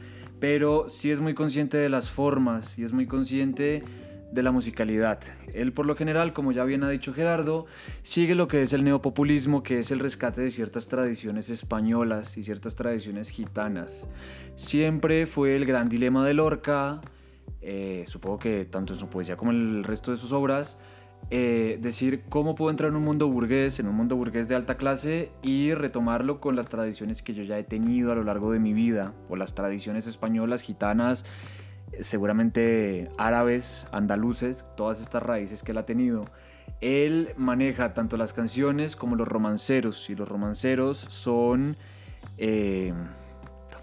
pero 0.41 0.89
sí 0.89 1.11
es 1.11 1.21
muy 1.21 1.35
consciente 1.35 1.79
de 1.79 1.89
las 1.89 2.11
formas 2.11 2.79
y 2.79 2.83
es 2.83 2.93
muy 2.93 3.07
consciente 3.07 3.83
de 4.33 4.43
la 4.43 4.51
musicalidad. 4.51 5.21
Él 5.55 5.73
por 5.73 5.87
lo 5.87 5.95
general, 5.95 6.33
como 6.33 6.51
ya 6.51 6.65
bien 6.65 6.83
ha 6.83 6.91
dicho 6.91 7.15
Gerardo, 7.15 7.67
sigue 8.03 8.35
lo 8.35 8.49
que 8.49 8.63
es 8.63 8.73
el 8.73 8.83
neopopulismo, 8.83 9.63
que 9.63 9.79
es 9.79 9.93
el 9.93 10.01
rescate 10.01 10.43
de 10.43 10.51
ciertas 10.51 10.89
tradiciones 10.89 11.51
españolas 11.51 12.37
y 12.37 12.43
ciertas 12.43 12.75
tradiciones 12.75 13.31
gitanas. 13.31 14.09
Siempre 14.57 15.27
fue 15.27 15.55
el 15.55 15.65
gran 15.65 15.89
dilema 15.89 16.27
de 16.27 16.35
Lorca, 16.35 17.01
eh, 17.61 18.05
supongo 18.07 18.39
que 18.39 18.65
tanto 18.65 18.93
en 18.93 18.99
su 18.99 19.09
poesía 19.09 19.37
como 19.37 19.51
en 19.51 19.79
el 19.79 19.85
resto 19.85 20.11
de 20.11 20.17
sus 20.17 20.33
obras, 20.33 20.79
eh, 21.31 21.79
decir 21.81 22.25
cómo 22.29 22.55
puedo 22.55 22.71
entrar 22.71 22.91
en 22.91 22.97
un 22.97 23.05
mundo 23.05 23.29
burgués, 23.29 23.81
en 23.81 23.89
un 23.89 23.95
mundo 23.95 24.17
burgués 24.17 24.47
de 24.47 24.55
alta 24.55 24.77
clase 24.77 25.31
y 25.43 25.73
retomarlo 25.73 26.41
con 26.41 26.57
las 26.57 26.69
tradiciones 26.69 27.23
que 27.23 27.33
yo 27.33 27.43
ya 27.43 27.59
he 27.59 27.65
tenido 27.65 28.13
a 28.13 28.15
lo 28.15 28.25
largo 28.25 28.53
de 28.53 28.59
mi 28.59 28.75
vida, 28.75 29.15
o 29.31 29.37
las 29.37 29.55
tradiciones 29.55 30.07
españolas, 30.07 30.61
gitanas, 30.61 31.25
seguramente 32.01 33.11
árabes, 33.17 33.87
andaluces, 33.93 34.67
todas 34.77 35.01
estas 35.01 35.23
raíces 35.23 35.63
que 35.63 35.73
él 35.73 35.79
ha 35.79 35.87
tenido. 35.87 36.27
Él 36.83 37.31
maneja 37.39 37.95
tanto 37.95 38.19
las 38.19 38.35
canciones 38.35 38.95
como 38.95 39.17
los 39.17 39.27
romanceros, 39.27 40.11
y 40.11 40.15
los 40.15 40.29
romanceros 40.29 40.99
son... 40.99 41.79
Eh, 42.37 42.93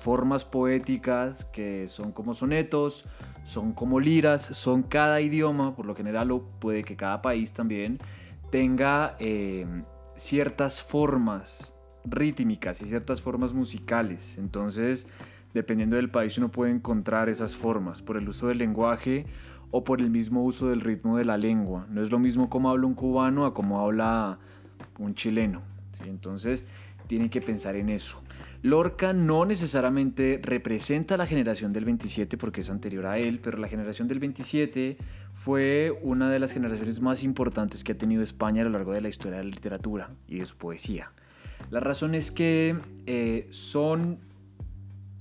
formas 0.01 0.45
poéticas 0.45 1.45
que 1.45 1.87
son 1.87 2.11
como 2.11 2.33
sonetos, 2.33 3.05
son 3.51 3.73
como 3.73 3.99
liras, 3.99 4.41
son 4.41 4.81
cada 4.81 5.19
idioma, 5.19 5.75
por 5.75 5.85
lo 5.85 5.93
general, 5.93 6.31
o 6.31 6.41
puede 6.59 6.83
que 6.83 6.95
cada 6.95 7.21
país 7.21 7.51
también 7.51 7.99
tenga 8.49 9.17
eh, 9.19 9.65
ciertas 10.15 10.81
formas 10.81 11.73
rítmicas 12.05 12.81
y 12.81 12.85
ciertas 12.85 13.21
formas 13.21 13.53
musicales. 13.53 14.37
Entonces, 14.37 15.09
dependiendo 15.53 15.97
del 15.97 16.09
país, 16.09 16.37
uno 16.37 16.49
puede 16.49 16.71
encontrar 16.71 17.27
esas 17.27 17.53
formas 17.53 18.01
por 18.01 18.15
el 18.15 18.29
uso 18.29 18.47
del 18.47 18.57
lenguaje 18.57 19.25
o 19.69 19.83
por 19.83 19.99
el 19.99 20.09
mismo 20.09 20.45
uso 20.45 20.69
del 20.69 20.79
ritmo 20.79 21.17
de 21.17 21.25
la 21.25 21.37
lengua. 21.37 21.85
No 21.89 22.01
es 22.01 22.09
lo 22.09 22.19
mismo 22.19 22.49
como 22.49 22.69
habla 22.69 22.87
un 22.87 22.93
cubano 22.93 23.45
a 23.45 23.53
como 23.53 23.81
habla 23.81 24.39
un 24.97 25.13
chileno. 25.13 25.61
Entonces, 26.05 26.67
tienen 27.11 27.29
que 27.29 27.41
pensar 27.41 27.75
en 27.75 27.89
eso. 27.89 28.21
Lorca 28.61 29.11
no 29.11 29.43
necesariamente 29.43 30.39
representa 30.41 31.15
a 31.15 31.17
la 31.17 31.27
generación 31.27 31.73
del 31.73 31.83
27 31.83 32.37
porque 32.37 32.61
es 32.61 32.69
anterior 32.69 33.05
a 33.05 33.17
él, 33.17 33.41
pero 33.43 33.57
la 33.57 33.67
generación 33.67 34.07
del 34.07 34.19
27 34.19 34.95
fue 35.33 35.91
una 36.03 36.29
de 36.29 36.39
las 36.39 36.53
generaciones 36.53 37.01
más 37.01 37.23
importantes 37.23 37.83
que 37.83 37.91
ha 37.91 37.97
tenido 37.97 38.23
España 38.23 38.61
a 38.61 38.63
lo 38.63 38.69
largo 38.69 38.93
de 38.93 39.01
la 39.01 39.09
historia 39.09 39.39
de 39.39 39.43
la 39.43 39.49
literatura 39.49 40.11
y 40.25 40.39
de 40.39 40.45
su 40.45 40.55
poesía. 40.55 41.11
La 41.69 41.81
razón 41.81 42.15
es 42.15 42.31
que 42.31 42.77
eh, 43.07 43.49
son 43.49 44.19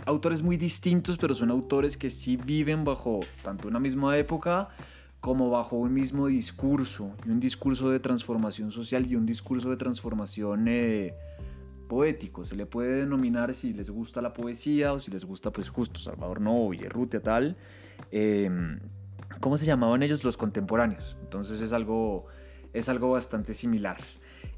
autores 0.07 0.43
muy 0.43 0.59
distintos, 0.59 1.19
pero 1.19 1.35
son 1.35 1.51
autores 1.51 1.97
que 1.97 2.09
sí 2.09 2.37
viven 2.37 2.85
bajo 2.85 3.19
tanto 3.43 3.67
una 3.67 3.81
misma 3.81 4.17
época 4.17 4.69
como 5.19 5.51
bajo 5.51 5.75
un 5.75 5.93
mismo 5.93 6.29
discurso, 6.29 7.17
y 7.27 7.31
un 7.31 7.41
discurso 7.41 7.91
de 7.91 7.99
transformación 7.99 8.71
social 8.71 9.11
y 9.11 9.17
un 9.17 9.27
discurso 9.27 9.71
de 9.71 9.77
transformación... 9.77 10.69
Eh, 10.69 11.15
poético. 11.91 12.45
Se 12.45 12.55
le 12.55 12.67
puede 12.67 13.01
denominar 13.01 13.53
si 13.53 13.73
les 13.73 13.91
gusta 13.91 14.23
la 14.23 14.33
poesía 14.33 14.93
o 14.93 15.01
si 15.01 15.11
les 15.11 15.25
gusta 15.25 15.51
pues 15.51 15.69
justo 15.69 15.99
Salvador 15.99 16.41
Novo, 16.41 16.73
Rutia 16.89 17.21
tal. 17.21 17.57
Em, 18.13 18.79
¿Cómo 19.41 19.59
se 19.59 19.67
llamaban 19.67 20.03
ellos? 20.05 20.23
Los 20.23 20.37
contemporáneos. 20.37 21.17
Entonces 21.23 21.61
es 21.61 21.73
algo, 21.73 22.27
es 22.73 22.89
algo 22.89 23.11
bastante 23.11 23.55
similar. 23.55 23.97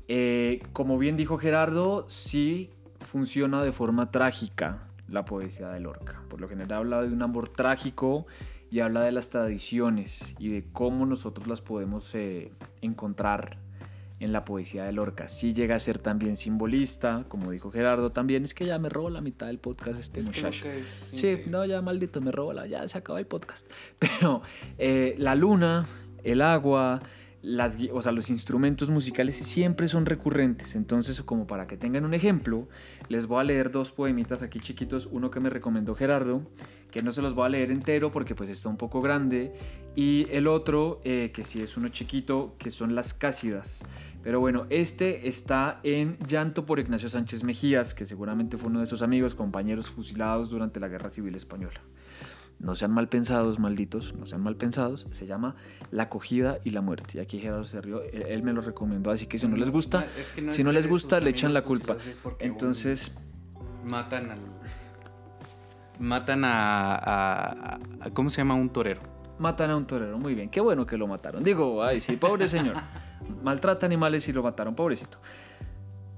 Eh, 0.08 0.60
como 0.74 0.98
bien 0.98 1.16
dijo 1.16 1.38
Gerardo, 1.38 2.06
sí 2.06 2.70
funciona 3.00 3.64
de 3.64 3.72
forma 3.72 4.10
trágica 4.10 4.88
la 5.08 5.24
poesía 5.24 5.70
de 5.70 5.80
Lorca. 5.80 6.22
Por 6.28 6.38
lo 6.38 6.48
general 6.48 6.78
habla 6.78 7.02
de 7.02 7.14
un 7.14 7.22
amor 7.22 7.48
trágico 7.48 8.26
y 8.70 8.80
habla 8.80 9.00
de 9.02 9.12
las 9.12 9.30
tradiciones 9.30 10.34
y 10.38 10.50
de 10.50 10.64
cómo 10.72 11.06
nosotros 11.06 11.48
las 11.48 11.62
podemos 11.62 12.14
eh, 12.14 12.52
encontrar 12.82 13.58
en 14.22 14.32
la 14.32 14.44
poesía 14.44 14.84
de 14.84 14.92
Lorca. 14.92 15.28
Sí 15.28 15.52
llega 15.52 15.74
a 15.74 15.78
ser 15.80 15.98
también 15.98 16.36
simbolista, 16.36 17.24
como 17.28 17.50
dijo 17.50 17.72
Gerardo, 17.72 18.10
también 18.10 18.44
es 18.44 18.54
que 18.54 18.64
ya 18.64 18.78
me 18.78 18.88
robo 18.88 19.10
la 19.10 19.20
mitad 19.20 19.48
del 19.48 19.58
podcast 19.58 19.98
este 19.98 20.22
muchacho. 20.22 20.66
sí, 20.84 21.40
no, 21.48 21.64
ya 21.64 21.82
maldito, 21.82 22.20
me 22.20 22.30
robo 22.30 22.52
la, 22.52 22.66
ya 22.66 22.86
se 22.86 22.98
acaba 22.98 23.18
el 23.18 23.26
podcast. 23.26 23.68
Pero 23.98 24.42
eh, 24.78 25.16
la 25.18 25.34
luna, 25.34 25.86
el 26.22 26.40
agua, 26.40 27.02
las, 27.42 27.76
o 27.92 28.00
sea, 28.00 28.12
los 28.12 28.30
instrumentos 28.30 28.90
musicales 28.90 29.36
siempre 29.36 29.88
son 29.88 30.06
recurrentes. 30.06 30.76
Entonces, 30.76 31.20
como 31.22 31.48
para 31.48 31.66
que 31.66 31.76
tengan 31.76 32.04
un 32.04 32.14
ejemplo, 32.14 32.68
les 33.08 33.26
voy 33.26 33.40
a 33.40 33.44
leer 33.44 33.72
dos 33.72 33.90
poemitas 33.90 34.42
aquí 34.42 34.60
chiquitos. 34.60 35.08
Uno 35.10 35.32
que 35.32 35.40
me 35.40 35.50
recomendó 35.50 35.96
Gerardo, 35.96 36.42
que 36.92 37.02
no 37.02 37.10
se 37.10 37.22
los 37.22 37.34
voy 37.34 37.46
a 37.46 37.48
leer 37.48 37.72
entero 37.72 38.12
porque 38.12 38.36
pues 38.36 38.48
está 38.48 38.68
un 38.68 38.76
poco 38.76 39.02
grande. 39.02 39.52
Y 39.96 40.26
el 40.30 40.46
otro, 40.46 41.00
eh, 41.04 41.32
que 41.34 41.42
sí 41.42 41.60
es 41.60 41.76
uno 41.76 41.88
chiquito, 41.88 42.54
que 42.58 42.70
son 42.70 42.94
las 42.94 43.12
cásidas. 43.12 43.82
Pero 44.22 44.38
bueno, 44.38 44.66
este 44.70 45.28
está 45.28 45.80
en 45.82 46.16
Llanto 46.26 46.64
por 46.64 46.78
Ignacio 46.78 47.08
Sánchez 47.08 47.42
Mejías, 47.42 47.92
que 47.92 48.04
seguramente 48.04 48.56
fue 48.56 48.70
uno 48.70 48.80
de 48.80 48.86
sus 48.86 49.02
amigos, 49.02 49.34
compañeros 49.34 49.88
fusilados 49.88 50.50
durante 50.50 50.78
la 50.78 50.88
Guerra 50.88 51.10
Civil 51.10 51.34
Española. 51.34 51.80
No 52.60 52.76
sean 52.76 52.92
mal 52.92 53.08
pensados, 53.08 53.58
malditos, 53.58 54.14
no 54.14 54.24
sean 54.24 54.40
mal 54.40 54.54
pensados. 54.56 55.08
Se 55.10 55.26
llama 55.26 55.56
La 55.90 56.04
acogida 56.04 56.58
y 56.62 56.70
la 56.70 56.80
muerte. 56.80 57.18
Y 57.18 57.20
aquí 57.20 57.40
Gerardo 57.40 57.64
se 57.64 57.80
rió, 57.80 58.00
él, 58.02 58.44
me 58.44 58.52
lo 58.52 58.60
recomendó, 58.60 59.10
así 59.10 59.26
que 59.26 59.38
si 59.38 59.48
no 59.48 59.56
les 59.56 59.70
gusta, 59.70 60.06
si 60.50 60.62
no 60.62 60.70
les 60.70 60.86
gusta, 60.86 61.18
le 61.18 61.30
echan 61.30 61.52
la 61.52 61.62
culpa. 61.62 61.96
Entonces... 62.38 63.18
Matan 63.90 64.30
al... 64.30 64.38
Matan 65.98 66.42
a, 66.44 67.78
¿Cómo 68.14 68.30
se 68.30 68.38
llama? 68.38 68.54
Un 68.54 68.70
torero. 68.70 69.02
Matan 69.40 69.70
a 69.70 69.76
un 69.76 69.86
torero, 69.86 70.16
muy 70.18 70.36
bien. 70.36 70.48
Qué 70.48 70.60
bueno 70.60 70.86
que 70.86 70.96
lo 70.96 71.08
mataron. 71.08 71.42
Digo, 71.42 71.82
ay, 71.82 72.00
sí, 72.00 72.16
pobre 72.16 72.46
señor. 72.46 72.76
Maltrata 73.42 73.86
animales 73.86 74.28
y 74.28 74.32
lo 74.32 74.42
mataron, 74.42 74.74
pobrecito. 74.74 75.18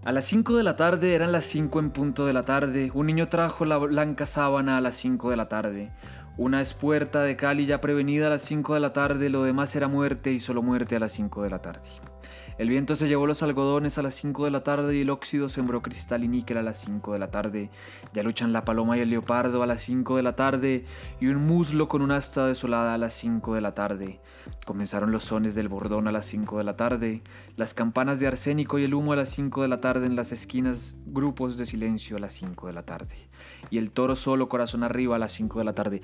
A 0.04 0.12
las 0.12 0.26
5 0.26 0.56
de 0.56 0.62
la 0.62 0.76
tarde, 0.76 1.14
eran 1.14 1.32
las 1.32 1.46
5 1.46 1.78
en 1.78 1.90
punto 1.90 2.26
de 2.26 2.34
la 2.34 2.44
tarde, 2.44 2.90
un 2.92 3.06
niño 3.06 3.28
trajo 3.28 3.64
la 3.64 3.78
blanca 3.78 4.26
sábana 4.26 4.76
a 4.76 4.80
las 4.80 4.96
5 4.96 5.30
de 5.30 5.36
la 5.36 5.46
tarde. 5.46 5.92
Una 6.36 6.60
espuerta 6.60 7.22
de 7.22 7.36
Cali 7.36 7.64
ya 7.64 7.80
prevenida 7.80 8.26
a 8.26 8.30
las 8.30 8.42
5 8.42 8.74
de 8.74 8.80
la 8.80 8.92
tarde, 8.92 9.30
lo 9.30 9.44
demás 9.44 9.74
era 9.76 9.88
muerte 9.88 10.32
y 10.32 10.40
solo 10.40 10.62
muerte 10.62 10.96
a 10.96 11.00
las 11.00 11.12
5 11.12 11.42
de 11.42 11.50
la 11.50 11.62
tarde. 11.62 11.88
El 12.56 12.68
viento 12.68 12.94
se 12.94 13.08
llevó 13.08 13.26
los 13.26 13.42
algodones 13.42 13.98
a 13.98 14.02
las 14.02 14.14
5 14.14 14.44
de 14.44 14.52
la 14.52 14.62
tarde 14.62 14.96
y 14.96 15.00
el 15.00 15.10
óxido 15.10 15.48
sembró 15.48 15.82
cristal 15.82 16.22
y 16.22 16.28
níquel 16.28 16.58
a 16.58 16.62
las 16.62 16.78
5 16.78 17.12
de 17.12 17.18
la 17.18 17.28
tarde. 17.28 17.68
Ya 18.12 18.22
luchan 18.22 18.52
la 18.52 18.64
paloma 18.64 18.96
y 18.96 19.00
el 19.00 19.10
leopardo 19.10 19.64
a 19.64 19.66
las 19.66 19.82
5 19.82 20.16
de 20.16 20.22
la 20.22 20.36
tarde 20.36 20.84
y 21.20 21.26
un 21.26 21.44
muslo 21.44 21.88
con 21.88 22.00
un 22.00 22.12
asta 22.12 22.46
desolada 22.46 22.94
a 22.94 22.98
las 22.98 23.14
5 23.14 23.56
de 23.56 23.60
la 23.60 23.74
tarde. 23.74 24.20
Comenzaron 24.66 25.10
los 25.10 25.24
sones 25.24 25.56
del 25.56 25.68
bordón 25.68 26.06
a 26.06 26.12
las 26.12 26.26
5 26.26 26.58
de 26.58 26.64
la 26.64 26.76
tarde, 26.76 27.22
las 27.56 27.74
campanas 27.74 28.20
de 28.20 28.28
arsénico 28.28 28.78
y 28.78 28.84
el 28.84 28.94
humo 28.94 29.14
a 29.14 29.16
las 29.16 29.30
5 29.30 29.62
de 29.62 29.68
la 29.68 29.80
tarde 29.80 30.06
en 30.06 30.14
las 30.14 30.30
esquinas, 30.30 31.00
grupos 31.06 31.58
de 31.58 31.64
silencio 31.64 32.16
a 32.18 32.20
las 32.20 32.34
5 32.34 32.68
de 32.68 32.72
la 32.72 32.84
tarde. 32.84 33.16
Y 33.70 33.78
el 33.78 33.90
toro 33.90 34.14
solo 34.14 34.48
corazón 34.48 34.84
arriba 34.84 35.16
a 35.16 35.18
las 35.18 35.32
5 35.32 35.58
de 35.58 35.64
la 35.64 35.74
tarde. 35.74 36.02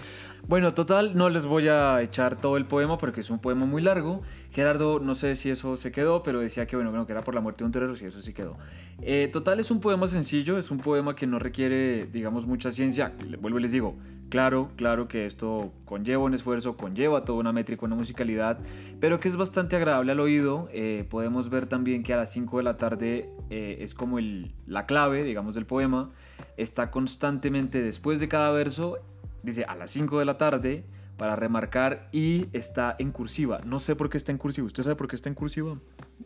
Bueno, 0.48 0.74
total, 0.74 1.16
no 1.16 1.28
les 1.28 1.46
voy 1.46 1.68
a 1.68 2.02
echar 2.02 2.34
todo 2.34 2.56
el 2.56 2.66
poema 2.66 2.98
porque 2.98 3.20
es 3.20 3.30
un 3.30 3.38
poema 3.38 3.66
muy 3.66 3.82
largo 3.82 4.22
Gerardo, 4.52 4.98
no 4.98 5.14
sé 5.14 5.36
si 5.36 5.50
eso 5.50 5.76
se 5.76 5.92
quedó, 5.92 6.22
pero 6.22 6.40
decía 6.40 6.66
que 6.66 6.74
bueno, 6.74 7.06
que 7.06 7.12
era 7.12 7.22
por 7.22 7.34
la 7.34 7.40
muerte 7.40 7.62
de 7.62 7.66
un 7.66 7.72
torero, 7.72 7.94
sí, 7.94 8.06
eso 8.06 8.20
sí 8.20 8.32
quedó. 8.32 8.56
Eh, 9.00 9.28
total, 9.32 9.60
es 9.60 9.70
un 9.70 9.80
poema 9.80 10.06
sencillo, 10.08 10.58
es 10.58 10.70
un 10.70 10.78
poema 10.78 11.14
que 11.14 11.26
no 11.26 11.38
requiere, 11.38 12.06
digamos, 12.06 12.46
mucha 12.46 12.70
ciencia. 12.70 13.12
Vuelvo 13.40 13.60
y 13.60 13.62
les 13.62 13.72
digo, 13.72 13.94
claro, 14.28 14.70
claro 14.76 15.06
que 15.06 15.24
esto 15.24 15.72
conlleva 15.84 16.24
un 16.24 16.34
esfuerzo, 16.34 16.76
conlleva 16.76 17.24
toda 17.24 17.38
una 17.38 17.52
métrica, 17.52 17.86
una 17.86 17.94
musicalidad, 17.94 18.58
pero 18.98 19.20
que 19.20 19.28
es 19.28 19.36
bastante 19.36 19.76
agradable 19.76 20.10
al 20.10 20.20
oído. 20.20 20.68
Eh, 20.72 21.06
podemos 21.08 21.48
ver 21.48 21.66
también 21.66 22.02
que 22.02 22.12
a 22.12 22.16
las 22.16 22.32
5 22.32 22.56
de 22.58 22.62
la 22.64 22.76
tarde 22.76 23.30
eh, 23.50 23.78
es 23.80 23.94
como 23.94 24.18
la 24.66 24.84
clave, 24.86 25.22
digamos, 25.22 25.54
del 25.54 25.64
poema. 25.64 26.10
Está 26.56 26.90
constantemente 26.90 27.82
después 27.82 28.18
de 28.18 28.28
cada 28.28 28.50
verso, 28.50 28.98
dice 29.44 29.64
a 29.64 29.76
las 29.76 29.92
5 29.92 30.18
de 30.18 30.24
la 30.24 30.36
tarde 30.36 30.84
para 31.20 31.36
remarcar 31.36 32.08
y 32.12 32.46
está 32.54 32.96
en 32.98 33.12
cursiva. 33.12 33.60
No 33.66 33.78
sé 33.78 33.94
por 33.94 34.08
qué 34.08 34.16
está 34.16 34.32
en 34.32 34.38
cursiva. 34.38 34.66
¿Usted 34.66 34.84
sabe 34.84 34.96
por 34.96 35.06
qué 35.06 35.16
está 35.16 35.28
en 35.28 35.34
cursiva? 35.34 35.74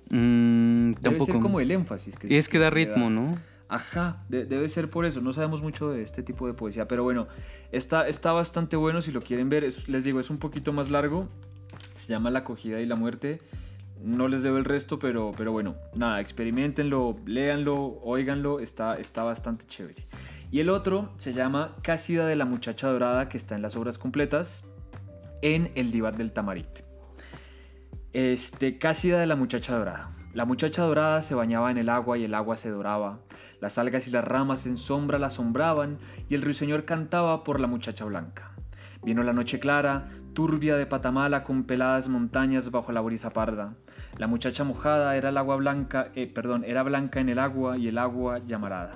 Mm, 0.08 0.92
debe 1.00 1.18
ser 1.18 1.40
como 1.40 1.58
el 1.58 1.72
énfasis. 1.72 2.16
Que 2.16 2.32
y 2.32 2.36
es 2.36 2.48
que 2.48 2.60
da 2.60 2.70
ritmo, 2.70 3.10
¿no? 3.10 3.36
Ajá, 3.68 4.24
debe 4.28 4.68
ser 4.68 4.90
por 4.90 5.04
eso. 5.04 5.20
No 5.20 5.32
sabemos 5.32 5.62
mucho 5.62 5.90
de 5.90 6.02
este 6.02 6.22
tipo 6.22 6.46
de 6.46 6.54
poesía, 6.54 6.86
pero 6.86 7.02
bueno, 7.02 7.26
está, 7.72 8.06
está 8.06 8.30
bastante 8.30 8.76
bueno 8.76 9.02
si 9.02 9.10
lo 9.10 9.20
quieren 9.20 9.48
ver. 9.48 9.64
les 9.88 10.04
digo, 10.04 10.20
es 10.20 10.30
un 10.30 10.38
poquito 10.38 10.72
más 10.72 10.90
largo. 10.90 11.28
Se 11.94 12.06
llama 12.06 12.30
La 12.30 12.40
acogida 12.40 12.80
y 12.80 12.86
la 12.86 12.94
muerte. 12.94 13.38
No 14.00 14.28
les 14.28 14.44
debo 14.44 14.58
el 14.58 14.64
resto, 14.64 15.00
pero, 15.00 15.32
pero 15.36 15.50
bueno, 15.50 15.74
nada, 15.96 16.20
experimentenlo, 16.20 17.16
léanlo, 17.26 17.98
óiganlo, 18.04 18.60
está, 18.60 18.94
está 18.94 19.24
bastante 19.24 19.66
chévere. 19.66 20.06
Y 20.52 20.60
el 20.60 20.70
otro 20.70 21.10
se 21.16 21.32
llama 21.32 21.74
Cásida 21.82 22.28
de 22.28 22.36
la 22.36 22.44
muchacha 22.44 22.86
dorada, 22.86 23.28
que 23.28 23.38
está 23.38 23.56
en 23.56 23.62
las 23.62 23.74
obras 23.74 23.98
completas 23.98 24.64
en 25.44 25.70
el 25.74 25.92
Divat 25.92 26.16
del 26.16 26.32
Tamarit. 26.32 26.80
Este, 28.14 28.78
Cásida 28.78 29.20
de 29.20 29.26
la 29.26 29.36
muchacha 29.36 29.76
dorada. 29.76 30.16
La 30.32 30.46
muchacha 30.46 30.82
dorada 30.82 31.20
se 31.20 31.34
bañaba 31.34 31.70
en 31.70 31.76
el 31.76 31.90
agua 31.90 32.16
y 32.16 32.24
el 32.24 32.32
agua 32.32 32.56
se 32.56 32.70
doraba. 32.70 33.18
Las 33.60 33.76
algas 33.76 34.08
y 34.08 34.10
las 34.10 34.24
ramas 34.24 34.64
en 34.64 34.78
sombra 34.78 35.18
la 35.18 35.26
asombraban 35.26 35.98
y 36.30 36.34
el 36.34 36.40
ruiseñor 36.40 36.86
cantaba 36.86 37.44
por 37.44 37.60
la 37.60 37.66
muchacha 37.66 38.06
blanca. 38.06 38.52
Vino 39.02 39.22
la 39.22 39.34
noche 39.34 39.60
clara, 39.60 40.08
turbia 40.32 40.76
de 40.76 40.86
patamala 40.86 41.44
con 41.44 41.64
peladas 41.64 42.08
montañas 42.08 42.70
bajo 42.70 42.90
la 42.92 43.02
brisa 43.02 43.30
parda. 43.30 43.74
La 44.16 44.26
muchacha 44.26 44.64
mojada 44.64 45.14
era 45.14 45.28
el 45.28 45.36
agua 45.36 45.56
blanca, 45.56 46.08
eh, 46.14 46.26
perdón, 46.26 46.64
era 46.64 46.82
blanca 46.82 47.20
en 47.20 47.28
el 47.28 47.38
agua 47.38 47.76
y 47.76 47.88
el 47.88 47.98
agua 47.98 48.38
llamarada. 48.38 48.92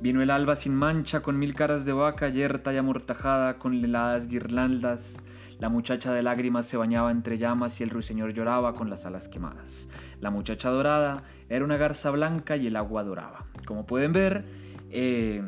Vino 0.00 0.22
el 0.22 0.30
alba 0.30 0.54
sin 0.54 0.76
mancha 0.76 1.22
con 1.22 1.40
mil 1.40 1.56
caras 1.56 1.84
de 1.84 1.92
vaca 1.92 2.28
yerta 2.28 2.72
y 2.72 2.76
amortajada 2.76 3.58
con 3.58 3.74
heladas 3.74 4.28
guirnaldas 4.28 5.20
la 5.58 5.68
muchacha 5.68 6.12
de 6.12 6.22
lágrimas 6.22 6.66
se 6.66 6.76
bañaba 6.76 7.10
entre 7.10 7.38
llamas 7.38 7.80
y 7.80 7.84
el 7.84 7.90
ruiseñor 7.90 8.32
lloraba 8.32 8.74
con 8.74 8.90
las 8.90 9.06
alas 9.06 9.28
quemadas. 9.28 9.88
La 10.20 10.30
muchacha 10.30 10.70
dorada 10.70 11.22
era 11.48 11.64
una 11.64 11.76
garza 11.76 12.10
blanca 12.10 12.56
y 12.56 12.66
el 12.66 12.76
agua 12.76 13.04
doraba. 13.04 13.46
Como 13.66 13.86
pueden 13.86 14.12
ver, 14.12 14.44
eh, 14.90 15.42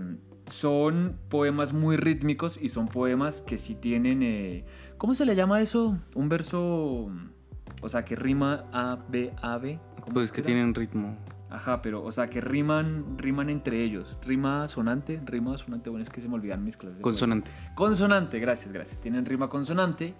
son 0.47 1.19
poemas 1.29 1.73
muy 1.73 1.97
rítmicos 1.97 2.59
y 2.61 2.69
son 2.69 2.89
poemas 2.89 3.43
que 3.43 3.59
sí 3.59 3.75
tienen... 3.75 4.23
Eh, 4.23 4.65
¿Cómo 4.97 5.15
se 5.15 5.27
le 5.27 5.35
llama 5.35 5.61
eso? 5.61 5.99
Un 6.15 6.29
verso... 6.29 7.11
O 7.81 7.89
sea, 7.89 8.05
que 8.05 8.17
rima 8.17 8.65
A, 8.73 8.99
B, 9.09 9.33
A, 9.41 9.59
B. 9.59 9.79
Pues 10.13 10.33
que 10.33 10.43
tienen 10.43 10.75
ritmo. 10.75 11.17
Ajá, 11.51 11.80
pero, 11.80 12.05
o 12.05 12.12
sea, 12.12 12.28
que 12.28 12.40
riman, 12.40 13.16
riman 13.16 13.49
entre 13.49 13.82
ellos. 13.82 14.18
Rima 14.24 14.68
sonante, 14.68 15.20
rima 15.24 15.57
sonante, 15.57 15.88
bueno, 15.88 16.03
es 16.03 16.11
que 16.11 16.20
se 16.20 16.28
me 16.28 16.34
olvidan 16.34 16.62
mis 16.62 16.76
clases. 16.76 17.01
consonante. 17.01 17.51
Consonante, 17.74 18.38
gracias, 18.38 18.72
gracias. 18.72 19.01
Tienen 19.01 19.24
rima 19.24 19.49
consonante 19.49 20.14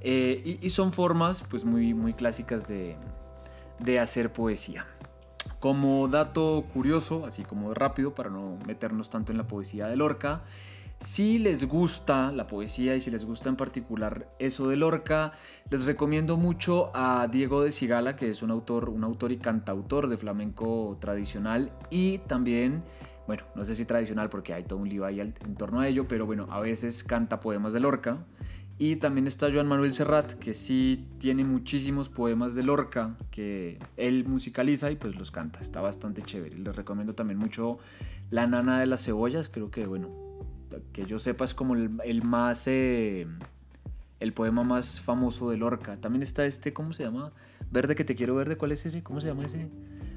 eh, 0.00 0.58
y, 0.60 0.68
son 0.70 0.92
formas, 0.92 1.44
pues, 1.48 1.64
muy, 1.64 1.94
muy 1.94 2.14
clásicas 2.14 2.66
de, 2.66 2.96
de 3.78 4.00
hacer 4.00 4.32
poesía. 4.32 4.86
Como 5.60 6.08
dato 6.08 6.64
curioso, 6.72 7.24
así 7.26 7.44
como 7.44 7.72
rápido, 7.74 8.14
para 8.14 8.28
no 8.28 8.58
meternos 8.66 9.08
tanto 9.08 9.30
en 9.30 9.38
la 9.38 9.46
poesía 9.46 9.86
de 9.86 9.94
Lorca, 9.94 10.42
si 11.02 11.38
les 11.38 11.66
gusta 11.66 12.30
la 12.30 12.46
poesía 12.46 12.94
y 12.94 13.00
si 13.00 13.10
les 13.10 13.24
gusta 13.24 13.48
en 13.48 13.56
particular 13.56 14.28
eso 14.38 14.68
de 14.68 14.76
Lorca, 14.76 15.32
les 15.68 15.84
recomiendo 15.84 16.36
mucho 16.36 16.92
a 16.94 17.26
Diego 17.26 17.62
de 17.62 17.72
Sigala, 17.72 18.14
que 18.14 18.30
es 18.30 18.40
un 18.42 18.52
autor, 18.52 18.88
un 18.88 19.02
autor 19.02 19.32
y 19.32 19.38
cantautor 19.38 20.08
de 20.08 20.16
flamenco 20.16 20.96
tradicional 21.00 21.72
y 21.90 22.18
también, 22.18 22.84
bueno, 23.26 23.42
no 23.56 23.64
sé 23.64 23.74
si 23.74 23.84
tradicional 23.84 24.30
porque 24.30 24.54
hay 24.54 24.62
todo 24.62 24.78
un 24.78 24.88
lío 24.88 25.04
ahí 25.04 25.20
en 25.20 25.54
torno 25.56 25.80
a 25.80 25.88
ello, 25.88 26.06
pero 26.06 26.24
bueno, 26.24 26.46
a 26.50 26.60
veces 26.60 27.02
canta 27.02 27.40
poemas 27.40 27.72
de 27.72 27.80
Lorca. 27.80 28.24
Y 28.78 28.96
también 28.96 29.28
está 29.28 29.52
Joan 29.52 29.68
Manuel 29.68 29.92
Serrat, 29.92 30.32
que 30.32 30.54
sí 30.54 31.06
tiene 31.18 31.44
muchísimos 31.44 32.08
poemas 32.08 32.54
de 32.56 32.64
Lorca 32.64 33.16
que 33.30 33.78
él 33.96 34.24
musicaliza 34.26 34.90
y 34.90 34.96
pues 34.96 35.14
los 35.14 35.30
canta. 35.30 35.60
Está 35.60 35.80
bastante 35.80 36.22
chévere. 36.22 36.58
Les 36.58 36.74
recomiendo 36.74 37.14
también 37.14 37.38
mucho 37.38 37.78
La 38.30 38.46
Nana 38.48 38.80
de 38.80 38.86
las 38.86 39.04
Cebollas. 39.04 39.48
Creo 39.50 39.70
que, 39.70 39.86
bueno, 39.86 40.31
que 40.92 41.06
yo 41.06 41.18
sepa 41.18 41.44
es 41.44 41.54
como 41.54 41.74
el, 41.74 42.22
más... 42.22 42.64
Eh, 42.66 43.26
el 44.20 44.32
poema 44.32 44.62
más 44.62 45.00
famoso 45.00 45.50
de 45.50 45.56
Lorca. 45.56 45.96
También 45.96 46.22
está 46.22 46.46
este, 46.46 46.72
¿cómo 46.72 46.92
se 46.92 47.02
llama? 47.02 47.32
Verde 47.72 47.96
que 47.96 48.04
te 48.04 48.14
quiero 48.14 48.36
verde, 48.36 48.56
¿cuál 48.56 48.70
es 48.70 48.86
ese? 48.86 49.02
¿Cómo 49.02 49.20
se 49.20 49.26
llama 49.26 49.46
ese? 49.46 49.68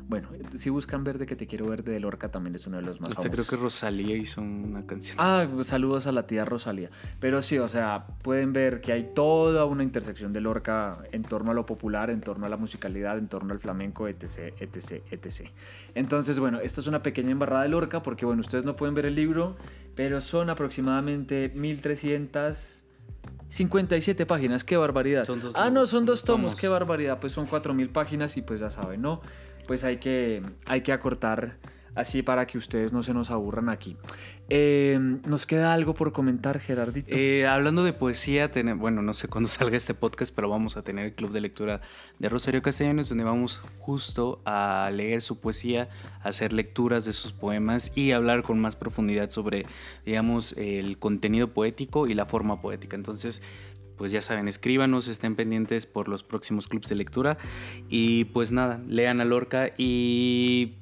Bueno, 0.07 0.29
si 0.53 0.69
buscan 0.69 1.03
Verde 1.03 1.25
que 1.25 1.35
te 1.35 1.47
quiero 1.47 1.67
verde 1.67 1.91
de 1.91 1.99
Lorca 1.99 2.29
también 2.29 2.53
es 2.55 2.67
uno 2.67 2.77
de 2.77 2.83
los 2.83 3.01
más 3.01 3.11
este 3.11 3.23
famosos. 3.23 3.47
creo 3.47 3.59
que 3.59 3.63
Rosalía 3.63 4.15
hizo 4.15 4.39
una 4.39 4.85
canción. 4.85 5.17
Ah, 5.19 5.47
saludos 5.63 6.05
a 6.05 6.11
la 6.11 6.27
tía 6.27 6.45
Rosalía. 6.45 6.91
Pero 7.19 7.41
sí, 7.41 7.57
o 7.57 7.67
sea, 7.67 8.05
pueden 8.21 8.53
ver 8.53 8.81
que 8.81 8.93
hay 8.93 9.11
toda 9.15 9.65
una 9.65 9.81
intersección 9.81 10.31
de 10.31 10.41
Lorca 10.41 11.03
en 11.11 11.23
torno 11.23 11.51
a 11.51 11.53
lo 11.55 11.65
popular, 11.65 12.11
en 12.11 12.21
torno 12.21 12.45
a 12.45 12.49
la 12.49 12.57
musicalidad, 12.57 13.17
en 13.17 13.27
torno 13.27 13.51
al 13.51 13.59
flamenco, 13.59 14.07
etc, 14.07 14.53
etc, 14.59 15.01
etc. 15.09 15.49
Entonces, 15.95 16.39
bueno, 16.39 16.59
esta 16.59 16.81
es 16.81 16.87
una 16.87 17.01
pequeña 17.01 17.31
embarrada 17.31 17.63
de 17.63 17.69
Lorca 17.69 18.03
porque, 18.03 18.25
bueno, 18.25 18.41
ustedes 18.41 18.63
no 18.63 18.75
pueden 18.75 18.93
ver 18.93 19.07
el 19.07 19.15
libro, 19.15 19.55
pero 19.95 20.21
son 20.21 20.49
aproximadamente 20.49 21.51
1357 21.55 24.25
páginas, 24.25 24.63
qué 24.63 24.77
barbaridad. 24.77 25.25
ah, 25.55 25.69
no, 25.69 25.85
son 25.85 26.05
dos 26.05 26.23
tomos, 26.23 26.55
qué 26.55 26.67
barbaridad. 26.67 27.19
Pues 27.19 27.33
son 27.33 27.45
4000 27.45 27.89
páginas 27.89 28.37
y 28.37 28.41
pues 28.41 28.59
ya 28.59 28.69
saben, 28.69 29.01
¿no? 29.01 29.21
Pues 29.67 29.83
hay 29.83 29.97
que, 29.97 30.43
hay 30.65 30.81
que 30.81 30.91
acortar 30.91 31.57
así 31.95 32.21
para 32.21 32.45
que 32.45 32.57
ustedes 32.57 32.93
no 32.93 33.01
se 33.01 33.13
nos 33.13 33.31
aburran 33.31 33.69
aquí. 33.69 33.97
Eh, 34.49 34.99
¿Nos 35.25 35.45
queda 35.45 35.73
algo 35.73 35.93
por 35.93 36.11
comentar, 36.11 36.59
Gerardito? 36.59 37.15
Eh, 37.15 37.47
hablando 37.47 37.83
de 37.83 37.93
poesía, 37.93 38.51
bueno, 38.75 39.01
no 39.01 39.13
sé 39.13 39.27
cuándo 39.27 39.47
salga 39.49 39.77
este 39.77 39.93
podcast, 39.93 40.35
pero 40.35 40.49
vamos 40.49 40.77
a 40.77 40.83
tener 40.83 41.05
el 41.05 41.13
club 41.13 41.31
de 41.31 41.41
lectura 41.41 41.81
de 42.19 42.29
Rosario 42.29 42.61
Castellanos, 42.61 43.09
donde 43.09 43.23
vamos 43.23 43.61
justo 43.79 44.41
a 44.45 44.91
leer 44.93 45.21
su 45.21 45.39
poesía, 45.39 45.89
hacer 46.21 46.53
lecturas 46.53 47.05
de 47.05 47.13
sus 47.13 47.31
poemas 47.31 47.91
y 47.95 48.11
hablar 48.11 48.43
con 48.43 48.59
más 48.59 48.75
profundidad 48.75 49.29
sobre, 49.29 49.65
digamos, 50.05 50.53
el 50.57 50.99
contenido 50.99 51.53
poético 51.53 52.07
y 52.07 52.13
la 52.13 52.25
forma 52.25 52.61
poética. 52.61 52.95
Entonces, 52.95 53.41
pues 53.97 54.11
ya 54.11 54.21
saben, 54.21 54.47
escríbanos, 54.47 55.07
estén 55.07 55.35
pendientes 55.35 55.85
por 55.85 56.09
los 56.09 56.23
próximos 56.23 56.67
clubes 56.67 56.89
de 56.89 56.95
lectura. 56.95 57.37
Y 57.89 58.25
pues 58.25 58.51
nada, 58.51 58.81
lean 58.87 59.21
a 59.21 59.25
Lorca 59.25 59.71
y 59.77 60.75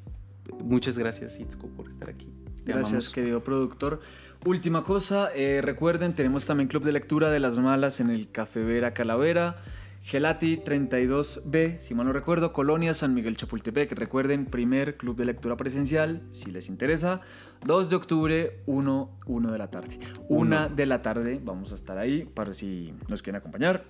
muchas 0.64 0.98
gracias, 0.98 1.40
Itzko, 1.40 1.68
por 1.68 1.88
estar 1.88 2.10
aquí. 2.10 2.34
gracias, 2.66 3.10
querido 3.10 3.44
productor. 3.44 4.02
Última 4.46 4.84
cosa, 4.84 5.30
eh, 5.34 5.62
recuerden, 5.62 6.14
tenemos 6.14 6.44
también 6.44 6.68
club 6.68 6.84
de 6.84 6.92
lectura 6.92 7.30
de 7.30 7.40
las 7.40 7.60
malas 7.60 8.00
en 8.02 8.10
el 8.10 8.30
Café 8.30 8.62
Vera 8.64 8.94
Calavera. 8.94 9.58
Gelati 10.04 10.58
32B, 10.58 11.78
si 11.78 11.96
mal 11.96 12.06
no 12.06 12.12
recuerdo, 12.12 12.52
Colonia 12.52 12.94
San 12.94 13.14
Miguel 13.14 13.38
Chapultepec. 13.38 13.94
Recuerden, 13.94 14.46
primer 14.46 14.98
club 14.98 15.16
de 15.16 15.24
lectura 15.24 15.56
presencial, 15.56 16.24
si 16.30 16.52
les 16.52 16.68
interesa. 16.68 17.22
2 17.66 17.90
de 17.90 17.96
octubre, 17.96 18.64
1, 18.66 19.20
1 19.26 19.52
de 19.52 19.58
la 19.58 19.72
tarde. 19.72 20.00
1 20.28 20.70
de 20.70 20.86
la 20.86 21.02
tarde, 21.02 21.40
vamos 21.42 21.72
a 21.72 21.76
estar 21.76 21.98
ahí 21.98 22.26
para 22.26 22.54
si 22.54 22.94
nos 23.10 23.24
quieren 23.24 23.40
acompañar. 23.40 23.86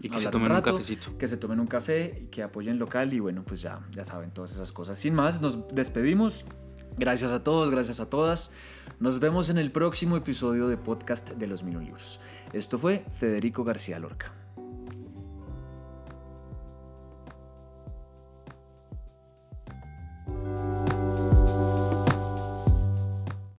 Y 0.00 0.08
que 0.08 0.18
se 0.18 0.30
tomen 0.30 0.52
un, 0.52 0.62
cafecito. 0.62 1.18
Que 1.18 1.28
se 1.28 1.36
tomen 1.36 1.60
un 1.60 1.66
café, 1.66 2.18
y 2.22 2.26
que 2.28 2.42
apoyen 2.42 2.78
local 2.78 3.12
y 3.12 3.20
bueno, 3.20 3.44
pues 3.44 3.60
ya, 3.60 3.86
ya 3.90 4.04
saben 4.04 4.30
todas 4.30 4.52
esas 4.52 4.72
cosas. 4.72 4.96
Sin 4.96 5.14
más, 5.14 5.42
nos 5.42 5.68
despedimos. 5.68 6.46
Gracias 6.96 7.30
a 7.32 7.44
todos, 7.44 7.70
gracias 7.70 8.00
a 8.00 8.08
todas. 8.08 8.52
Nos 9.00 9.20
vemos 9.20 9.50
en 9.50 9.58
el 9.58 9.70
próximo 9.70 10.16
episodio 10.16 10.66
de 10.66 10.78
podcast 10.78 11.32
de 11.32 11.46
los 11.46 11.62
Mil 11.62 11.78
Libros. 11.78 12.20
Esto 12.54 12.78
fue 12.78 13.04
Federico 13.12 13.64
García 13.64 13.98
Lorca. 13.98 14.37